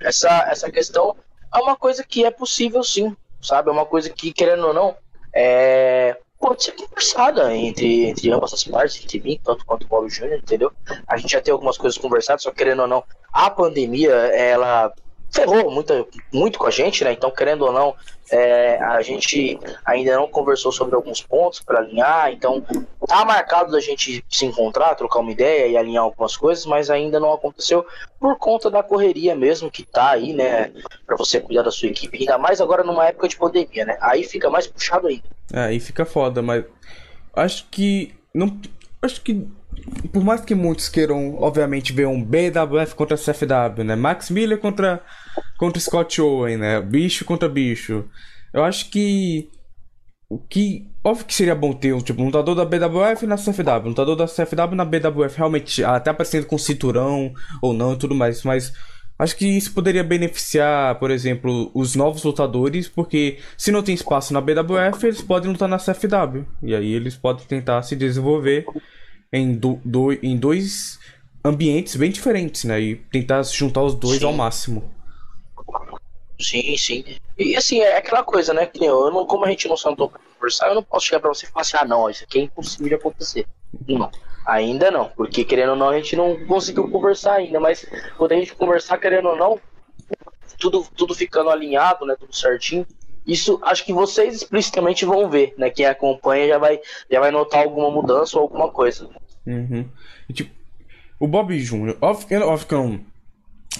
[0.00, 1.16] essa, essa questão
[1.54, 3.68] é uma coisa que é possível sim, sabe?
[3.68, 4.96] É uma coisa que, querendo ou não,
[5.34, 10.08] é, pode ser conversada entre, entre ambas as partes, entre mim, tanto quanto o Paulo
[10.08, 10.72] Júnior, entendeu?
[11.06, 14.92] A gente já tem algumas coisas conversadas, só querendo ou não, a pandemia, ela
[15.30, 17.12] ferrou muito, muito com a gente, né?
[17.12, 17.94] Então, querendo ou não,
[18.30, 22.64] é, a gente ainda não conversou sobre alguns pontos para alinhar, então
[23.06, 27.18] tá marcado da gente se encontrar, trocar uma ideia e alinhar algumas coisas, mas ainda
[27.18, 27.84] não aconteceu
[28.18, 30.72] por conta da correria mesmo que tá aí, né?
[31.06, 33.98] Para você cuidar da sua equipe, ainda mais agora numa época de pandemia, né?
[34.00, 35.24] Aí fica mais puxado ainda.
[35.52, 36.64] É, aí fica foda, mas
[37.34, 38.60] acho que não
[39.02, 39.48] acho que
[40.12, 43.96] por mais que muitos queiram, obviamente, ver um BWF contra CFW, né?
[43.96, 45.00] Max Miller contra,
[45.58, 46.80] contra Scott Owen, né?
[46.80, 48.04] Bicho contra bicho.
[48.52, 49.48] Eu acho que.
[50.28, 50.88] O que.
[51.02, 54.16] Óbvio que seria bom ter um tipo, um lutador da BWF na CFW, um lutador
[54.16, 58.72] da CFW na BWF, realmente, até aparecendo com cinturão ou não e tudo mais, mas.
[59.18, 64.32] Acho que isso poderia beneficiar, por exemplo, os novos lutadores, porque se não tem espaço
[64.32, 66.46] na BWF, eles podem lutar na CFW.
[66.62, 68.64] E aí eles podem tentar se desenvolver
[69.30, 70.98] em, do, do, em dois
[71.44, 72.80] ambientes bem diferentes, né?
[72.80, 74.24] E tentar juntar os dois sim.
[74.24, 74.90] ao máximo.
[76.40, 77.04] Sim, sim.
[77.38, 78.66] E assim, é aquela coisa, né?
[78.66, 81.28] Que eu não, como a gente não sentou pra conversar, eu não posso chegar pra
[81.28, 83.46] você e falar assim, ah não, isso aqui é impossível de acontecer.
[83.86, 84.10] Não.
[84.46, 87.84] Ainda não, porque querendo ou não, a gente não conseguiu conversar ainda, mas
[88.16, 89.60] quando a gente conversar, querendo ou não,
[90.58, 92.16] tudo, tudo ficando alinhado, né?
[92.18, 92.86] Tudo certinho.
[93.26, 95.70] Isso acho que vocês explicitamente vão ver, né?
[95.70, 96.80] Quem acompanha já vai,
[97.10, 99.08] já vai notar alguma mudança ou alguma coisa.
[99.46, 99.86] Uhum.
[100.28, 100.54] E, tipo,
[101.18, 103.00] o Bob Jr., óbvio, óbvio que não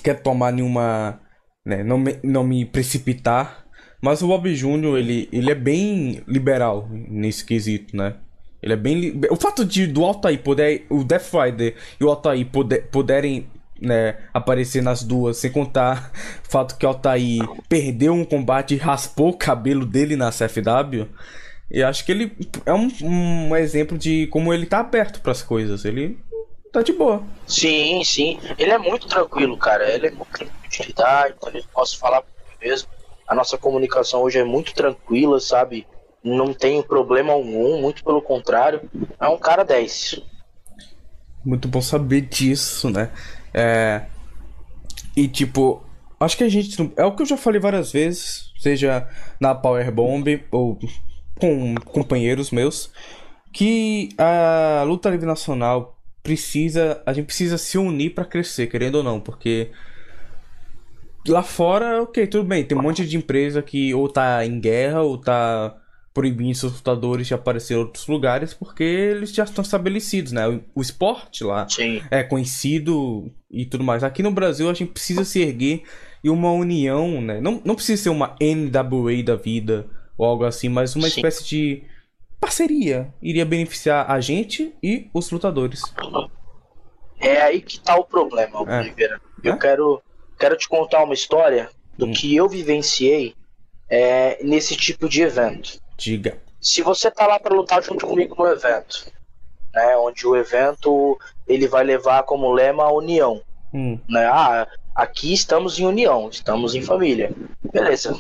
[0.02, 1.20] quero tomar nenhuma.
[1.64, 3.66] Né, não, me, não me precipitar,
[4.00, 8.16] mas o Bob Jr., ele, ele é bem liberal nesse quesito, né?
[8.62, 9.20] Ele é bem.
[9.30, 10.86] O fato de do Altair poder.
[10.88, 13.46] O Death Rider e o Altair poder, poderem
[13.80, 16.12] né, aparecer nas duas, sem contar
[16.46, 21.06] o fato que o Altair perdeu um combate e raspou o cabelo dele na CFW.
[21.70, 22.32] E acho que ele
[22.66, 25.84] é um, um exemplo de como ele tá aberto para as coisas.
[25.84, 26.18] Ele
[26.72, 27.22] tá de boa.
[27.46, 28.38] Sim, sim.
[28.58, 29.88] Ele é muito tranquilo, cara.
[29.88, 32.22] Ele é muito tranquilo de lidar, então eu posso falar
[32.60, 32.88] mesmo.
[33.26, 35.86] A nossa comunicação hoje é muito tranquila, sabe?
[36.22, 38.82] Não tem problema algum, muito pelo contrário.
[39.18, 40.20] É um cara 10.
[41.44, 43.10] Muito bom saber disso, né?
[43.54, 44.04] É...
[45.16, 45.82] E tipo,
[46.18, 46.92] acho que a gente.
[46.96, 49.08] É o que eu já falei várias vezes, seja
[49.40, 50.78] na Power Bomb ou
[51.40, 52.92] com companheiros meus,
[53.52, 57.02] que a luta livre nacional precisa.
[57.04, 59.70] A gente precisa se unir para crescer, querendo ou não, porque.
[61.28, 62.64] Lá fora, ok, tudo bem.
[62.64, 65.76] Tem um monte de empresa que ou tá em guerra ou tá
[66.12, 70.48] proibindo seus lutadores de aparecer em outros lugares porque eles já estão estabelecidos, né?
[70.48, 72.02] O, o esporte lá Sim.
[72.10, 74.02] é conhecido e tudo mais.
[74.02, 75.82] Aqui no Brasil a gente precisa se erguer
[76.24, 77.40] e uma união, né?
[77.40, 81.16] Não, não precisa ser uma NWA da vida ou algo assim, mas uma Sim.
[81.16, 81.82] espécie de
[82.41, 83.12] parceria.
[83.20, 85.82] Iria beneficiar a gente e os lutadores.
[87.20, 88.80] É aí que tá o problema, é.
[88.80, 89.20] Oliveira.
[89.45, 89.59] Eu é?
[89.59, 90.03] quero,
[90.38, 92.12] quero te contar uma história do hum.
[92.12, 93.34] que eu vivenciei
[93.88, 95.78] é, nesse tipo de evento.
[95.99, 96.38] Diga.
[96.61, 99.07] Se você tá lá para lutar junto comigo no evento,
[99.74, 103.99] né, onde o evento ele vai levar como lema a união, hum.
[104.09, 104.26] né?
[104.26, 107.32] Ah, aqui estamos em união, estamos em família.
[107.72, 108.14] Beleza.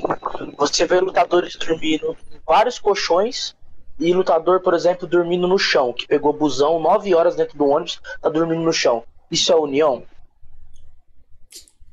[0.56, 3.54] Você vê lutadores dormindo em vários colchões
[4.00, 8.00] e lutador, por exemplo, dormindo no chão, que pegou busão 9 horas dentro do ônibus,
[8.20, 9.04] tá dormindo no chão.
[9.30, 10.02] Isso é união?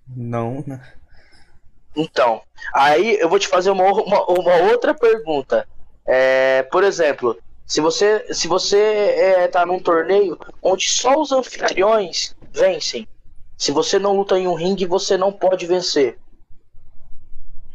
[0.07, 0.81] Não, né?
[1.95, 2.41] Então,
[2.73, 5.67] aí eu vou te fazer uma, uma, uma outra pergunta.
[6.05, 12.33] É, por exemplo, se você se você é, tá num torneio onde só os anfitriões
[12.53, 13.05] vencem,
[13.57, 16.17] se você não luta em um ringue, você não pode vencer.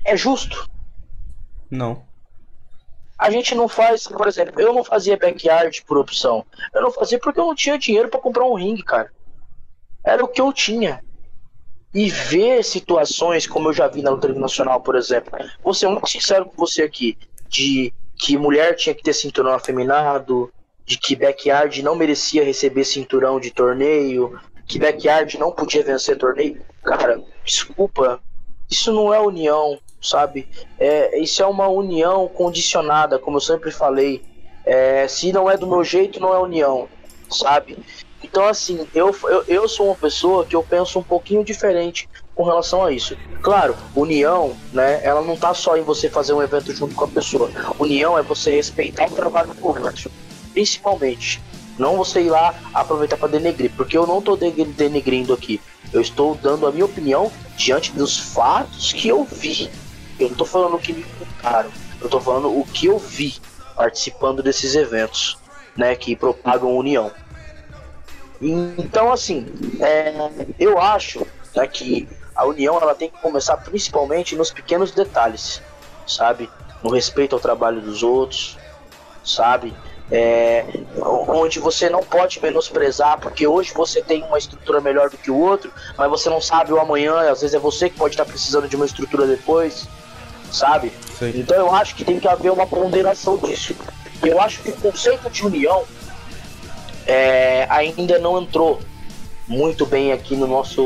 [0.05, 0.71] É justo?
[1.71, 2.05] Não.
[3.23, 6.45] A gente não faz, por exemplo, eu não fazia backyard por opção.
[6.75, 9.13] Eu não fazia porque eu não tinha dinheiro para comprar um ringue, cara.
[10.05, 11.05] Era o que eu tinha.
[11.95, 15.39] E ver situações como eu já vi na luta nacional, por exemplo.
[15.63, 17.17] Vou ser muito sincero com você aqui,
[17.49, 20.53] de que mulher tinha que ter cinturão afeminado,
[20.85, 26.61] de que backyard não merecia receber cinturão de torneio, que backyard não podia vencer torneio.
[26.83, 28.21] Cara, desculpa,
[28.69, 30.49] isso não é união, sabe?
[30.79, 34.23] É, isso é uma união condicionada, como eu sempre falei.
[34.65, 36.89] É, se não é do meu jeito, não é união,
[37.31, 37.79] sabe?
[38.23, 42.45] Então, assim, eu, eu, eu sou uma pessoa que eu penso um pouquinho diferente com
[42.45, 43.17] relação a isso.
[43.43, 47.09] Claro, união, né, ela não tá só em você fazer um evento junto com a
[47.09, 47.51] pessoa.
[47.79, 50.11] União é você respeitar o trabalho do outro,
[50.53, 51.43] principalmente.
[51.79, 55.61] Não você ir lá aproveitar para denegrir, porque eu não estou denegrindo aqui.
[55.93, 59.71] Eu estou dando a minha opinião diante dos fatos que eu vi.
[60.23, 61.71] Eu não estou falando o que me contaram,
[62.01, 63.35] eu estou falando o que eu vi
[63.75, 65.37] participando desses eventos,
[65.77, 67.11] né, que propagam união.
[68.41, 69.47] Então, assim,
[69.81, 70.13] é,
[70.59, 75.63] eu acho né, que a união ela tem que começar principalmente nos pequenos detalhes,
[76.07, 76.51] sabe?
[76.83, 78.59] No respeito ao trabalho dos outros,
[79.25, 79.75] sabe?
[80.11, 80.65] É,
[81.01, 85.39] onde você não pode menosprezar, porque hoje você tem uma estrutura melhor do que o
[85.39, 88.69] outro, mas você não sabe o amanhã, às vezes é você que pode estar precisando
[88.69, 89.89] de uma estrutura depois,
[90.53, 90.93] sabe?
[91.19, 91.33] Sim.
[91.35, 93.75] Então eu acho que tem que haver uma ponderação disso.
[94.23, 95.85] Eu acho que o conceito de união
[97.07, 98.81] é, ainda não entrou
[99.49, 100.83] muito bem aqui no nosso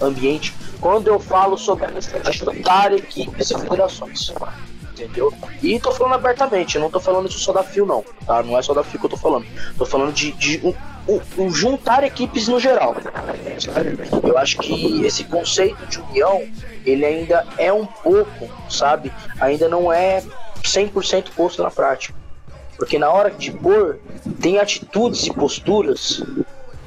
[0.00, 4.32] ambiente quando eu falo sobre a necessidade de equipes e federações
[5.02, 5.32] entendeu?
[5.62, 8.42] E tô falando abertamente, não tô falando isso só da Fio, não, tá?
[8.42, 9.46] Não é só da Fio que eu tô falando.
[9.76, 10.60] Tô falando de, de
[11.08, 12.94] um, um juntar equipes no geral.
[13.58, 13.98] Sabe?
[14.26, 16.46] Eu acho que esse conceito de união,
[16.84, 19.12] ele ainda é um pouco, sabe?
[19.40, 20.22] Ainda não é
[20.62, 22.14] 100% posto na prática.
[22.76, 23.98] Porque na hora de pôr,
[24.40, 26.22] tem atitudes e posturas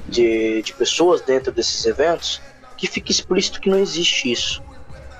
[0.07, 2.41] de, de pessoas dentro desses eventos
[2.77, 4.61] que fica explícito que não existe isso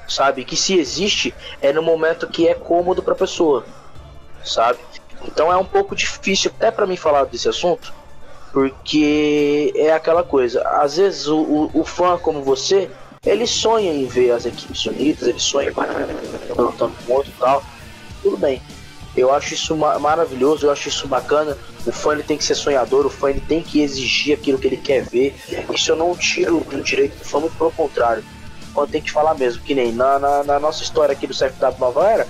[0.07, 0.43] sabe?
[0.45, 3.65] Que se existe é no momento que é cômodo para a pessoa,
[4.43, 4.79] sabe?
[5.27, 7.93] Então é um pouco difícil até para mim falar desse assunto,
[8.55, 10.65] porque é aquela coisa.
[10.79, 12.89] Às vezes o, o, o fã como você,
[13.25, 17.61] ele sonha em ver as equipes unidas, ele sonha em lutando com outro e tal.
[18.23, 18.61] Tudo bem.
[19.13, 21.57] Eu acho isso maravilhoso, eu acho isso bacana.
[21.85, 24.67] O fã ele tem que ser sonhador, o fã ele tem que exigir aquilo que
[24.67, 25.35] ele quer ver.
[25.73, 28.23] Isso eu não tiro do direito do fã, muito pelo contrário
[28.73, 31.79] quando tem que falar mesmo, que nem na, na, na nossa história aqui do CFW
[31.79, 32.27] Nova Era,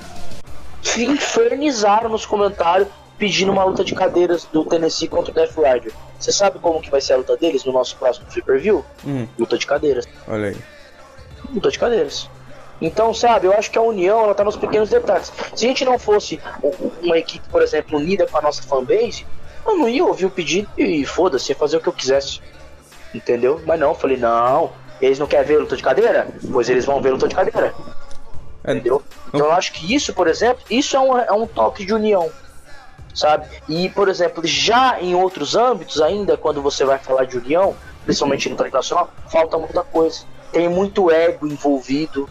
[0.97, 5.93] infernizaram nos comentários pedindo uma luta de cadeiras do Tennessee contra o Death Rider.
[6.19, 8.85] Você sabe como que vai ser a luta deles no nosso próximo Free Per View?
[9.05, 9.27] Hum.
[9.37, 10.05] Luta de cadeiras.
[10.27, 10.57] Olha aí.
[11.53, 12.29] Luta de cadeiras.
[12.81, 15.31] Então, sabe, eu acho que a união ela tá nos pequenos detalhes.
[15.55, 16.39] Se a gente não fosse
[17.01, 19.25] uma equipe, por exemplo, unida com a nossa fanbase,
[19.65, 22.41] eu não ia ouvir o pedido e foda-se, ia fazer o que eu quisesse.
[23.13, 23.61] Entendeu?
[23.65, 26.27] Mas não, eu falei, não, eles não querem ver luta de cadeira?
[26.51, 27.73] Pois eles vão ver luta de cadeira.
[28.63, 28.73] É.
[28.73, 29.01] Entendeu?
[29.29, 32.29] Então eu acho que isso, por exemplo, isso é um, é um toque de união.
[33.13, 33.47] Sabe?
[33.69, 38.49] E, por exemplo, já em outros âmbitos, ainda quando você vai falar de união, principalmente
[38.49, 40.25] no internacional, falta muita coisa.
[40.51, 42.29] Tem muito ego envolvido,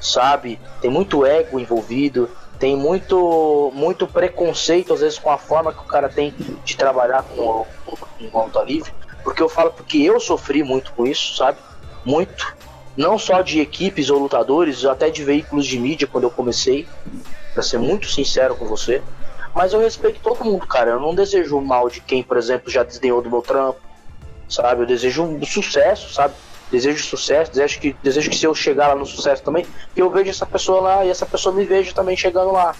[0.00, 0.58] sabe?
[0.80, 5.86] Tem muito ego envolvido, tem muito, muito preconceito, às vezes, com a forma que o
[5.86, 6.34] cara tem
[6.64, 8.92] de trabalhar com, com, o luta livre.
[9.22, 11.58] Porque eu falo porque eu sofri muito com isso, sabe?
[12.04, 12.54] muito,
[12.96, 16.86] não só de equipes ou lutadores, até de veículos de mídia quando eu comecei,
[17.54, 19.02] para ser muito sincero com você.
[19.54, 20.92] Mas eu respeito todo mundo, cara.
[20.92, 23.80] Eu não desejo mal de quem, por exemplo, já desdenhou do meu trampo,
[24.48, 24.82] sabe?
[24.82, 26.34] Eu desejo um sucesso, sabe?
[26.70, 30.08] Desejo sucesso, desejo que, desejo que se eu chegar lá no sucesso também, que eu
[30.08, 32.74] veja essa pessoa lá e essa pessoa me veja também chegando lá.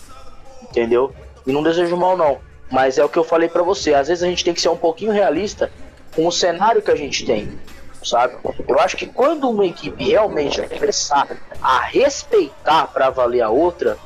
[0.62, 1.14] Entendeu?
[1.46, 2.38] E não desejo mal, não.
[2.70, 3.92] Mas é o que eu falei para você.
[3.92, 5.70] Às vezes a gente tem que ser um pouquinho realista
[6.16, 7.58] com o cenário que a gente tem
[8.04, 8.36] sabe?
[8.66, 11.28] Eu acho que quando uma equipe realmente começar
[11.62, 13.96] a respeitar para valer a outra,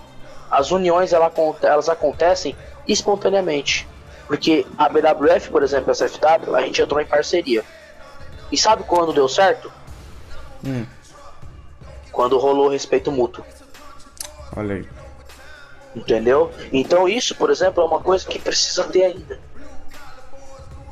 [0.50, 3.88] as uniões elas acontecem espontaneamente.
[4.26, 7.64] Porque a BWF, por exemplo, a CFW, a gente entrou em parceria.
[8.50, 9.72] E sabe quando deu certo?
[10.64, 10.84] Hum.
[12.10, 13.44] Quando rolou respeito mútuo.
[14.56, 14.88] Olha aí.
[15.94, 16.52] Entendeu?
[16.72, 19.40] Então isso, por exemplo, é uma coisa que precisa ter ainda.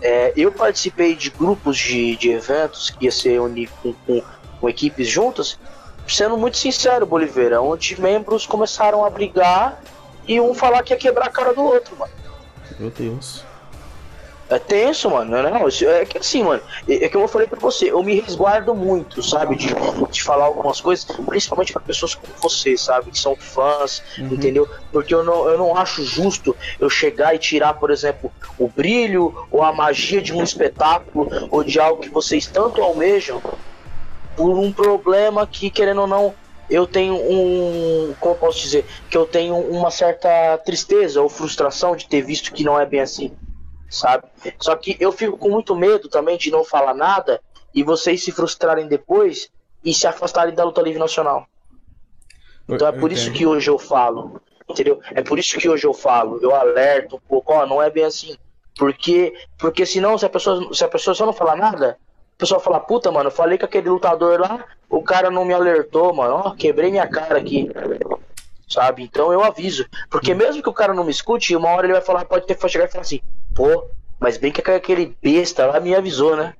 [0.00, 4.22] É, eu participei de grupos de, de eventos que ia ser unir com, com,
[4.60, 5.58] com equipes juntas,
[6.06, 9.80] sendo muito sincero, Boliveira, onde membros começaram a brigar
[10.26, 12.12] e um falar que ia quebrar a cara do outro, mano.
[12.78, 13.44] Meu Deus.
[14.48, 15.30] É tenso, mano.
[15.30, 18.20] Não, não, é que assim, mano, é, é que eu falei pra você, eu me
[18.20, 19.68] resguardo muito, sabe, de,
[20.10, 24.26] de falar algumas coisas, principalmente para pessoas como você, sabe, que são fãs, uhum.
[24.26, 24.68] entendeu?
[24.92, 29.46] Porque eu não, eu não acho justo eu chegar e tirar, por exemplo, o brilho
[29.50, 33.40] ou a magia de um espetáculo ou de algo que vocês tanto almejam
[34.36, 36.34] por um problema que, querendo ou não,
[36.68, 38.14] eu tenho um.
[38.20, 38.84] Como posso dizer?
[39.10, 43.00] Que eu tenho uma certa tristeza ou frustração de ter visto que não é bem
[43.00, 43.34] assim
[43.94, 44.24] sabe?
[44.58, 47.40] Só que eu fico com muito medo também de não falar nada
[47.74, 49.48] e vocês se frustrarem depois
[49.84, 51.46] e se afastarem da luta livre nacional.
[52.68, 55.00] Então é por isso que hoje eu falo, entendeu?
[55.12, 58.04] É por isso que hoje eu falo, eu alerto um pouco, ó, não é bem
[58.04, 58.36] assim.
[58.76, 61.96] Porque, porque senão, se a pessoa, se a pessoa só não falar nada,
[62.44, 66.42] pessoa fala, puta, mano, falei com aquele lutador lá, o cara não me alertou, mano,
[66.44, 67.70] ó, quebrei minha cara aqui.
[68.68, 69.02] Sabe?
[69.02, 69.86] Então eu aviso.
[70.10, 72.54] Porque mesmo que o cara não me escute, uma hora ele vai falar, pode ter
[72.54, 73.20] que chegar e falar assim,
[73.54, 73.86] Pô,
[74.18, 76.54] mas bem que aquele besta lá me avisou, né?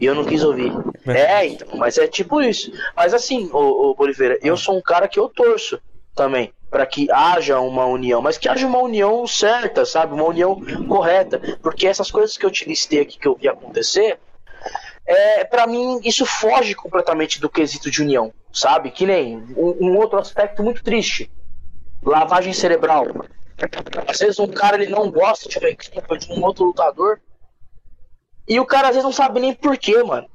[0.00, 0.72] E eu não quis ouvir.
[1.06, 2.72] é, então, mas é tipo isso.
[2.96, 5.80] Mas assim, ô, ô Oliveira, eu sou um cara que eu torço
[6.14, 10.14] também para que haja uma união, mas que haja uma união certa, sabe?
[10.14, 11.40] Uma união correta.
[11.62, 14.18] Porque essas coisas que eu te listei aqui que eu vi acontecer,
[15.06, 18.90] É, para mim, isso foge completamente do quesito de união, sabe?
[18.90, 21.30] Que nem um, um outro aspecto muito triste:
[22.02, 23.06] lavagem cerebral.
[24.06, 27.20] Às vezes um cara ele não gosta de uma equipe de um outro lutador.
[28.48, 30.28] E o cara às vezes não sabe nem porquê, mano.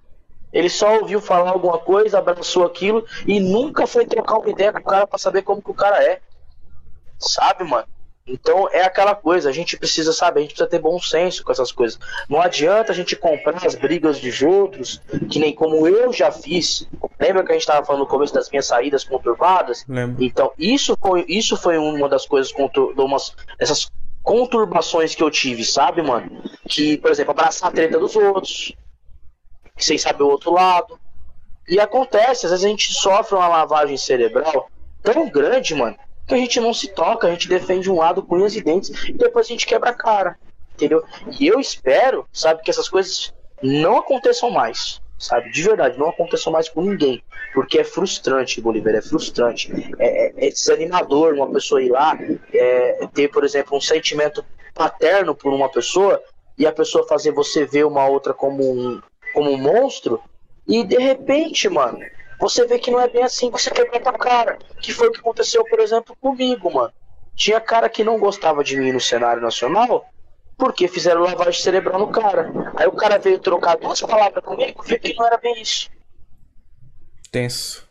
[0.53, 4.80] Ele só ouviu falar alguma coisa, abraçou aquilo e nunca foi trocar uma ideia com
[4.80, 6.22] o cara para saber como que o cara é.
[7.20, 7.88] Sabe, mano?
[8.28, 11.52] Então é aquela coisa, a gente precisa saber, a gente precisa ter bom senso com
[11.52, 12.00] essas coisas.
[12.28, 15.00] Não adianta a gente comprar as brigas dos outros,
[15.30, 16.88] que nem como eu já fiz.
[17.20, 19.86] Lembra que a gente estava falando no começo das minhas saídas conturbadas?
[19.88, 20.24] Lembro.
[20.24, 22.52] Então, isso foi, isso foi uma das coisas,
[22.98, 23.92] umas, essas
[24.24, 26.42] conturbações que eu tive, sabe, mano?
[26.68, 28.74] Que, por exemplo, abraçar a treta dos outros,
[29.78, 31.00] sem saber o outro lado.
[31.70, 34.68] E acontece, às vezes a gente sofre uma lavagem cerebral
[35.04, 35.96] tão grande, mano,
[36.28, 38.90] que a gente não se toca, a gente defende um lado com unhas e dentes
[39.08, 40.38] e depois a gente quebra a cara,
[40.74, 41.04] entendeu?
[41.40, 45.52] E eu espero, sabe, que essas coisas não aconteçam mais, sabe?
[45.52, 47.22] De verdade, não aconteçam mais com ninguém,
[47.54, 52.18] porque é frustrante, Bolívar, é frustrante, é, é, é desanimador uma pessoa ir lá,
[52.54, 56.22] é, ter, por exemplo, um sentimento paterno por uma pessoa
[56.58, 59.02] e a pessoa fazer você ver uma outra como um,
[59.34, 60.22] como um monstro
[60.68, 62.00] e de repente, mano,
[62.40, 64.58] você vê que não é bem assim que você quebra tua cara.
[64.82, 66.94] Que foi o que aconteceu, por exemplo, comigo, mano.
[67.36, 70.10] Tinha cara que não gostava de mim no cenário nacional
[70.58, 72.50] porque fizeram lavagem cerebral no cara.
[72.76, 75.90] Aí o cara veio trocar duas palavras comigo e viu que não era bem isso.
[77.32, 77.88] Tenso.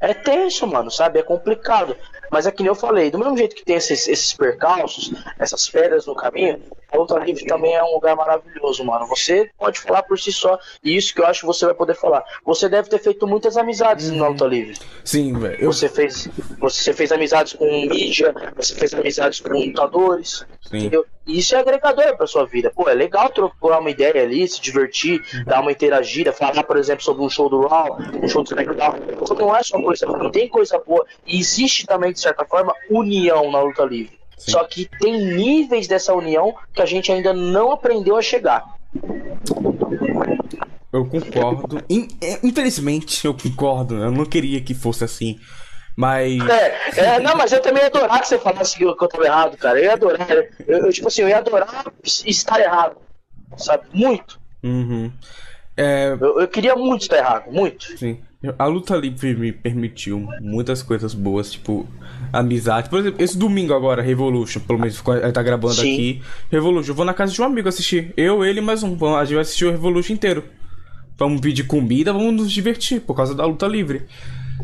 [0.00, 1.18] É tenso, mano, sabe?
[1.18, 1.96] É complicado.
[2.30, 5.68] Mas é que nem eu falei, do mesmo jeito que tem esses, esses percalços, essas
[5.68, 6.60] pedras no caminho,
[6.90, 9.06] a luta livre também é um lugar maravilhoso, mano.
[9.06, 11.94] Você pode falar por si só, e isso que eu acho que você vai poder
[11.94, 12.24] falar.
[12.44, 14.16] Você deve ter feito muitas amizades uhum.
[14.16, 14.78] na luta livre.
[15.04, 15.56] Sim, velho.
[15.60, 15.72] Eu...
[15.72, 20.78] Você fez, você fez amizades com mídia, você fez amizades com lutadores, Sim.
[20.78, 21.06] entendeu?
[21.26, 22.70] Isso é agregador pra sua vida.
[22.74, 27.02] Pô, é legal trocar uma ideia ali, se divertir, dar uma interagida, falar, por exemplo,
[27.02, 28.94] sobre um show do Raw, um show do SmackDown.
[29.38, 31.04] Não é só coisa, não tem coisa boa.
[31.26, 34.16] E existe também de certa forma, união na luta livre.
[34.38, 34.52] Sim.
[34.52, 38.64] Só que tem níveis dessa união que a gente ainda não aprendeu a chegar.
[40.92, 41.78] Eu concordo.
[42.22, 43.96] É, infelizmente, eu concordo.
[43.96, 45.38] Eu não queria que fosse assim.
[45.96, 46.38] Mas.
[46.46, 49.08] É, é, não, mas eu também ia adorar que você falasse que eu, que eu
[49.08, 49.78] tava errado, cara.
[49.78, 50.30] Eu ia adorar.
[50.30, 52.96] Eu, eu, tipo assim, eu ia adorar estar errado.
[53.56, 53.84] Sabe?
[53.94, 54.38] Muito.
[54.62, 55.10] Uhum.
[55.76, 56.16] É...
[56.20, 57.96] Eu, eu, queria muito estar errado, muito.
[57.98, 58.20] Sim.
[58.58, 61.88] A luta livre me permitiu muitas coisas boas, tipo
[62.32, 62.88] amizade.
[62.90, 65.94] Por exemplo, esse domingo agora, Revolution, pelo menos tá gravando Sim.
[65.94, 66.22] aqui.
[66.50, 68.12] Revolution, eu vou na casa de um amigo assistir.
[68.16, 69.16] Eu, ele mais um.
[69.16, 70.44] A gente vai assistir o Revolution inteiro.
[71.16, 74.06] Vamos pedir comida, vamos nos divertir por causa da luta livre.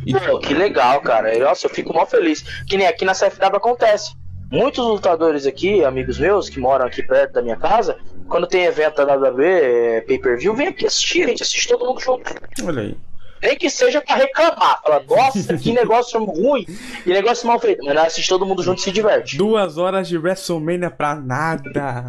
[0.07, 0.12] E...
[0.12, 1.36] Pô, que legal, cara.
[1.38, 2.43] Nossa, eu fico mal feliz.
[2.66, 4.12] Que nem aqui na CFW acontece.
[4.51, 7.97] Muitos lutadores aqui, amigos meus, que moram aqui perto da minha casa,
[8.28, 12.01] quando tem evento da WWE, é, pay-per-view, vem aqui assistir, a gente assiste todo mundo
[12.01, 12.34] junto.
[12.62, 12.97] Olha aí.
[13.43, 14.80] Nem que seja para reclamar.
[14.82, 16.66] Fala, nossa, que negócio ruim,
[17.03, 17.82] que negócio mal feito.
[17.82, 19.38] Mas assiste todo mundo junto e se diverte.
[19.38, 22.05] Duas horas de WrestleMania pra nada.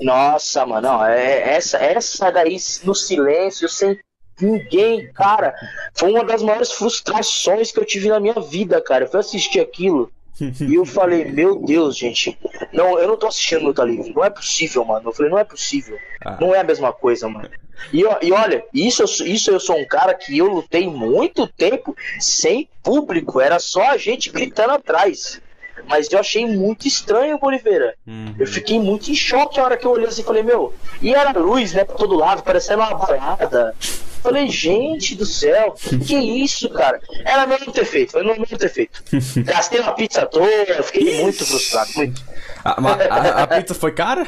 [0.00, 3.98] Nossa, mano, não, é, essa, essa daí no silêncio, sem
[4.42, 5.54] ninguém, cara,
[5.94, 9.04] foi uma das maiores frustrações que eu tive na minha vida, cara.
[9.04, 10.10] Eu fui assistir aquilo.
[10.40, 12.38] e eu falei, meu Deus, gente,
[12.72, 15.08] não, eu não tô assistindo luta livre, não é possível, mano.
[15.08, 16.36] Eu falei, não é possível, ah.
[16.40, 17.50] não é a mesma coisa, mano.
[17.92, 22.68] E, e olha, isso, isso eu sou um cara que eu lutei muito tempo sem
[22.82, 25.40] público, era só a gente gritando atrás.
[25.88, 27.94] Mas eu achei muito estranho, Boliveira.
[28.06, 28.34] Uhum.
[28.38, 31.12] Eu fiquei muito em choque a hora que eu olhei assim e falei, meu, e
[31.14, 33.74] era luz, né, pra todo lado, parecendo uma balada.
[34.22, 35.74] Falei, gente do céu,
[36.06, 37.00] que isso, cara?
[37.24, 39.02] Era mesmo ter feito, foi mesmo ter feito.
[39.42, 42.22] Gastei uma pizza toda, fiquei muito frustrado, muito.
[42.64, 44.26] A, a, a pizza foi cara?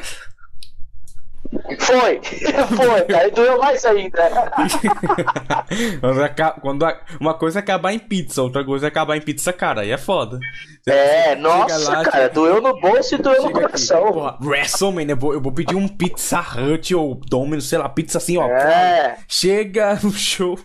[1.78, 2.20] Foi,
[2.76, 4.52] foi, aí doeu mais ainda.
[6.60, 6.86] Quando
[7.20, 9.98] uma coisa é acabar em pizza, outra coisa é acabar em pizza cara, aí é
[9.98, 10.38] foda.
[10.86, 12.34] é, nossa, lá, cara, chega...
[12.34, 14.12] doeu no bolso e doeu no coração.
[14.12, 18.18] Porra, WrestleMania, eu vou, eu vou pedir um Pizza Hut ou Domino's, sei lá, pizza
[18.18, 18.48] assim, ó.
[18.48, 19.16] É.
[19.28, 20.58] Chega no show.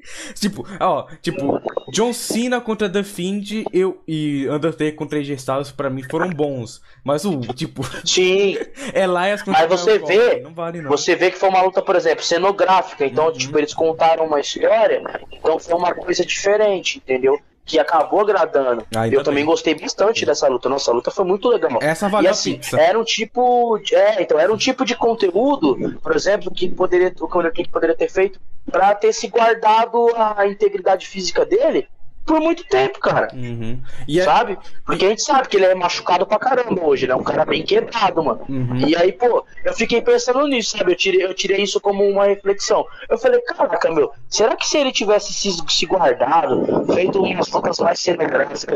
[0.34, 1.60] Tipo, ó, tipo,
[1.92, 6.80] John Cena contra The Fiend eu, e Undertaker contra AJ Styles pra mim foram bons.
[7.04, 7.82] Mas o, tipo.
[8.06, 8.56] Sim.
[8.94, 10.40] Elias contra Mas você vê.
[10.40, 10.90] Não vale, não.
[10.90, 13.04] Você vê que foi uma luta, por exemplo, cenográfica.
[13.04, 13.32] Então, uhum.
[13.32, 15.02] tipo, eles contaram uma história.
[15.32, 17.40] Então foi uma coisa diferente, entendeu?
[17.68, 18.84] Que acabou agradando.
[18.96, 20.70] Ah, eu também gostei bastante dessa luta.
[20.70, 21.78] Nossa, a luta foi muito legal.
[21.82, 25.98] Essa valeu e assim, era um tipo, de, é, então era um tipo de conteúdo,
[26.02, 28.40] por exemplo, que poderia, o que poderia ter feito
[28.70, 31.86] para ter se guardado a integridade física dele
[32.28, 33.28] por muito tempo, cara.
[33.34, 33.80] Uhum.
[34.06, 34.58] E é- Sabe?
[34.84, 37.14] Porque a gente sabe que ele é machucado pra caramba hoje, né?
[37.14, 38.44] Um cara bem quebrado, mano.
[38.48, 38.76] Uhum.
[38.86, 40.92] E aí, pô, eu fiquei pensando nisso, sabe?
[40.92, 42.86] Eu tirei, eu tirei isso como uma reflexão.
[43.08, 47.78] Eu falei, caraca, meu, será que se ele tivesse se, se guardado, feito umas lutas
[47.78, 48.66] mais celebrantes,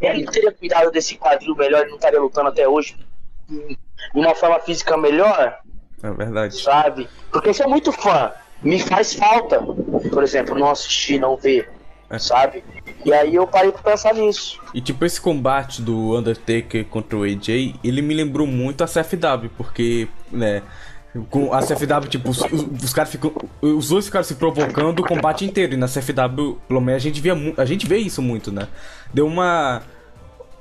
[0.00, 2.96] ele teria cuidado desse quadril melhor e não estaria lutando até hoje
[3.48, 3.76] de
[4.14, 5.58] uma forma física melhor?
[6.02, 6.60] é verdade.
[6.62, 7.08] sabe?
[7.32, 8.32] Porque eu sou muito fã.
[8.62, 9.60] Me faz falta,
[10.12, 11.70] por exemplo, não assistir, não ver,
[12.10, 12.18] É.
[12.18, 12.64] sabe?
[13.04, 14.60] E aí eu parei pra pensar nisso.
[14.74, 19.50] E tipo, esse combate do Undertaker contra o AJ, ele me lembrou muito a CFW,
[19.56, 20.62] porque, né,
[21.30, 23.32] com a CFW, tipo, os, os caras ficam.
[23.62, 25.74] Os dois ficaram se provocando o combate inteiro.
[25.74, 28.68] E na CFW, pelo menos, a gente via a gente vê isso muito, né?
[29.12, 29.82] Deu uma.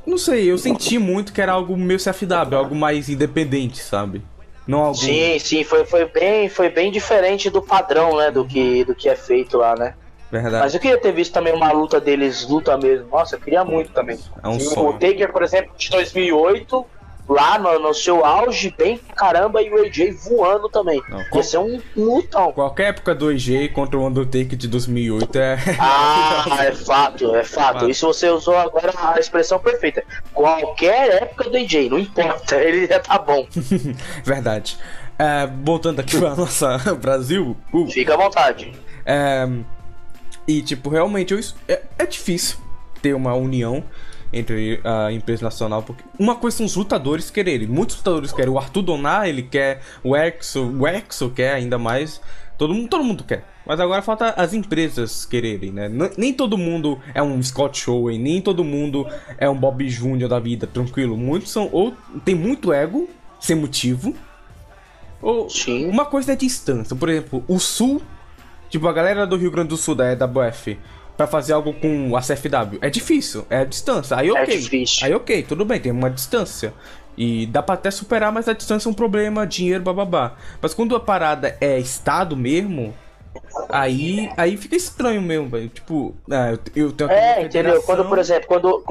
[0.05, 4.21] Não sei, eu senti muito que era algo meio CFW, algo mais independente, sabe?
[4.65, 4.97] Não algo.
[4.97, 8.31] Sim, sim, foi, foi, bem, foi bem diferente do padrão, né?
[8.31, 9.95] Do que, do que é feito lá, né?
[10.31, 10.63] Verdade.
[10.63, 13.07] Mas eu queria ter visto também uma luta deles, luta mesmo.
[13.09, 14.19] Nossa, eu queria muito também.
[14.43, 14.89] É um sonho.
[14.89, 16.85] o Taker, por exemplo, de 2008,
[17.27, 21.01] lá no, no seu auge, bem pra caramba, e o AJ voando também.
[21.09, 22.51] Não, Ia ser um, um lutão.
[22.53, 25.57] Qualquer época do AJ contra o Undertaker de 2008 é.
[25.79, 27.79] Ah, é fato, é fato.
[27.79, 27.89] Fato.
[27.89, 30.03] Isso você usou agora a expressão perfeita.
[30.33, 33.47] Qualquer época do AJ, não importa, ele já tá bom.
[34.23, 34.77] Verdade.
[35.19, 38.71] É, voltando aqui pra nossa Brasil, uh, Fica à vontade.
[39.03, 39.47] É,
[40.47, 42.57] e, tipo, realmente eu, é, é difícil
[43.01, 43.83] ter uma união
[44.31, 47.67] entre a empresa nacional, porque uma coisa são os lutadores quererem.
[47.67, 48.51] Muitos lutadores querem.
[48.51, 49.81] O Arthur Donar, ele quer.
[50.03, 52.21] O Exo, o Exo quer ainda mais.
[52.57, 53.45] Todo mundo, todo mundo quer.
[53.65, 55.89] Mas agora falta as empresas quererem, né?
[56.17, 59.05] Nem todo mundo é um Scott Owen, nem todo mundo
[59.37, 60.27] é um Bob Jr.
[60.27, 61.15] da vida, tranquilo.
[61.15, 61.69] Muitos são.
[61.71, 61.93] Ou
[62.25, 64.15] tem muito ego, sem motivo.
[65.21, 65.87] Ou Sim.
[65.89, 66.95] uma coisa é distância.
[66.95, 68.01] Por exemplo, o Sul
[68.69, 70.77] Tipo, a galera do Rio Grande do Sul, da EWF,
[71.15, 74.17] pra fazer algo com a CFW, é difícil, é a distância.
[74.17, 74.57] Aí É ok.
[74.57, 75.05] difícil.
[75.07, 76.73] Aí ok, tudo bem, tem uma distância.
[77.17, 80.35] E dá pra até superar, mas a distância é um problema, dinheiro, bababá.
[80.61, 82.93] Mas quando a parada é estado mesmo,
[83.69, 85.69] aí aí fica estranho mesmo, velho.
[85.69, 87.81] Tipo, ah, eu, eu tenho É, entendeu?
[87.81, 88.83] Quando, por exemplo, quando,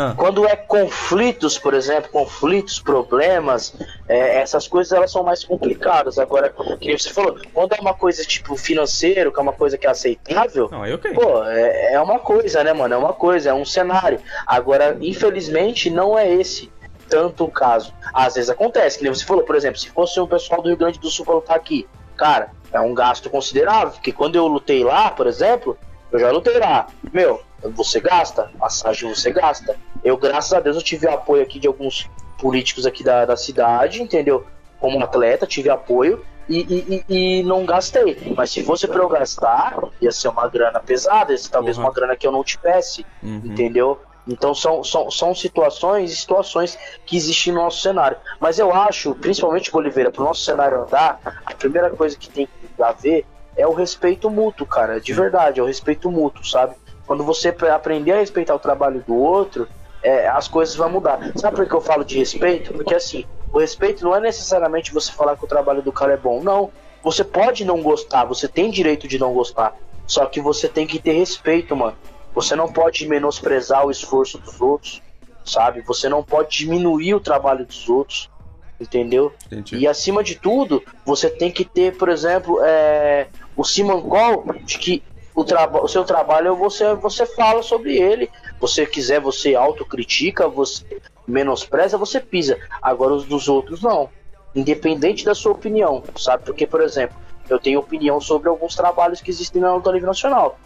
[0.00, 3.74] Ah, quando é conflitos, por exemplo, conflitos, problemas,
[4.06, 6.20] é, essas coisas elas são mais complicadas.
[6.20, 9.88] Agora, que você falou, quando é uma coisa tipo financeiro, que é uma coisa que
[9.88, 11.12] é aceitável, não, aí ok.
[11.12, 12.94] Pô, é, é uma coisa, né, mano?
[12.94, 14.20] É uma coisa, é um cenário.
[14.46, 16.70] Agora, infelizmente, não é esse
[17.08, 17.92] tanto o caso.
[18.14, 20.78] Às vezes acontece, que nem você falou, por exemplo, se fosse o pessoal do Rio
[20.78, 24.84] Grande do Sul pra lutar aqui, cara, é um gasto considerável, porque quando eu lutei
[24.84, 25.76] lá, por exemplo,
[26.12, 26.86] eu já lutei lá.
[27.12, 29.76] Meu, você gasta, passagem você gasta.
[30.04, 34.02] Eu, graças a Deus, eu tive apoio aqui de alguns políticos aqui da, da cidade,
[34.02, 34.46] entendeu?
[34.80, 38.32] Como atleta, tive apoio e, e, e- não gastei.
[38.36, 41.88] Mas se fosse pra eu gastar, ia ser uma grana pesada, ia ser talvez Porra.
[41.88, 43.40] uma grana que eu não tivesse, Uhum.
[43.44, 44.00] entendeu?
[44.26, 48.18] Então são, são, são situações e situações que existem no nosso cenário.
[48.38, 52.46] Mas eu acho, principalmente Oliveira, pro nosso cenário andar, a primeira coisa que tem
[52.76, 55.00] que haver é o respeito mútuo, cara.
[55.00, 56.76] De verdade, é o respeito mútuo, sabe?
[57.08, 59.66] Quando você pre- aprender a respeitar o trabalho do outro,
[60.02, 61.32] é, as coisas vão mudar.
[61.36, 62.74] Sabe por que eu falo de respeito?
[62.74, 66.16] Porque assim, o respeito não é necessariamente você falar que o trabalho do cara é
[66.18, 66.42] bom.
[66.42, 66.70] Não.
[67.02, 69.74] Você pode não gostar, você tem direito de não gostar.
[70.06, 71.96] Só que você tem que ter respeito, mano.
[72.34, 75.02] Você não pode menosprezar o esforço dos outros,
[75.44, 75.80] sabe?
[75.80, 78.30] Você não pode diminuir o trabalho dos outros,
[78.78, 79.32] entendeu?
[79.46, 79.78] Entendi.
[79.78, 85.02] E acima de tudo, você tem que ter, por exemplo, é, o Simancol, de que
[85.38, 88.28] o, traba o seu trabalho você, você fala sobre ele.
[88.58, 90.84] Você quiser, você autocritica, você
[91.26, 92.58] menospreza, você pisa.
[92.82, 94.08] Agora os dos outros não.
[94.52, 96.44] Independente da sua opinião, sabe?
[96.44, 97.16] Porque, por exemplo,
[97.48, 100.58] eu tenho opinião sobre alguns trabalhos que existem na luta livre nacional.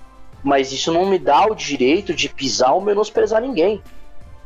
[0.43, 3.83] Mas isso não me dá o direito de pisar ou menosprezar ninguém.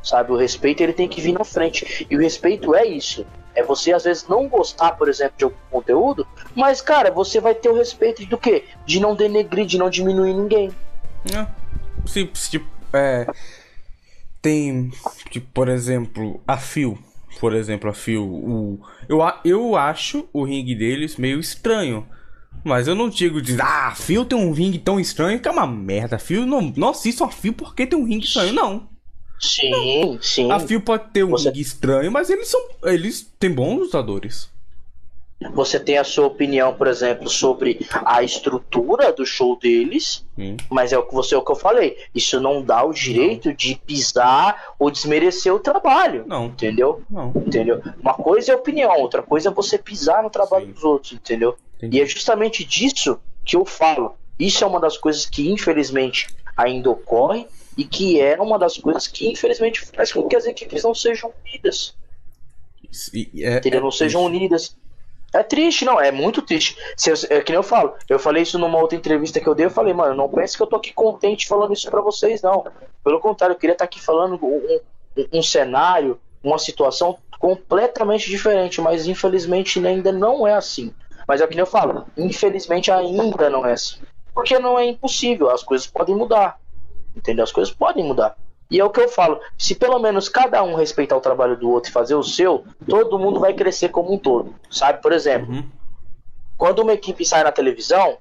[0.02, 0.32] Sabe?
[0.32, 2.04] O respeito ele tem que vir na frente.
[2.10, 3.24] E o respeito é isso.
[3.56, 7.54] É você às vezes não gostar, por exemplo, de algum conteúdo, mas cara, você vai
[7.54, 8.64] ter o respeito do quê?
[8.84, 10.70] De não denegrir, de não diminuir ninguém.
[11.34, 11.46] É.
[12.06, 13.26] Se, se, tipo, é,
[14.40, 14.90] tem,
[15.30, 16.96] tipo, por exemplo, a Phil.
[17.40, 18.22] Por exemplo, a Phil.
[18.24, 22.06] O, eu, eu acho o ringue deles meio estranho.
[22.64, 25.50] Mas eu não digo de, ah, a Phil tem um ringue tão estranho que é
[25.50, 26.18] uma merda.
[26.18, 28.52] Phil não, não assisto a Phil porque tem um ringue estranho.
[28.52, 28.88] Não.
[29.38, 30.50] Sim, sim.
[30.50, 32.60] A Phil pode ter um Você- estranho, mas eles são.
[32.84, 34.50] Eles têm bons lutadores.
[35.52, 40.56] Você tem a sua opinião, por exemplo, sobre a estrutura do show deles, Sim.
[40.70, 41.98] mas é o que você é o que eu falei.
[42.14, 46.24] Isso não dá o direito de pisar ou desmerecer o trabalho.
[46.26, 46.46] Não.
[46.46, 47.02] Entendeu?
[47.10, 47.32] Não.
[47.36, 47.82] Entendeu?
[48.00, 50.72] Uma coisa é opinião, outra coisa é você pisar no trabalho Sim.
[50.72, 51.54] dos outros, entendeu?
[51.76, 51.98] Entendi.
[51.98, 54.14] E é justamente disso que eu falo.
[54.38, 57.46] Isso é uma das coisas que, infelizmente, ainda ocorre,
[57.76, 61.32] e que é uma das coisas que infelizmente faz com que as equipes não sejam
[61.44, 61.94] unidas.
[63.38, 63.80] É, entendeu?
[63.80, 64.76] Não é sejam unidas.
[65.34, 66.76] É triste, não, é muito triste.
[66.96, 69.54] Se eu, é que nem eu falo, eu falei isso numa outra entrevista que eu
[69.54, 72.40] dei, eu falei, mano, não pense que eu tô aqui contente falando isso para vocês,
[72.40, 72.64] não.
[73.04, 74.80] Pelo contrário, eu queria estar tá aqui falando um,
[75.16, 80.92] um, um cenário, uma situação completamente diferente, mas infelizmente ainda não é assim.
[81.28, 83.98] Mas é o que eu falo, infelizmente ainda não é assim.
[84.32, 86.58] Porque não é impossível, as coisas podem mudar.
[87.16, 87.44] Entendeu?
[87.44, 88.36] As coisas podem mudar.
[88.70, 91.70] E é o que eu falo, se pelo menos cada um respeitar o trabalho do
[91.70, 94.54] outro e fazer o seu, todo mundo vai crescer como um todo.
[94.68, 95.68] Sabe, por exemplo, uhum.
[96.58, 98.18] quando uma equipe sai na televisão,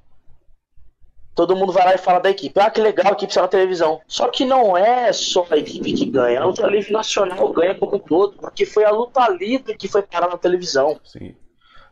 [1.34, 2.60] todo mundo vai lá e fala da equipe.
[2.60, 4.00] Ah, que legal, a equipe saiu na televisão.
[4.08, 7.96] Só que não é só a equipe que ganha, a luta livre nacional ganha como
[7.96, 11.00] um todo, porque foi a luta livre que foi parar na televisão.
[11.04, 11.36] Sim.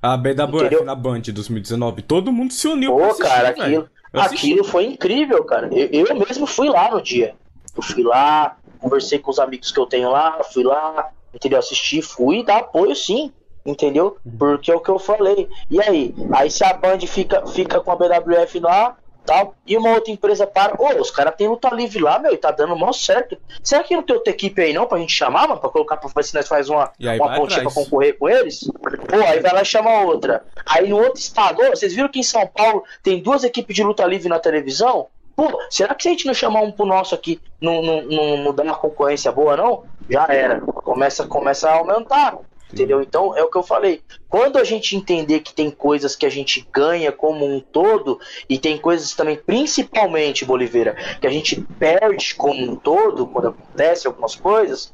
[0.01, 0.85] A BWF Entendeu?
[0.85, 5.69] na Band 2019, todo mundo se uniu Pô, assistir, cara, aquilo, aquilo foi incrível, cara.
[5.71, 7.35] Eu, eu mesmo fui lá no dia.
[7.75, 11.59] Eu fui lá, conversei com os amigos que eu tenho lá, fui lá, entendeu?
[11.59, 13.31] Assisti, fui dar apoio sim,
[13.65, 14.17] entendeu?
[14.25, 14.37] Uhum.
[14.37, 15.49] Porque é o que eu falei.
[15.69, 16.13] E aí?
[16.31, 20.45] Aí se a Band fica, fica com a BWF lá, tal, e uma outra empresa
[20.45, 23.37] para, ô, os caras tem luta livre lá, meu, e tá dando mal certo.
[23.63, 25.59] Será que não tem outra equipe aí não pra gente chamar, mano?
[25.59, 28.69] Pra colocar pra ver se nós faz uma, uma pontinha pra concorrer com eles?
[29.07, 30.43] Pô, aí vai lá e chama outra.
[30.65, 34.05] Aí no outro estado, vocês viram que em São Paulo tem duas equipes de luta
[34.05, 35.07] livre na televisão?
[35.35, 38.37] Pô, será que se a gente não chamar um pro nosso aqui, não, não, não,
[38.37, 39.83] não dá uma concorrência boa, não?
[40.09, 40.61] Já era.
[40.61, 42.37] Começa, começa a aumentar.
[42.73, 43.03] Entendeu?
[43.03, 44.01] Então é o que eu falei.
[44.27, 48.19] Quando a gente entender que tem coisas que a gente ganha como um todo,
[48.49, 54.07] e tem coisas também, principalmente, Boliveira, que a gente perde como um todo, quando acontece
[54.07, 54.91] algumas coisas,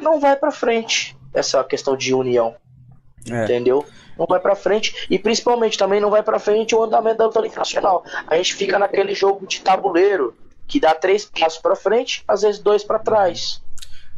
[0.00, 2.56] não vai para frente essa questão de união.
[3.30, 3.44] É.
[3.44, 3.84] Entendeu?
[4.18, 7.42] Não vai para frente e principalmente também não vai para frente o andamento da luta
[7.54, 8.02] nacional.
[8.26, 10.34] A gente fica naquele jogo de tabuleiro
[10.66, 13.62] que dá três passos para frente, às vezes dois para trás.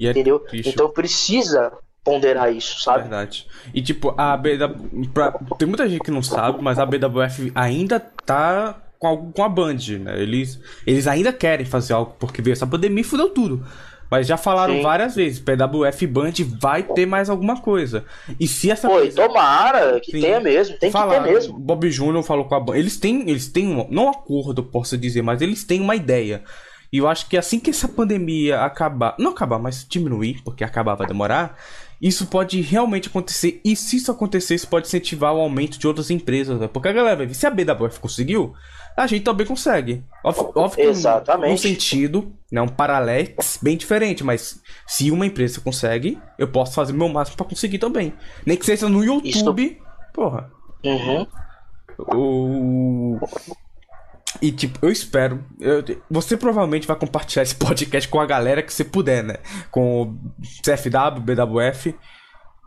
[0.01, 0.39] É entendeu?
[0.39, 0.71] Triste.
[0.71, 1.73] Então precisa
[2.05, 3.03] ponderar isso, sabe?
[3.03, 3.47] Verdade.
[3.73, 5.09] E tipo, a BW.
[5.13, 9.43] Pra, tem muita gente que não sabe, mas a BWF ainda tá com, algo, com
[9.43, 10.21] a Band, né?
[10.21, 13.67] Eles, eles ainda querem fazer algo, porque veio essa pandemia e fudeu tudo.
[14.11, 14.83] Mas já falaram Sim.
[14.83, 18.05] várias vezes, PWF Band vai ter mais alguma coisa.
[18.39, 19.27] E se essa Pô, coisa...
[19.27, 20.21] tomara que Sim.
[20.21, 21.59] tenha mesmo, tem Falaram, que ter mesmo.
[21.59, 22.77] Bob Júnior falou com a Band.
[22.77, 26.45] Eles têm, eles têm um, não um acordo, posso dizer, mas eles têm uma ideia.
[26.93, 30.95] E eu acho que assim que essa pandemia acabar, não acabar, mas diminuir, porque acabar
[30.95, 31.59] vai demorar,
[32.05, 33.63] isso pode realmente acontecer.
[33.65, 36.61] E se isso acontecer, isso pode incentivar o aumento de outras empresas.
[36.61, 36.69] Né?
[36.69, 38.53] Porque a galera vai ver, se a BWF conseguiu,
[38.95, 40.05] a gente também consegue.
[40.23, 41.51] Óbvio, Exatamente.
[41.51, 46.75] Um, um sentido, né, um paralex bem diferente, mas se uma empresa consegue, eu posso
[46.75, 48.13] fazer o meu máximo para conseguir também.
[48.45, 50.13] Nem que seja no YouTube, Isso...
[50.13, 50.53] porra.
[50.85, 51.27] Uhum.
[52.15, 53.19] O...
[54.43, 55.45] E tipo, eu espero.
[55.61, 59.37] Eu, você provavelmente vai compartilhar esse podcast com a galera que você puder, né?
[59.71, 60.19] Com o
[60.63, 61.95] CFW, BWF.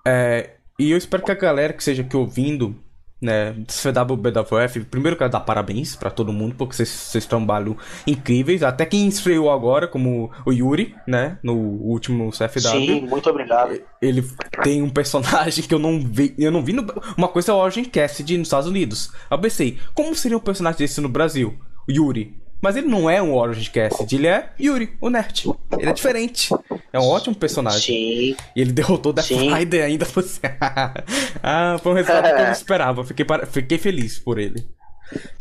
[0.05, 2.75] É, e eu espero que a galera que seja aqui ouvindo
[3.21, 7.75] né, CWBWF, primeiro quero dar parabéns para todo mundo, porque vocês trabalham
[8.05, 12.59] incríveis, até quem estreou agora, como o Yuri, né, no último CFW.
[12.59, 13.79] Sim, muito obrigado.
[14.01, 14.23] Ele
[14.63, 16.85] tem um personagem que eu não vi, eu não vi no,
[17.17, 19.11] uma coisa é o Origin Cassidy nos Estados Unidos.
[19.29, 21.57] Eu pensei, como seria um personagem desse no Brasil?
[21.87, 22.35] O Yuri.
[22.61, 25.51] Mas ele não é um Orange Cassidy, ele é Yuri, o Nerd.
[25.77, 26.49] Ele é diferente.
[26.91, 27.81] É um ótimo personagem.
[27.81, 28.37] Sim.
[28.55, 30.05] E ele derrotou Death Rider ainda.
[30.05, 30.41] Você...
[31.43, 33.03] ah, foi um resultado que eu não esperava.
[33.03, 34.67] Fiquei, Fiquei feliz por ele.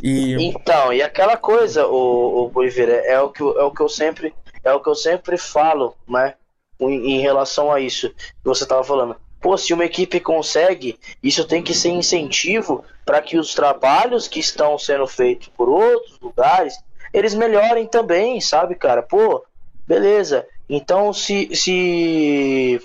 [0.03, 0.35] E...
[0.49, 4.35] Então, e aquela coisa, o, o Boliveira, é o que é o que eu sempre
[4.63, 6.35] é o que eu sempre falo, né?
[6.79, 9.17] Em, em relação a isso que você estava falando.
[9.41, 14.41] Pô, se uma equipe consegue, isso tem que ser incentivo para que os trabalhos que
[14.41, 16.79] estão sendo feitos por outros lugares
[17.17, 19.03] eles melhorem também, sabe, cara?
[19.03, 19.43] Pô,
[19.89, 20.47] beleza.
[20.69, 22.79] Então, se se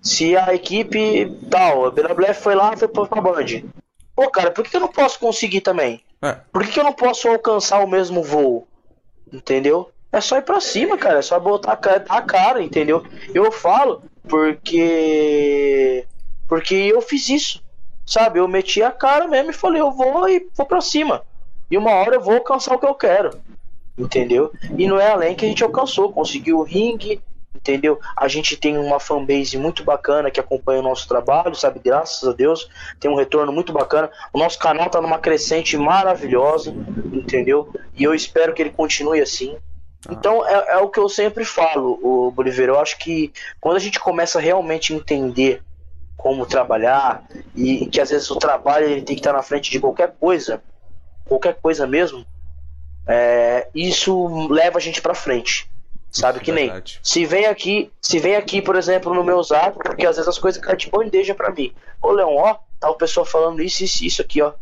[0.00, 3.68] se a equipe tal, a BWF foi lá, foi pra Band.
[4.14, 6.00] Pô, cara, por que eu não posso conseguir também?
[6.22, 6.38] É.
[6.50, 8.66] Por que eu não posso alcançar o mesmo voo?
[9.30, 9.90] Entendeu?
[10.10, 11.18] É só ir pra cima, cara.
[11.18, 11.78] É só botar
[12.08, 13.04] a cara, entendeu?
[13.34, 16.06] Eu falo porque.
[16.48, 17.62] Porque eu fiz isso.
[18.06, 18.38] Sabe?
[18.38, 21.22] Eu meti a cara mesmo e falei, eu vou e vou pra cima.
[21.70, 23.38] E uma hora eu vou alcançar o que eu quero
[23.96, 24.52] entendeu?
[24.76, 27.20] E não é além que a gente alcançou, conseguiu o ringue,
[27.54, 27.98] entendeu?
[28.16, 31.80] A gente tem uma fanbase muito bacana que acompanha o nosso trabalho, sabe?
[31.82, 32.68] Graças a Deus,
[33.00, 34.10] tem um retorno muito bacana.
[34.32, 36.74] O nosso canal tá numa crescente maravilhosa,
[37.12, 37.72] entendeu?
[37.94, 39.56] E eu espero que ele continue assim.
[40.10, 42.68] Então é, é o que eu sempre falo, o Bolivar.
[42.68, 45.62] Eu acho que quando a gente começa a realmente entender
[46.16, 47.24] como trabalhar
[47.54, 50.62] e que às vezes o trabalho ele tem que estar na frente de qualquer coisa,
[51.24, 52.24] qualquer coisa mesmo,
[53.06, 55.68] é, isso leva a gente para frente.
[56.10, 56.72] Sabe que nem
[57.02, 60.38] se vem aqui, se vem aqui, por exemplo, no meu zap, porque às vezes as
[60.38, 61.74] coisas caem de bandeja pra mim.
[62.00, 64.54] Ô Leão, ó, tá o pessoal falando isso, isso, isso aqui, ó.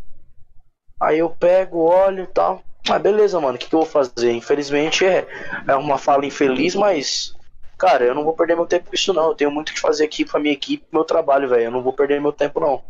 [1.00, 2.62] Aí eu pego, olho e tal.
[2.88, 4.32] Ah, beleza, mano, o que, que eu vou fazer?
[4.32, 5.26] Infelizmente é,
[5.66, 7.34] é uma fala infeliz, mas.
[7.78, 9.28] Cara, eu não vou perder meu tempo com isso, não.
[9.28, 11.64] Eu tenho muito que fazer aqui pra minha equipe, meu trabalho, velho.
[11.64, 12.82] Eu não vou perder meu tempo, não.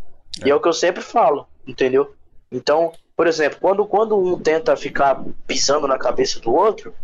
[0.43, 0.49] É.
[0.49, 2.15] E é o que eu sempre falo, entendeu?
[2.51, 6.95] Então, por exemplo, quando, quando um tenta ficar pisando na cabeça do outro,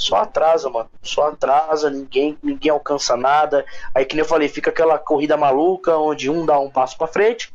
[0.00, 0.90] só atrasa, mano.
[1.02, 3.64] Só atrasa, ninguém, ninguém alcança nada.
[3.94, 7.06] Aí, que nem eu falei, fica aquela corrida maluca onde um dá um passo para
[7.06, 7.52] frente,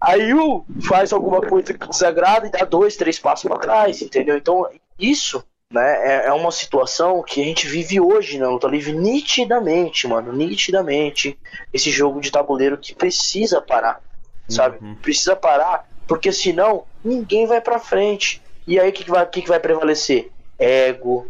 [0.00, 4.36] aí um faz alguma coisa que desagrada e dá dois, três passos para trás, entendeu?
[4.36, 4.68] Então,
[4.98, 10.06] isso né, é, é uma situação que a gente vive hoje na luta livre nitidamente,
[10.06, 10.32] mano.
[10.32, 11.36] Nitidamente.
[11.72, 14.00] Esse jogo de tabuleiro que precisa parar,
[14.48, 14.78] sabe?
[14.80, 14.94] Uhum.
[14.96, 18.42] Precisa parar, porque senão ninguém vai para frente.
[18.66, 20.30] E aí o que, que, vai, que, que vai prevalecer?
[20.58, 21.26] Ego,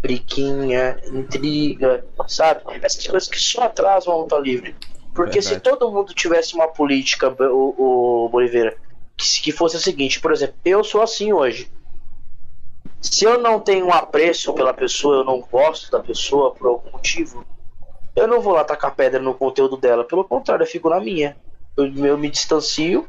[0.00, 2.62] briquinha, intriga, sabe?
[2.82, 4.74] Essas coisas que só atrasam a luta livre.
[5.14, 5.56] Porque Verdade.
[5.56, 8.76] se todo mundo tivesse uma política, o, o Boliveira,
[9.16, 11.70] que, que fosse o seguinte, por exemplo, eu sou assim hoje.
[13.00, 16.90] Se eu não tenho um apreço pela pessoa, eu não gosto da pessoa por algum
[16.92, 17.44] motivo,
[18.14, 20.04] eu não vou lá tacar pedra no conteúdo dela.
[20.04, 21.36] Pelo contrário, eu fico na minha.
[21.76, 23.08] Eu, eu me distancio,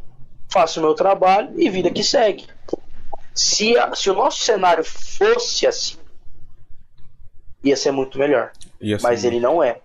[0.50, 2.48] faço o meu trabalho e vida que segue.
[3.34, 5.98] Se, a, se o nosso cenário fosse assim,
[7.64, 8.52] ia ser muito melhor.
[9.02, 9.80] Mas ele não é.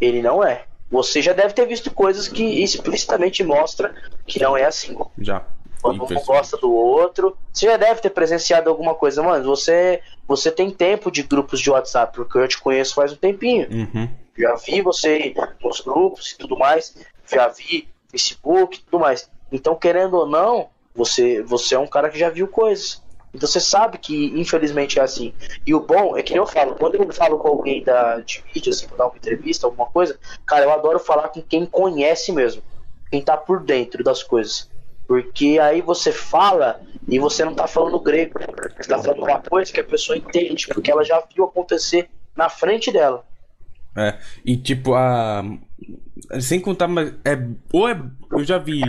[0.00, 0.64] Ele não é.
[0.90, 3.94] Você já deve ter visto coisas que explicitamente mostra
[4.26, 4.96] que não é assim.
[5.18, 5.44] Já.
[5.80, 9.44] Quando um gosta do outro, você já deve ter presenciado alguma coisa, mano.
[9.44, 13.68] Você, você tem tempo de grupos de WhatsApp, porque eu te conheço faz um tempinho.
[13.70, 14.08] Uhum.
[14.36, 16.96] Já vi você nos grupos e tudo mais.
[17.30, 19.30] Já vi Facebook e tudo mais.
[19.52, 23.02] Então, querendo ou não, você, você é um cara que já viu coisas.
[23.32, 25.32] Então você sabe que infelizmente é assim.
[25.64, 28.70] E o bom é que eu falo, quando eu falo com alguém da, de mídia,
[28.70, 32.62] assim, pra dar uma entrevista, alguma coisa, cara, eu adoro falar com quem conhece mesmo.
[33.08, 34.68] Quem tá por dentro das coisas.
[35.06, 38.38] Porque aí você fala e você não tá falando grego.
[38.76, 42.48] Você tá falando uma coisa que a pessoa entende, porque ela já viu acontecer na
[42.48, 43.24] frente dela.
[43.96, 45.44] É, e tipo, a.
[46.40, 47.38] Sem contar, mas é.
[47.72, 48.00] Ou é.
[48.32, 48.80] Eu já vi,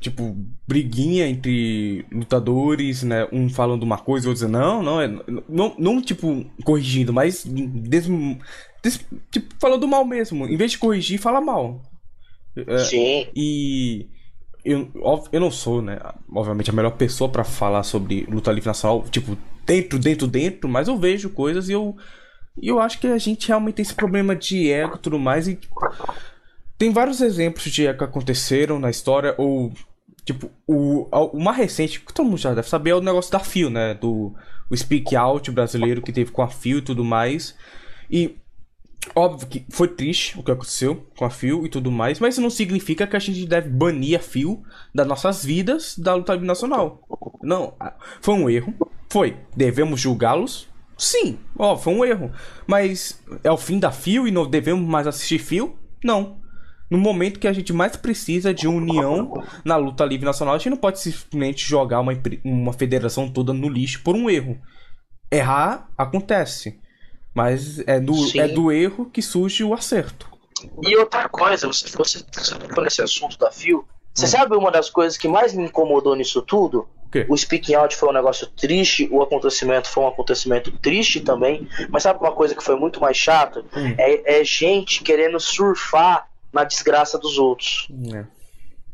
[0.00, 0.36] tipo,
[0.66, 3.28] briguinha entre lutadores, né?
[3.32, 5.08] Um falando uma coisa, outro dizendo, não, não, é.
[5.48, 7.44] Não, não tipo, corrigindo, mas.
[7.44, 8.08] Des,
[8.82, 10.46] des, tipo, falando mal mesmo.
[10.46, 11.82] Em vez de corrigir, fala mal.
[12.56, 13.26] É, Sim.
[13.34, 14.08] E.
[14.62, 14.90] Eu,
[15.32, 15.98] eu não sou, né?
[16.30, 20.86] Obviamente, a melhor pessoa para falar sobre luta livre nacional, tipo, dentro, dentro, dentro, mas
[20.86, 21.96] eu vejo coisas e eu
[22.60, 25.48] e eu acho que a gente realmente tem esse problema de ego e tudo mais.
[25.48, 25.58] E
[26.80, 29.70] tem vários exemplos de que aconteceram na história, ou.
[30.24, 33.38] Tipo, o, o mais recente, que todo mundo já deve saber, é o negócio da
[33.38, 33.92] Fio, né?
[33.92, 34.34] Do
[34.70, 37.54] o Speak Out brasileiro que teve com a Fio e tudo mais.
[38.10, 38.34] E
[39.14, 42.42] Óbvio que foi triste o que aconteceu com a Fio e tudo mais, mas isso
[42.42, 44.62] não significa que a gente deve banir a Fio
[44.94, 47.02] das nossas vidas da luta nacional.
[47.42, 47.74] Não,
[48.20, 48.74] foi um erro.
[49.08, 49.36] Foi.
[49.56, 52.30] Devemos julgá-los, Sim, ó, foi um erro.
[52.66, 55.78] Mas é o fim da Fio e não devemos mais assistir Fio?
[56.04, 56.39] Não.
[56.90, 60.70] No momento que a gente mais precisa de união na luta livre nacional, a gente
[60.70, 62.12] não pode simplesmente jogar uma,
[62.44, 64.60] uma federação toda no lixo por um erro.
[65.30, 66.80] Errar acontece.
[67.32, 70.28] Mas é do, é do erro que surge o acerto.
[70.82, 74.28] E outra coisa, você, você, você por esse assunto da Fio, você hum.
[74.28, 76.88] sabe uma das coisas que mais me incomodou nisso tudo?
[77.28, 81.68] O speaking out foi um negócio triste, o acontecimento foi um acontecimento triste também.
[81.88, 83.64] Mas sabe uma coisa que foi muito mais chato?
[83.76, 83.94] Hum.
[83.98, 87.88] É, é, gente querendo surfar na desgraça dos outros.
[88.14, 88.24] É.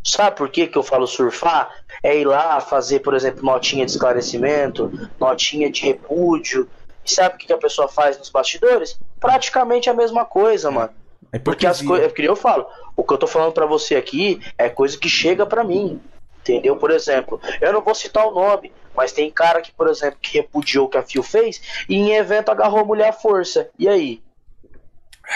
[0.05, 1.69] Sabe por que, que eu falo surfar?
[2.03, 6.69] É ir lá fazer, por exemplo, notinha de esclarecimento, notinha de repúdio.
[7.05, 9.01] E sabe o que, que a pessoa faz nos bastidores?
[9.19, 10.93] Praticamente a mesma coisa, mano.
[11.33, 12.07] É porque as coisas.
[12.07, 15.09] É porque eu falo, o que eu tô falando para você aqui é coisa que
[15.09, 16.01] chega para mim.
[16.41, 16.77] Entendeu?
[16.77, 20.39] Por exemplo, eu não vou citar o nome, mas tem cara que, por exemplo, que
[20.39, 23.69] repudiou o que a Fio fez e em evento agarrou a mulher à força.
[23.77, 24.23] E aí?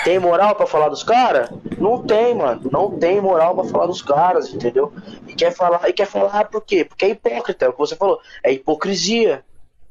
[0.05, 1.51] Tem moral para falar dos caras?
[1.79, 2.63] Não tem, mano.
[2.71, 4.93] Não tem moral para falar dos caras, entendeu?
[5.27, 6.85] E quer falar, e quer falar por quê?
[6.85, 8.21] Porque é hipócrita, é o que você falou.
[8.43, 9.45] É hipocrisia.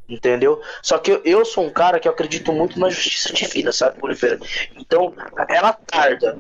[0.08, 0.60] Entendeu?
[0.82, 4.00] Só que eu, eu sou um cara que eu acredito muito na justiça divina, sabe,
[4.02, 4.40] Oliveira?
[4.76, 5.14] Então,
[5.48, 6.36] ela tarda,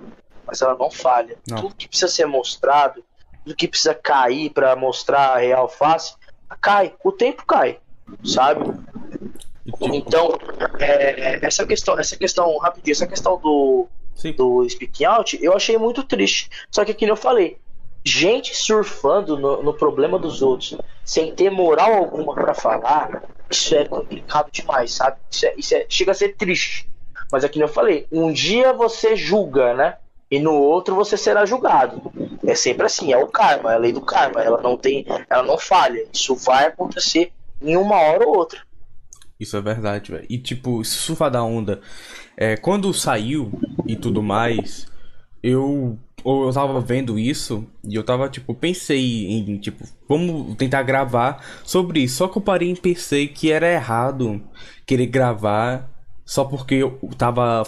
[0.48, 1.38] mas ela não falha.
[1.48, 1.58] Não.
[1.58, 3.04] Tudo que precisa ser mostrado
[3.46, 6.16] do que precisa cair para mostrar a real face,
[6.60, 7.80] cai, o tempo cai,
[8.24, 8.74] sabe?
[9.82, 10.38] Então,
[10.80, 13.88] é, essa questão, essa questão, rapidinho, essa questão do,
[14.36, 16.50] do speaking out, eu achei muito triste.
[16.72, 17.58] Só que, como eu falei,
[18.04, 23.86] gente surfando no, no, problema dos outros, sem ter moral alguma para falar, isso é
[23.86, 25.18] complicado demais, sabe?
[25.30, 26.90] Isso, é, isso é, chega a ser triste.
[27.32, 29.98] Mas é que eu falei, um dia você julga, né?
[30.32, 32.12] E no outro você será julgado.
[32.46, 34.42] É sempre assim, é o karma, é a lei do karma.
[34.42, 36.06] Ela não tem, ela não falha.
[36.14, 37.32] Isso vai acontecer
[37.62, 38.62] em uma hora ou outra.
[39.40, 40.26] Isso é verdade, velho.
[40.30, 41.82] E tipo, surfar da onda,
[42.36, 43.52] é, quando saiu
[43.88, 44.86] e tudo mais,
[45.42, 51.44] eu eu tava vendo isso e eu tava tipo, pensei em tipo, vamos tentar gravar
[51.64, 52.18] sobre isso.
[52.18, 54.42] Só que eu parei e pensei que era errado
[54.86, 55.90] querer gravar
[56.26, 57.64] só porque eu tava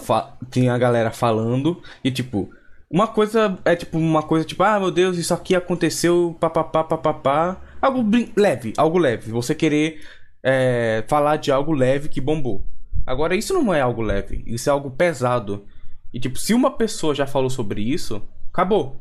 [0.51, 2.49] tinha a galera falando e tipo,
[2.89, 7.61] uma coisa é tipo uma coisa tipo, ah, meu Deus, isso aqui aconteceu, papapá, papapá,
[7.81, 8.03] algo
[8.35, 9.31] leve, algo leve.
[9.31, 10.01] Você querer
[10.43, 12.63] é, falar de algo leve que bombou.
[13.05, 15.65] Agora, isso não é algo leve, isso é algo pesado.
[16.13, 18.95] E, tipo, se uma pessoa já falou sobre isso, acabou.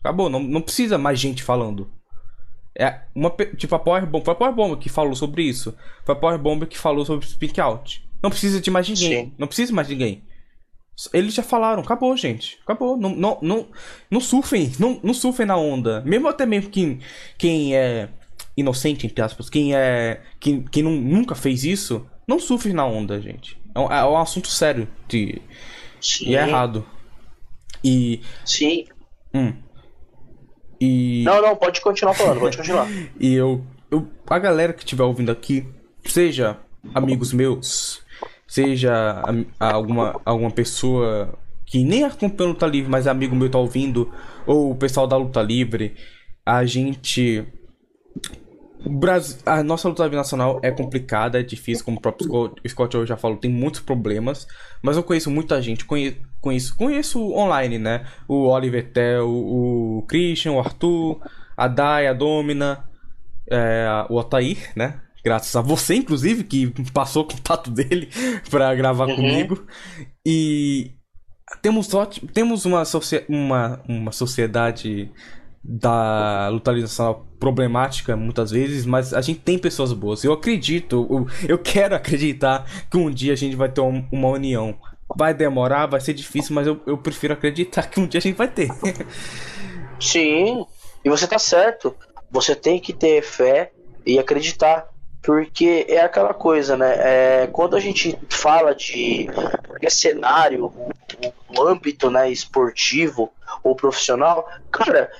[0.00, 1.90] Acabou, não, não precisa mais gente falando.
[2.78, 5.76] É uma, tipo, a Power Bomb, foi a Power Bomb que falou sobre isso.
[6.04, 8.04] Foi a Power Bomb que falou sobre Speak Out.
[8.22, 9.26] Não precisa de mais ninguém.
[9.26, 9.32] Sim.
[9.36, 10.22] Não precisa mais ninguém.
[11.12, 12.58] Eles já falaram, acabou, gente.
[12.62, 12.96] Acabou.
[12.96, 13.66] Não, não, não,
[14.10, 16.00] não surfem, não, não surfem na onda.
[16.02, 17.00] Mesmo até mesmo quem,
[17.36, 18.08] quem é
[18.56, 20.20] inocente, entre aspas, quem é.
[20.38, 23.60] Quem, quem não, nunca fez isso, não surfe na onda, gente.
[23.74, 25.40] É um, é um assunto sério de,
[26.00, 26.30] Sim.
[26.30, 26.84] e é errado.
[27.82, 28.20] E.
[28.44, 28.86] Sim.
[29.34, 29.54] Hum.
[30.80, 31.22] E.
[31.24, 32.88] Não, não, pode continuar falando, pode continuar.
[33.18, 34.08] e eu, eu.
[34.26, 35.66] A galera que estiver ouvindo aqui,
[36.04, 36.58] seja
[36.94, 38.02] amigos meus,
[38.46, 43.34] seja a, a alguma, alguma pessoa que nem acompanha a luta livre, mas é amigo
[43.34, 44.12] meu tá ouvindo,
[44.46, 45.94] ou o pessoal da luta livre,
[46.44, 47.46] a gente
[48.84, 53.16] Brasil, a nossa luta nacional é complicada, é difícil, como o próprio Scott, Scott já
[53.16, 54.46] falou, tem muitos problemas,
[54.82, 58.04] mas eu conheço muita gente, conheço, conheço, conheço online, né?
[58.26, 61.20] O Oliver Tell, o Christian, o Arthur,
[61.56, 62.84] a Dai, a Domina,
[63.48, 65.00] é, o Otair, né?
[65.24, 68.08] Graças a você, inclusive, que passou o contato dele
[68.50, 69.16] para gravar uhum.
[69.16, 69.64] comigo.
[70.26, 70.90] E
[71.60, 71.88] temos,
[72.32, 72.82] temos uma,
[73.28, 75.10] uma, uma sociedade
[75.64, 80.24] da luta nacional problemática muitas vezes, mas a gente tem pessoas boas.
[80.24, 84.76] Eu acredito, eu, quero acreditar que um dia a gente vai ter um, uma união.
[85.14, 88.36] Vai demorar, vai ser difícil, mas eu, eu prefiro acreditar que um dia a gente
[88.36, 88.70] vai ter.
[90.00, 90.66] Sim,
[91.04, 91.94] e você tá certo.
[92.30, 93.72] Você tem que ter fé
[94.04, 94.90] e acreditar.
[95.22, 96.94] Porque é aquela coisa, né?
[96.96, 99.28] É, quando a gente fala de
[99.88, 100.92] cenário, o,
[101.56, 103.30] o âmbito né, esportivo
[103.62, 105.12] ou profissional, cara,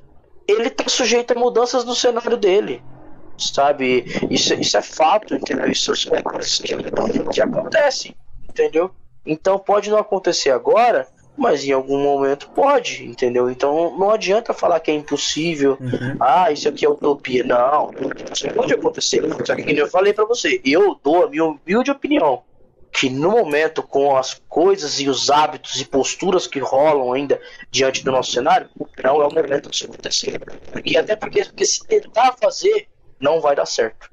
[0.52, 2.82] ele tá sujeito a mudanças no cenário dele.
[3.38, 4.04] Sabe?
[4.30, 5.70] Isso, isso é fato, entendeu?
[5.70, 6.74] Isso são coisas que,
[7.32, 8.14] que acontecem,
[8.48, 8.90] entendeu?
[9.24, 13.50] Então pode não acontecer agora, mas em algum momento pode, entendeu?
[13.50, 16.16] Então não adianta falar que é impossível, uhum.
[16.20, 17.42] ah, isso aqui é utopia.
[17.42, 17.90] Não,
[18.32, 19.22] isso pode acontecer.
[19.44, 22.42] Só que, eu falei para você, eu dou a minha humilde opinião
[22.92, 27.40] que no momento, com as coisas e os hábitos e posturas que rolam ainda
[27.70, 28.68] diante do nosso cenário,
[29.02, 30.40] não é o momento disso acontecer.
[30.84, 32.88] E até porque, porque se tentar fazer,
[33.18, 34.10] não vai dar certo.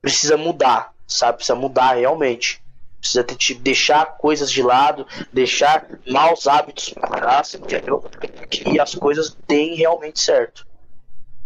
[0.00, 1.36] Precisa mudar, sabe?
[1.36, 2.62] Precisa mudar realmente.
[2.98, 8.00] Precisa te deixar coisas de lado, deixar maus hábitos para trás, entendeu?
[8.48, 10.66] Que as coisas deem realmente certo.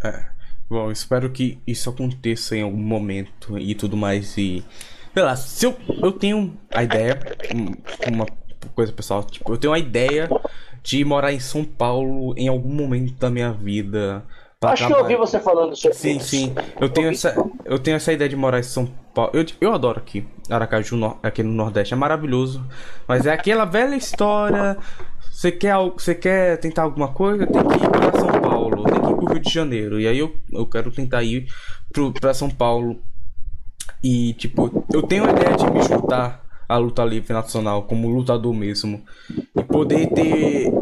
[0.04, 0.36] É.
[0.68, 4.36] Bom, espero que isso aconteça em algum momento e tudo mais.
[4.36, 4.64] E
[5.16, 7.18] sei lá, se eu, eu tenho a ideia,
[8.06, 8.26] uma
[8.74, 10.28] coisa pessoal, tipo, eu tenho a ideia
[10.82, 14.22] de morar em São Paulo em algum momento da minha vida.
[14.62, 14.86] Acho trabalhar.
[14.86, 16.26] que eu ouvi você falando sobre sim, isso.
[16.26, 16.54] Sim, sim.
[16.78, 17.34] Eu tenho essa,
[17.64, 18.84] eu tenho essa ideia de morar em São
[19.14, 19.30] Paulo.
[19.32, 22.62] Eu, eu adoro aqui, Aracaju, aqui no Nordeste, é maravilhoso.
[23.08, 24.76] Mas é aquela velha história.
[25.32, 27.46] Você quer, você quer tentar alguma coisa?
[27.46, 29.98] Tem que ir para São Paulo, tem que ir pro Rio de Janeiro.
[29.98, 31.46] E aí eu, eu quero tentar ir
[31.90, 33.00] pro, pra São Paulo
[34.02, 38.52] e, tipo, eu tenho a ideia de me juntar à luta livre nacional como lutador
[38.52, 39.02] mesmo.
[39.54, 40.72] E poder ter.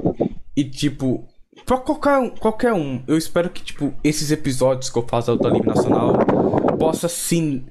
[0.56, 1.26] E, tipo,
[1.64, 5.32] pra qualquer um, qualquer um, eu espero que, tipo, esses episódios que eu faço da
[5.34, 6.18] luta livre nacional
[6.78, 7.64] possa sim.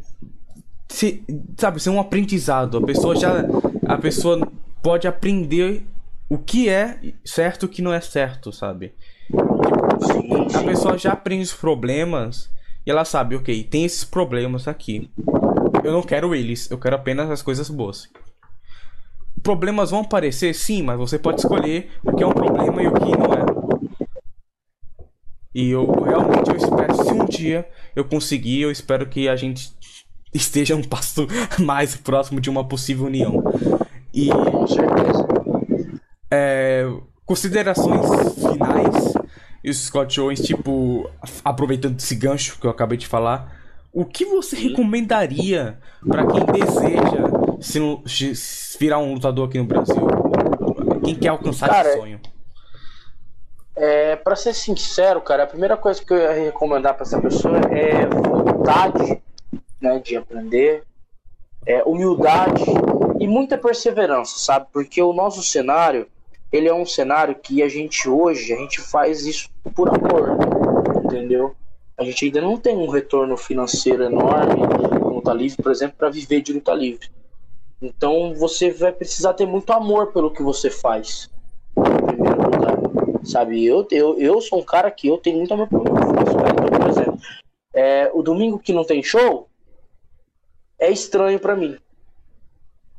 [0.90, 1.24] Ser,
[1.58, 2.78] sabe, ser um aprendizado.
[2.78, 3.46] A pessoa já.
[3.88, 4.48] A pessoa
[4.82, 5.86] pode aprender
[6.30, 8.94] o que é certo e o que não é certo, sabe?
[10.56, 12.50] A pessoa já aprende os problemas
[12.86, 15.10] e ela sabe, ok, tem esses problemas aqui.
[15.84, 18.10] Eu não quero eles, eu quero apenas as coisas boas.
[19.42, 22.94] Problemas vão aparecer, sim, mas você pode escolher o que é um problema e o
[22.94, 23.54] que não é.
[25.56, 29.72] E eu realmente eu espero, se um dia eu conseguir, eu espero que a gente
[30.34, 31.28] esteja um passo
[31.60, 33.44] mais próximo de uma possível união.
[34.14, 34.30] E.
[34.30, 35.28] Com certeza.
[36.32, 36.88] É,
[37.26, 38.02] considerações
[39.64, 41.10] e o Scott Owens, tipo,
[41.44, 43.56] aproveitando esse gancho que eu acabei de falar,
[43.94, 47.24] o que você recomendaria para quem deseja
[47.62, 50.08] se, se virar um lutador aqui no Brasil?
[51.06, 52.20] Quem quer alcançar Cara, esse sonho?
[53.76, 57.58] É, para ser sincero, cara, a primeira coisa que eu ia recomendar para essa pessoa
[57.72, 59.22] é vontade
[59.82, 60.84] né, de aprender,
[61.66, 62.64] é, humildade
[63.20, 64.68] e muita perseverança, sabe?
[64.72, 66.08] Porque o nosso cenário,
[66.54, 70.38] ele é um cenário que a gente hoje, a gente faz isso por amor,
[71.04, 71.56] entendeu?
[71.98, 74.62] A gente ainda não tem um retorno financeiro enorme
[75.00, 77.10] no luta livre, por exemplo, para viver de luta livre.
[77.82, 81.28] Então você vai precisar ter muito amor pelo que você faz.
[83.24, 85.96] Sabe, eu, eu, eu sou um cara que eu tenho muito amor pelo que eu
[85.96, 86.38] faço.
[86.38, 86.44] Né?
[86.52, 87.20] Então, por exemplo,
[87.74, 89.50] é, o domingo que não tem show
[90.78, 91.78] é estranho para mim.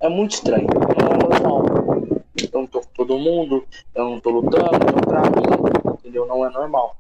[0.01, 0.67] É muito estranho.
[0.67, 1.65] Não é normal.
[2.37, 3.65] Eu não tô com todo mundo,
[3.95, 6.27] eu não tô lutando, então pra mim, entendeu?
[6.27, 6.97] Não é normal.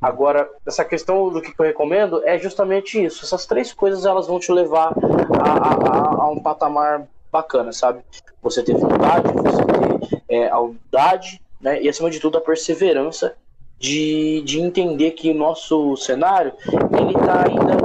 [0.00, 3.24] Agora, essa questão do que eu recomendo é justamente isso.
[3.24, 4.92] Essas três coisas elas vão te levar
[5.40, 8.00] a, a, a um patamar bacana, sabe?
[8.42, 11.82] Você ter vontade, você ter é, a humildade, né?
[11.82, 13.34] E acima de tudo a perseverança
[13.78, 16.52] de, de entender que o nosso cenário
[16.98, 17.76] ele está ainda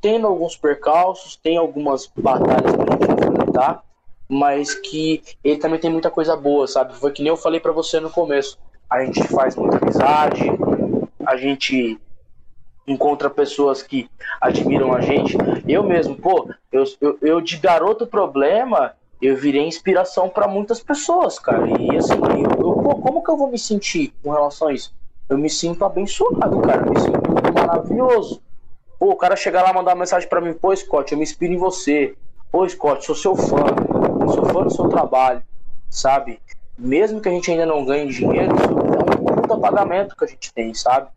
[0.00, 3.82] tendo alguns percalços, tem algumas batalhas para gente enfrentar,
[4.30, 6.94] mas que ele também tem muita coisa boa, sabe?
[6.94, 8.56] Foi que nem eu falei para você no começo.
[8.88, 10.44] A gente faz muita amizade,
[11.26, 12.00] a gente
[12.86, 14.08] encontra pessoas que
[14.40, 15.36] admiram a gente.
[15.66, 21.38] Eu mesmo, pô, eu, eu, eu de garoto problema, eu virei inspiração para muitas pessoas,
[21.38, 21.66] cara.
[21.68, 24.94] E assim, eu, eu, pô, como que eu vou me sentir com relação a isso?
[25.28, 26.86] Eu me sinto abençoado, cara.
[26.86, 27.20] Eu me sinto
[27.54, 28.40] maravilhoso.
[28.98, 31.52] Pô, o cara chegar lá mandar uma mensagem para mim, pô, Scott, eu me inspiro
[31.52, 32.14] em você.
[32.50, 33.64] Pô, Scott, sou seu fã.
[34.32, 35.42] Sou fã do seu trabalho,
[35.88, 36.40] sabe?
[36.78, 40.28] Mesmo que a gente ainda não ganhe dinheiro, isso é um puta pagamento que a
[40.28, 41.08] gente tem, sabe?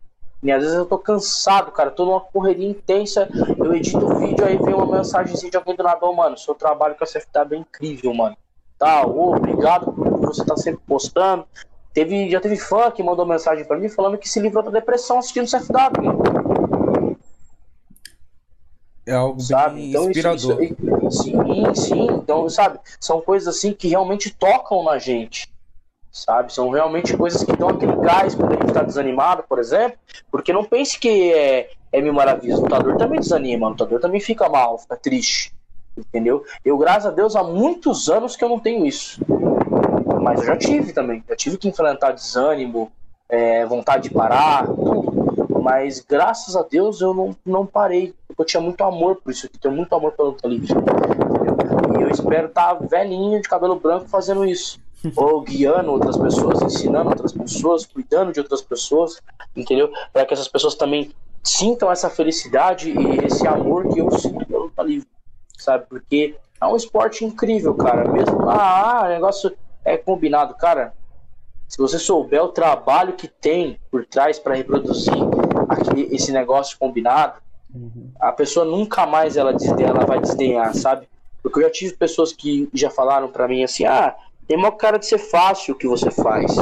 [0.42, 4.44] E às vezes eu tô cansado, cara, tô numa correria intensa, eu edito o vídeo,
[4.44, 7.56] aí vem uma mensagem de alguém do nada, mano, seu trabalho com a CFW é
[7.56, 8.36] incrível, mano.
[8.78, 11.46] Tá, oh, obrigado por você tá sempre postando.
[11.94, 15.18] Teve, já teve fã que mandou mensagem para mim falando que se livrou da depressão
[15.18, 17.14] assistindo CFW.
[19.06, 19.76] É algo sabe?
[19.76, 20.62] bem então, inspirador.
[20.62, 22.06] Isso, isso, sim, sim.
[22.10, 25.52] Então, sabe, são coisas assim que realmente tocam na gente
[26.14, 26.52] sabe?
[26.52, 29.98] São realmente coisas que dão aquele gás quando a gente está desanimado, por exemplo,
[30.30, 34.20] porque não pense que é, é mil maravilhas, o lutador também desanima, o lutador também
[34.20, 35.52] fica mal, fica triste,
[35.98, 36.44] entendeu?
[36.64, 39.20] Eu, graças a Deus, há muitos anos que eu não tenho isso,
[40.22, 42.92] mas eu já tive também, já tive que enfrentar desânimo,
[43.28, 48.46] é, vontade de parar, tudo, mas graças a Deus eu não, não parei, porque eu
[48.46, 52.00] tinha muito amor por isso, eu tenho muito amor pela luta livre, entendeu?
[52.00, 54.80] E eu espero estar tá velhinho, de cabelo branco, fazendo isso
[55.16, 59.20] ou guiando outras pessoas, ensinando outras pessoas, cuidando de outras pessoas,
[59.54, 59.90] entendeu?
[60.12, 61.12] Para que essas pessoas também
[61.42, 65.06] sintam essa felicidade e esse amor que eu sinto pelo luta livre,
[65.58, 65.86] sabe?
[65.88, 68.10] Porque é um esporte incrível, cara.
[68.10, 69.54] Mesmo ah, o negócio
[69.84, 70.94] é combinado, cara.
[71.68, 75.12] Se você souber o trabalho que tem por trás para reproduzir
[75.68, 77.40] aqui, esse negócio combinado,
[77.74, 78.10] uhum.
[78.20, 81.08] a pessoa nunca mais ela, desdenha, ela vai desdenhar, sabe?
[81.42, 84.14] Porque eu já tive pessoas que já falaram para mim assim: ah,
[84.46, 86.52] tem uma cara de ser fácil o que você faz.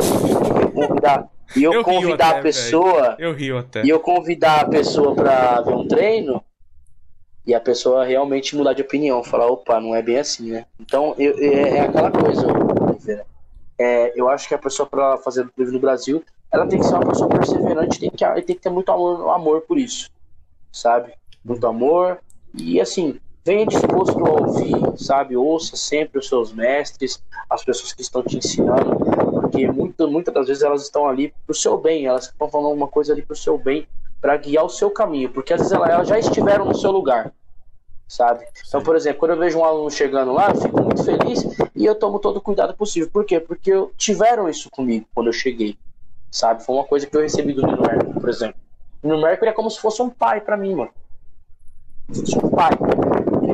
[1.55, 3.17] E eu, eu convidar até, a pessoa.
[3.17, 3.29] Véio.
[3.29, 3.85] Eu rio até.
[3.85, 6.43] E eu convidar a pessoa para ver um treino
[7.47, 10.65] e a pessoa realmente mudar de opinião, falar, opa, não é bem assim, né?
[10.79, 12.47] Então eu, é, é aquela coisa,
[13.79, 16.95] é, eu acho que a pessoa para fazer livro no Brasil, ela tem que ser
[16.95, 20.09] uma pessoa perseverante, tem que, tem que ter muito amor, amor por isso,
[20.73, 21.12] sabe?
[21.44, 22.19] Muito amor
[22.55, 25.36] e assim, venha disposto a ouvir, sabe?
[25.36, 28.97] Ouça sempre os seus mestres, as pessoas que estão te ensinando,
[29.40, 32.74] porque muitas muita das vezes elas estão ali para o seu bem, elas estão falando
[32.74, 33.86] uma coisa ali para o seu bem,
[34.20, 37.32] para guiar o seu caminho, porque às vezes elas, já estiveram no seu lugar,
[38.07, 38.44] sabe?
[38.66, 41.44] Então, por exemplo, quando eu vejo um aluno chegando lá, eu fico muito feliz
[41.74, 43.11] e eu tomo todo o cuidado possível.
[43.11, 43.40] Por quê?
[43.40, 45.77] Porque tiveram isso comigo quando eu cheguei,
[46.31, 46.65] sabe?
[46.65, 47.82] Foi uma coisa que eu recebi do Nino
[48.20, 48.61] por exemplo.
[49.03, 50.91] O Nino Mercury é como se fosse um pai para mim, mano.
[52.09, 52.70] Fosse um pai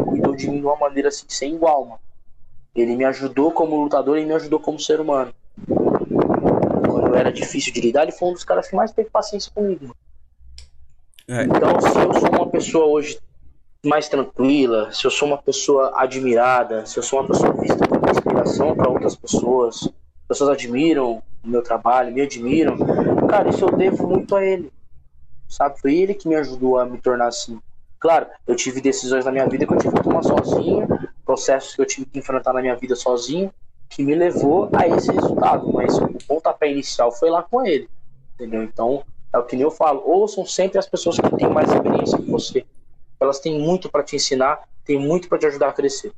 [0.09, 2.01] cuidou de mim de uma maneira assim, sem igual, mano.
[2.75, 5.33] Ele me ajudou como lutador e me ajudou como ser humano.
[5.67, 9.51] Quando eu era difícil de lidar, ele foi um dos caras que mais teve paciência
[9.55, 9.95] comigo.
[11.27, 11.45] É.
[11.45, 13.19] Então, se eu sou uma pessoa hoje
[13.85, 18.11] mais tranquila, se eu sou uma pessoa admirada, se eu sou uma pessoa vista como
[18.11, 19.89] inspiração para outras pessoas,
[20.27, 22.77] pessoas admiram o meu trabalho, me admiram,
[23.29, 24.73] cara, isso eu devo muito a ele.
[25.49, 25.81] Sabe?
[25.81, 27.59] Foi ele que me ajudou a me tornar assim.
[27.99, 30.87] Claro, eu tive decisões na minha vida que eu tive que tomar sozinho,
[31.25, 33.53] processos que eu tive que enfrentar na minha vida sozinho,
[33.89, 35.73] que me levou a esse resultado.
[35.73, 37.89] Mas o pontapé inicial foi lá com ele.
[38.35, 38.63] Entendeu?
[38.63, 39.03] Então,
[39.33, 40.03] é o que eu falo.
[40.05, 42.65] Ouçam sempre as pessoas que têm mais experiência que você.
[43.19, 46.13] Elas têm muito para te ensinar, têm muito para te ajudar a crescer.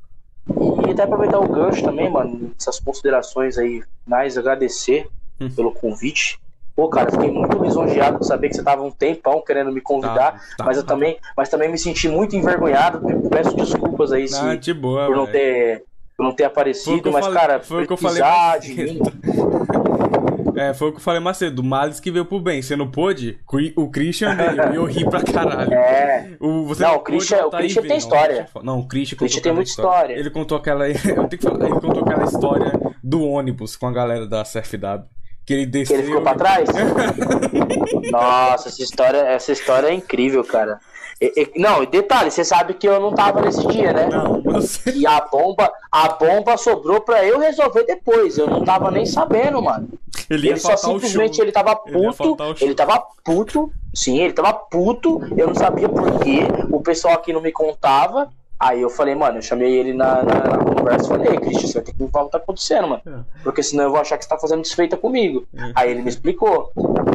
[0.86, 5.09] E até aproveitar o gancho também, mano, essas considerações aí, mais agradecer
[5.40, 5.48] Hum.
[5.48, 6.39] pelo convite.
[6.81, 10.32] Pô, cara, fiquei muito lisonjeado de saber que você tava um tempão querendo me convidar,
[10.32, 10.65] Tá, tá.
[10.65, 13.02] mas eu também, mas também me senti muito envergonhado.
[13.28, 15.85] Peço desculpas aí se, Ah, de boa, por não ter
[16.16, 18.23] por não ter o aparecido, mas falei- cara, foi o que eu falei.
[20.57, 21.61] É, foi o que eu falei mais cedo.
[21.61, 22.61] O Males que veio pro bem.
[22.61, 23.39] Você não pôde?
[23.77, 24.73] O Christian veio.
[24.73, 25.73] E eu ri pra caralho.
[25.73, 28.47] É, O, você Não, o pôde, Christian- o Christian tem história.
[28.57, 30.15] Não, Não, o Christian, O Christian tem muita história.
[30.19, 30.86] Ele contou aquela.
[30.90, 31.65] Eu tenho que falar.
[31.65, 35.05] Ele contou aquela história do ônibus com a galera da CFW.
[35.51, 35.97] Que ele que desceu.
[35.98, 36.68] ele ficou pra trás.
[38.12, 40.78] Nossa, essa história, essa história é incrível, cara.
[41.20, 44.09] E- e- não, e detalhe, você sabe que eu não tava nesse dia, né?
[44.09, 44.93] Não, sei.
[44.98, 48.39] E a bomba, a bomba sobrou pra eu resolver depois.
[48.39, 49.89] Eu não tava nem sabendo, mano.
[50.31, 52.56] Ele Ele só simplesmente ele tava Ele puto, show.
[52.60, 57.32] ele tava puto, sim, ele tava puto, eu não sabia por quê, o pessoal aqui
[57.32, 58.31] não me contava.
[58.61, 61.66] Aí eu falei, mano, eu chamei ele na, na, na conversa e falei, "Ei, Christian,
[61.66, 63.03] você vai ter que me falar o que tá acontecendo, mano.
[63.07, 63.41] É.
[63.43, 65.47] Porque senão eu vou achar que você tá fazendo desfeita comigo.
[65.57, 65.73] É.
[65.74, 66.70] Aí ele me explicou.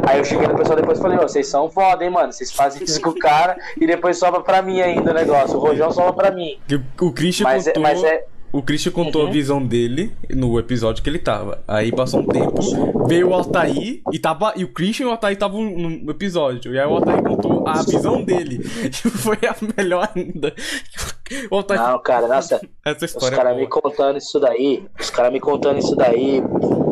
[0.07, 2.33] Aí eu cheguei no pessoal depois e falei, ô, vocês são foda, hein, mano.
[2.33, 5.55] Vocês fazem isso com o cara e depois sobra pra mim ainda o negócio.
[5.57, 6.59] O rojão sobra pra mim.
[6.99, 7.83] O Christian Mas é, contou.
[7.83, 8.25] mas é.
[8.55, 9.27] O Christian contou Uhum.
[9.27, 11.61] a visão dele no episódio que ele tava.
[11.67, 14.53] Aí passou um tempo, veio o Altair e tava.
[14.55, 16.73] E o Christian e o Altair estavam no episódio.
[16.73, 18.59] E aí o Altair contou a visão dele.
[18.85, 20.53] E foi a melhor ainda.
[21.51, 21.81] O Altair.
[21.81, 22.61] Não, cara, nossa.
[22.85, 26.39] essa Os história caras é me contando isso daí, os caras me contando isso daí,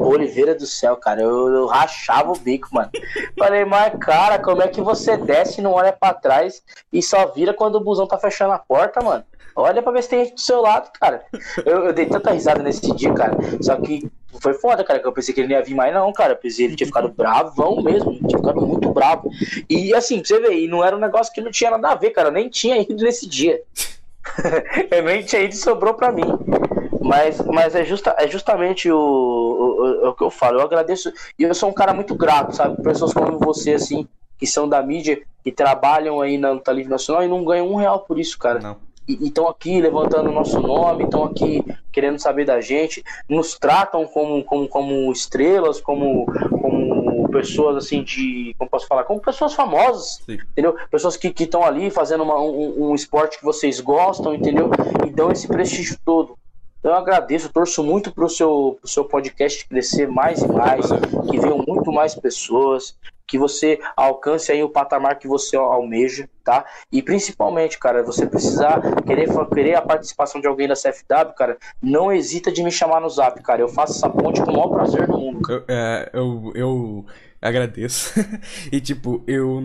[0.02, 2.90] Oliveira do céu, cara, eu, eu rachava o bico, mano.
[3.38, 7.28] Falei, mas cara, como é que você desce e não olha pra trás e só
[7.28, 9.24] vira quando o busão tá fechando a porta, mano?
[9.56, 11.24] Olha pra ver se tem gente do seu lado, cara.
[11.66, 13.38] Eu, eu dei tanta risada nesse dia, cara.
[13.62, 14.10] Só que
[14.42, 16.34] foi foda, cara, que eu pensei que ele não ia vir mais, não, cara.
[16.34, 19.30] Eu pensei que ele tinha ficado bravão mesmo, tinha ficado muito bravo.
[19.70, 21.96] E assim, pra você ver, e não era um negócio que não tinha nada a
[21.96, 22.30] ver, cara.
[22.30, 23.62] Eu nem tinha ido nesse dia.
[24.90, 26.26] eu nem tinha ido e sobrou pra mim.
[27.02, 30.60] Mas, mas é, justa, é justamente o, o, o, o que eu falo.
[30.60, 31.12] Eu agradeço.
[31.38, 32.82] E eu sou um cara muito grato, sabe?
[32.82, 34.08] Pessoas como você, assim,
[34.40, 37.76] que são da mídia, que trabalham aí na luta livre nacional e não ganham um
[37.76, 38.60] real por isso, cara.
[38.60, 38.78] Não.
[39.08, 44.06] E estão aqui levantando o nosso nome, estão aqui querendo saber da gente, nos tratam
[44.06, 48.56] como, como, como estrelas, como, como pessoas assim de.
[48.58, 49.04] Como posso falar?
[49.04, 50.38] Como pessoas famosas, Sim.
[50.52, 50.76] entendeu?
[50.90, 54.70] Pessoas que estão ali fazendo uma- um, um esporte que vocês gostam, entendeu?
[55.06, 56.38] E dão esse prestígio todo.
[56.80, 60.86] Então eu agradeço, torço muito pro seu, pro seu podcast crescer mais e mais,
[61.30, 62.98] que venham muito mais pessoas,
[63.28, 66.66] que você alcance aí o patamar que você almeja, tá?
[66.92, 72.12] E principalmente, cara, você precisar querer, querer a participação de alguém da CFW, cara, não
[72.12, 73.62] hesita de me chamar no zap, cara.
[73.62, 75.40] Eu faço essa ponte com o maior prazer do mundo.
[75.50, 77.06] Eu, é, eu, eu
[77.42, 78.14] agradeço.
[78.72, 79.62] e tipo, eu.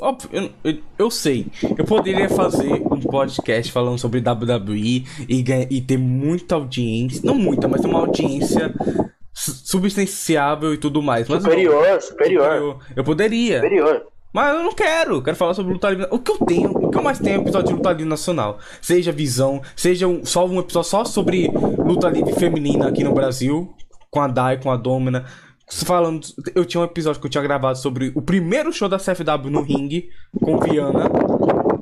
[0.00, 1.46] Óbvio, eu, eu, eu sei.
[1.76, 7.20] Eu poderia fazer um podcast falando sobre WWE e, e ter muita audiência.
[7.24, 8.72] Não muita, mas uma audiência
[9.40, 11.28] substanciável e tudo mais.
[11.28, 11.50] Mas não.
[11.50, 13.56] Superior, superior, Eu, poderia.
[13.56, 14.06] superior.
[14.32, 16.06] Mas eu não quero, quero falar sobre luta livre.
[16.10, 18.58] O que eu tenho, o que eu mais tenho é episódio de luta livre nacional.
[18.80, 21.48] Seja visão, seja um- só um episódio só sobre
[21.78, 23.74] luta livre feminina aqui no Brasil,
[24.08, 25.24] com a Dai, com a Domina.
[25.84, 26.20] Falando,
[26.54, 29.62] eu tinha um episódio que eu tinha gravado sobre o primeiro show da CFW no
[29.62, 30.08] ringue
[30.40, 31.08] com Viana.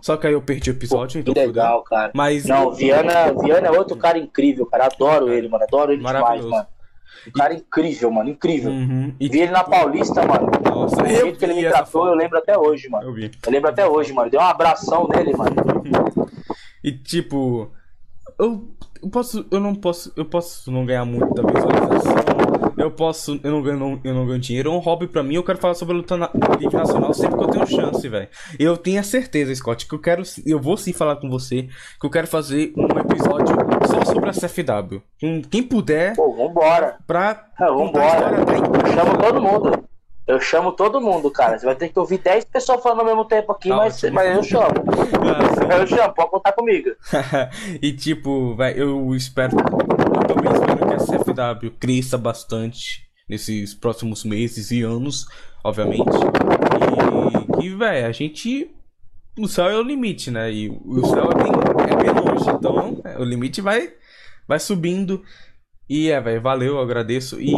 [0.02, 2.12] Só que aí eu perdi o episódio, então Que legal, cara.
[2.14, 4.86] Mas Não, Viana, Viana é outro cara incrível, cara.
[4.86, 5.64] Adoro ele, mano.
[5.64, 6.66] Adoro ele demais, mano.
[7.26, 8.30] Um cara incrível, mano.
[8.30, 8.70] Incrível.
[8.70, 10.50] Uhum, e Vi ele na Paulista, mano.
[10.64, 13.04] Nossa, O jeito que ele me tratou, eu lembro até hoje, mano.
[13.08, 13.30] eu vi.
[13.44, 14.30] Eu lembro até hoje, mano.
[14.30, 15.54] Deu um abração nele, mano.
[16.84, 17.72] E tipo,
[18.38, 18.68] eu,
[19.02, 22.37] eu posso, eu não posso, eu posso não ganhar muito da visualização.
[22.88, 24.70] Eu posso, eu não ganho, não- eu não ganho dinheiro.
[24.70, 25.34] É um hobby pra mim.
[25.34, 28.28] Eu quero falar sobre a luta na, livre nacional sempre que eu tenho chance, velho.
[28.58, 31.68] Eu tenho a certeza, Scott, que eu quero, eu vou sim falar com você
[32.00, 33.54] que eu quero fazer um episódio
[33.86, 35.02] só sobre a CFW.
[35.20, 36.96] Com quem puder Pô, vambora.
[37.06, 38.36] pra É, vambora.
[38.38, 39.84] Eu chamo todo mundo.
[40.26, 41.58] Eu chamo todo mundo, cara.
[41.58, 44.14] Você vai ter que ouvir 10 pessoas falando ao mesmo tempo aqui, mas, ótimo.
[44.14, 44.66] mas eu chamo.
[45.70, 46.90] Ah, Eu chamo, pode contar comigo.
[47.82, 49.56] e tipo, vai, eu espero.
[50.98, 55.26] CFW cresça bastante nesses próximos meses e anos,
[55.62, 56.16] obviamente.
[57.52, 58.70] E que, velho, a gente.
[59.38, 60.50] O céu é o limite, né?
[60.50, 61.52] E o céu é bem,
[61.92, 62.50] é bem longe.
[62.50, 63.92] Então, é, o limite vai,
[64.48, 65.22] vai subindo.
[65.88, 67.40] E é, velho, valeu, eu agradeço.
[67.40, 67.52] E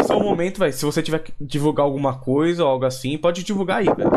[0.00, 0.72] esse é o momento, velho.
[0.72, 4.10] Se você tiver que divulgar alguma coisa ou algo assim, pode divulgar aí, velho.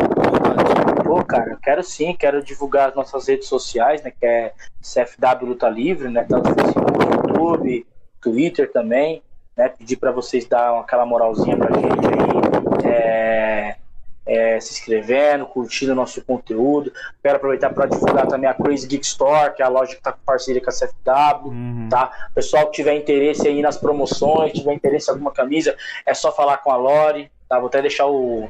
[1.04, 4.10] Pô, cara, quero sim, quero divulgar as nossas redes sociais, né?
[4.10, 6.24] Que é CFW Luta Livre, né?
[6.24, 7.86] Tanto Facebook, YouTube,
[8.22, 9.22] Twitter também,
[9.56, 9.68] né?
[9.68, 12.90] Pedir pra vocês dar aquela moralzinha pra gente aí.
[12.90, 13.76] É,
[14.24, 16.92] é, se inscrevendo, curtindo o nosso conteúdo.
[17.22, 20.12] Quero aproveitar para divulgar também a Crazy Geek Store, que é a loja que está
[20.12, 21.88] com parceria com a CFW, Uhum.
[21.90, 22.10] tá?
[22.34, 25.76] Pessoal que tiver interesse aí nas promoções, tiver interesse em alguma camisa,
[26.06, 27.58] é só falar com a Lori, tá?
[27.58, 28.48] Vou até deixar o,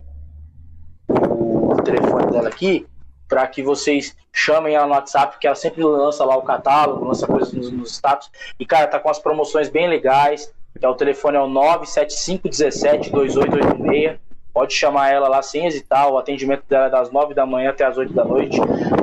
[1.09, 2.87] o telefone dela aqui
[3.33, 7.27] para que vocês chamem ela no WhatsApp, porque ela sempre lança lá o catálogo, lança
[7.27, 8.31] coisas nos, nos status.
[8.61, 10.53] E, cara, tá com as promoções bem legais.
[10.79, 14.19] Que é o telefone é o 975172886.
[14.53, 16.09] Pode chamar ela lá sem hesitar.
[16.11, 18.59] O atendimento dela é das 9 da manhã até as 8 da noite.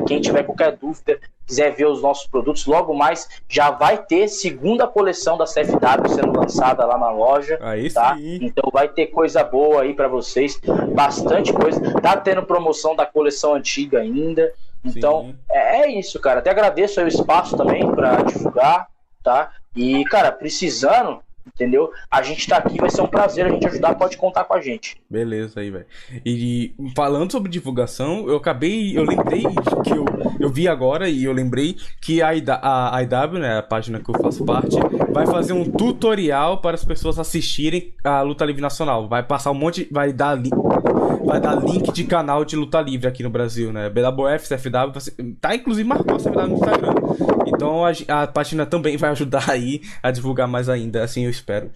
[0.07, 4.85] Quem tiver qualquer dúvida, quiser ver os nossos produtos, logo mais já vai ter segunda
[4.88, 7.57] coleção da CFW sendo lançada lá na loja.
[7.61, 8.15] Aí Tá?
[8.15, 8.39] sim.
[8.41, 10.61] Então vai ter coisa boa aí pra vocês,
[10.93, 11.80] bastante coisa.
[11.99, 14.53] Tá tendo promoção da coleção antiga ainda.
[14.85, 15.35] Então Sim.
[15.49, 16.39] é, é isso, cara.
[16.39, 18.88] Até agradeço o espaço também pra divulgar,
[19.23, 19.51] tá?
[19.76, 21.19] E cara, precisando,
[21.53, 21.91] entendeu?
[22.09, 24.61] A gente tá aqui, vai ser um prazer a gente ajudar, pode contar com a
[24.61, 24.97] gente.
[25.09, 25.85] Beleza aí, velho.
[26.26, 28.97] E falando sobre divulgação, eu acabei.
[28.97, 29.43] Eu lembrei
[29.84, 30.05] que eu,
[30.39, 34.21] eu vi agora e eu lembrei que a, a IW, né, a página que eu
[34.21, 34.77] faço parte,
[35.11, 39.07] vai fazer um tutorial para as pessoas assistirem a luta livre nacional.
[39.07, 39.88] Vai passar um monte.
[39.91, 40.38] Vai dar.
[41.30, 43.89] Vai dar link de canal de luta livre aqui no Brasil, né?
[43.89, 46.93] BWF, CFW, você- tá inclusive marcou a CFW no Instagram.
[47.45, 47.91] Então a,
[48.23, 51.69] a página também vai ajudar aí a divulgar mais ainda, assim eu espero.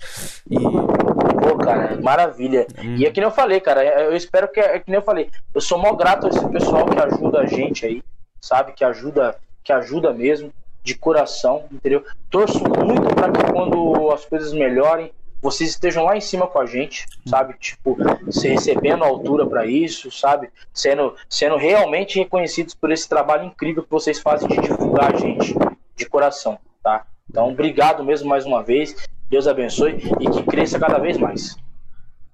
[0.50, 2.66] E Pô, cara, maravilha.
[2.98, 5.30] E é que nem eu falei, cara, eu espero que é que nem eu falei.
[5.54, 8.02] Eu sou mó grato a esse pessoal que ajuda a gente aí,
[8.42, 8.72] sabe?
[8.74, 10.52] Que ajuda, que ajuda mesmo,
[10.84, 12.04] de coração, entendeu?
[12.30, 15.12] Torço muito para que quando as coisas melhorem,
[15.44, 17.54] vocês estejam lá em cima com a gente, sabe?
[17.60, 17.98] Tipo,
[18.32, 20.50] se recebendo a altura para isso, sabe?
[20.74, 25.54] Sendo, sendo realmente reconhecidos por esse trabalho incrível que vocês fazem de divulgar a gente
[25.98, 27.06] de coração, tá?
[27.30, 28.96] Então, obrigado mesmo mais uma vez.
[29.30, 31.58] Deus abençoe e que cresça cada vez mais.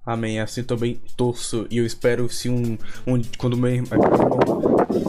[0.06, 0.40] Amém.
[0.40, 3.98] Assim também torço e eu espero se um, um quando meu irmão,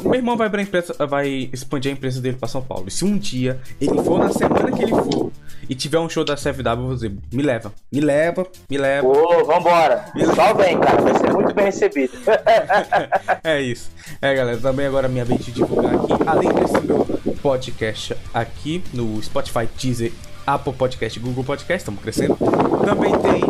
[0.04, 2.88] meu irmão vai pra empresa, vai expandir a empresa dele pra São Paulo.
[2.88, 5.31] E se um dia ele for na semana que ele for
[5.72, 9.08] e tiver um show da CFW, eu vou dizer, me leva, me leva, me leva.
[9.08, 10.04] Ô, vambora.
[10.36, 11.02] Só vem, cara.
[11.02, 12.12] Vai ser muito bem recebido.
[13.42, 13.90] é isso.
[14.22, 17.08] É, galera, também agora minha vez de divulgar aqui, além desse meu
[17.42, 20.12] podcast aqui no Spotify, Deezer,
[20.46, 22.36] Apple Podcast, Google Podcast, estamos crescendo.
[22.84, 23.42] Também tem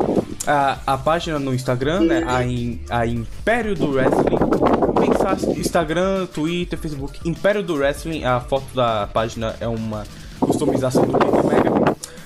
[0.45, 2.23] a, a página no Instagram, né?
[2.27, 4.37] A, in- a Império do Wrestling.
[5.57, 7.19] Instagram, Twitter, Facebook.
[7.27, 10.03] Império do Wrestling, a foto da página é uma
[10.39, 11.80] customização do Big Mega.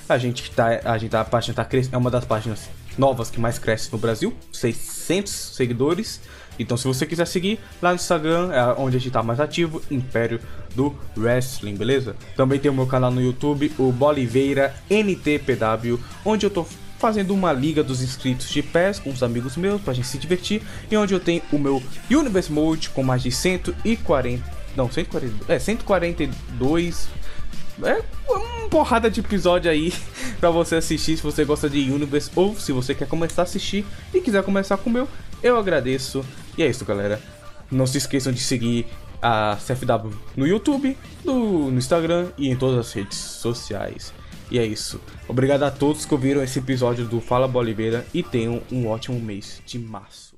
[0.08, 3.30] A gente tá, a gente tá, a página tá crescendo, é uma das páginas novas
[3.30, 6.22] que mais cresce no Brasil, 600 seguidores.
[6.58, 9.82] Então, se você quiser seguir lá no Instagram, é onde a gente tá mais ativo,
[9.92, 10.40] Império
[10.76, 12.16] do Wrestling, beleza?
[12.36, 16.66] Também tem o meu canal no YouTube, o Boliveira NTPW, onde eu tô
[17.00, 20.62] fazendo uma liga dos inscritos de PES com os amigos meus pra gente se divertir
[20.90, 24.42] e onde eu tenho o meu Universe Mode com mais de 140,
[24.78, 27.10] não, 140, é 142
[27.84, 29.94] é uma porrada de episódio aí
[30.40, 33.86] pra você assistir se você gosta de Universe ou se você quer começar a assistir
[34.14, 35.08] e quiser começar com o meu,
[35.44, 36.24] eu agradeço.
[36.58, 37.22] E é isso, galera.
[37.70, 38.88] Não se esqueçam de seguir
[39.22, 44.14] a CFW no YouTube, no, no Instagram e em todas as redes sociais.
[44.52, 45.02] E é isso.
[45.28, 49.62] Obrigado a todos que ouviram esse episódio do Fala Boliveira e tenham um ótimo mês
[49.66, 50.36] de março.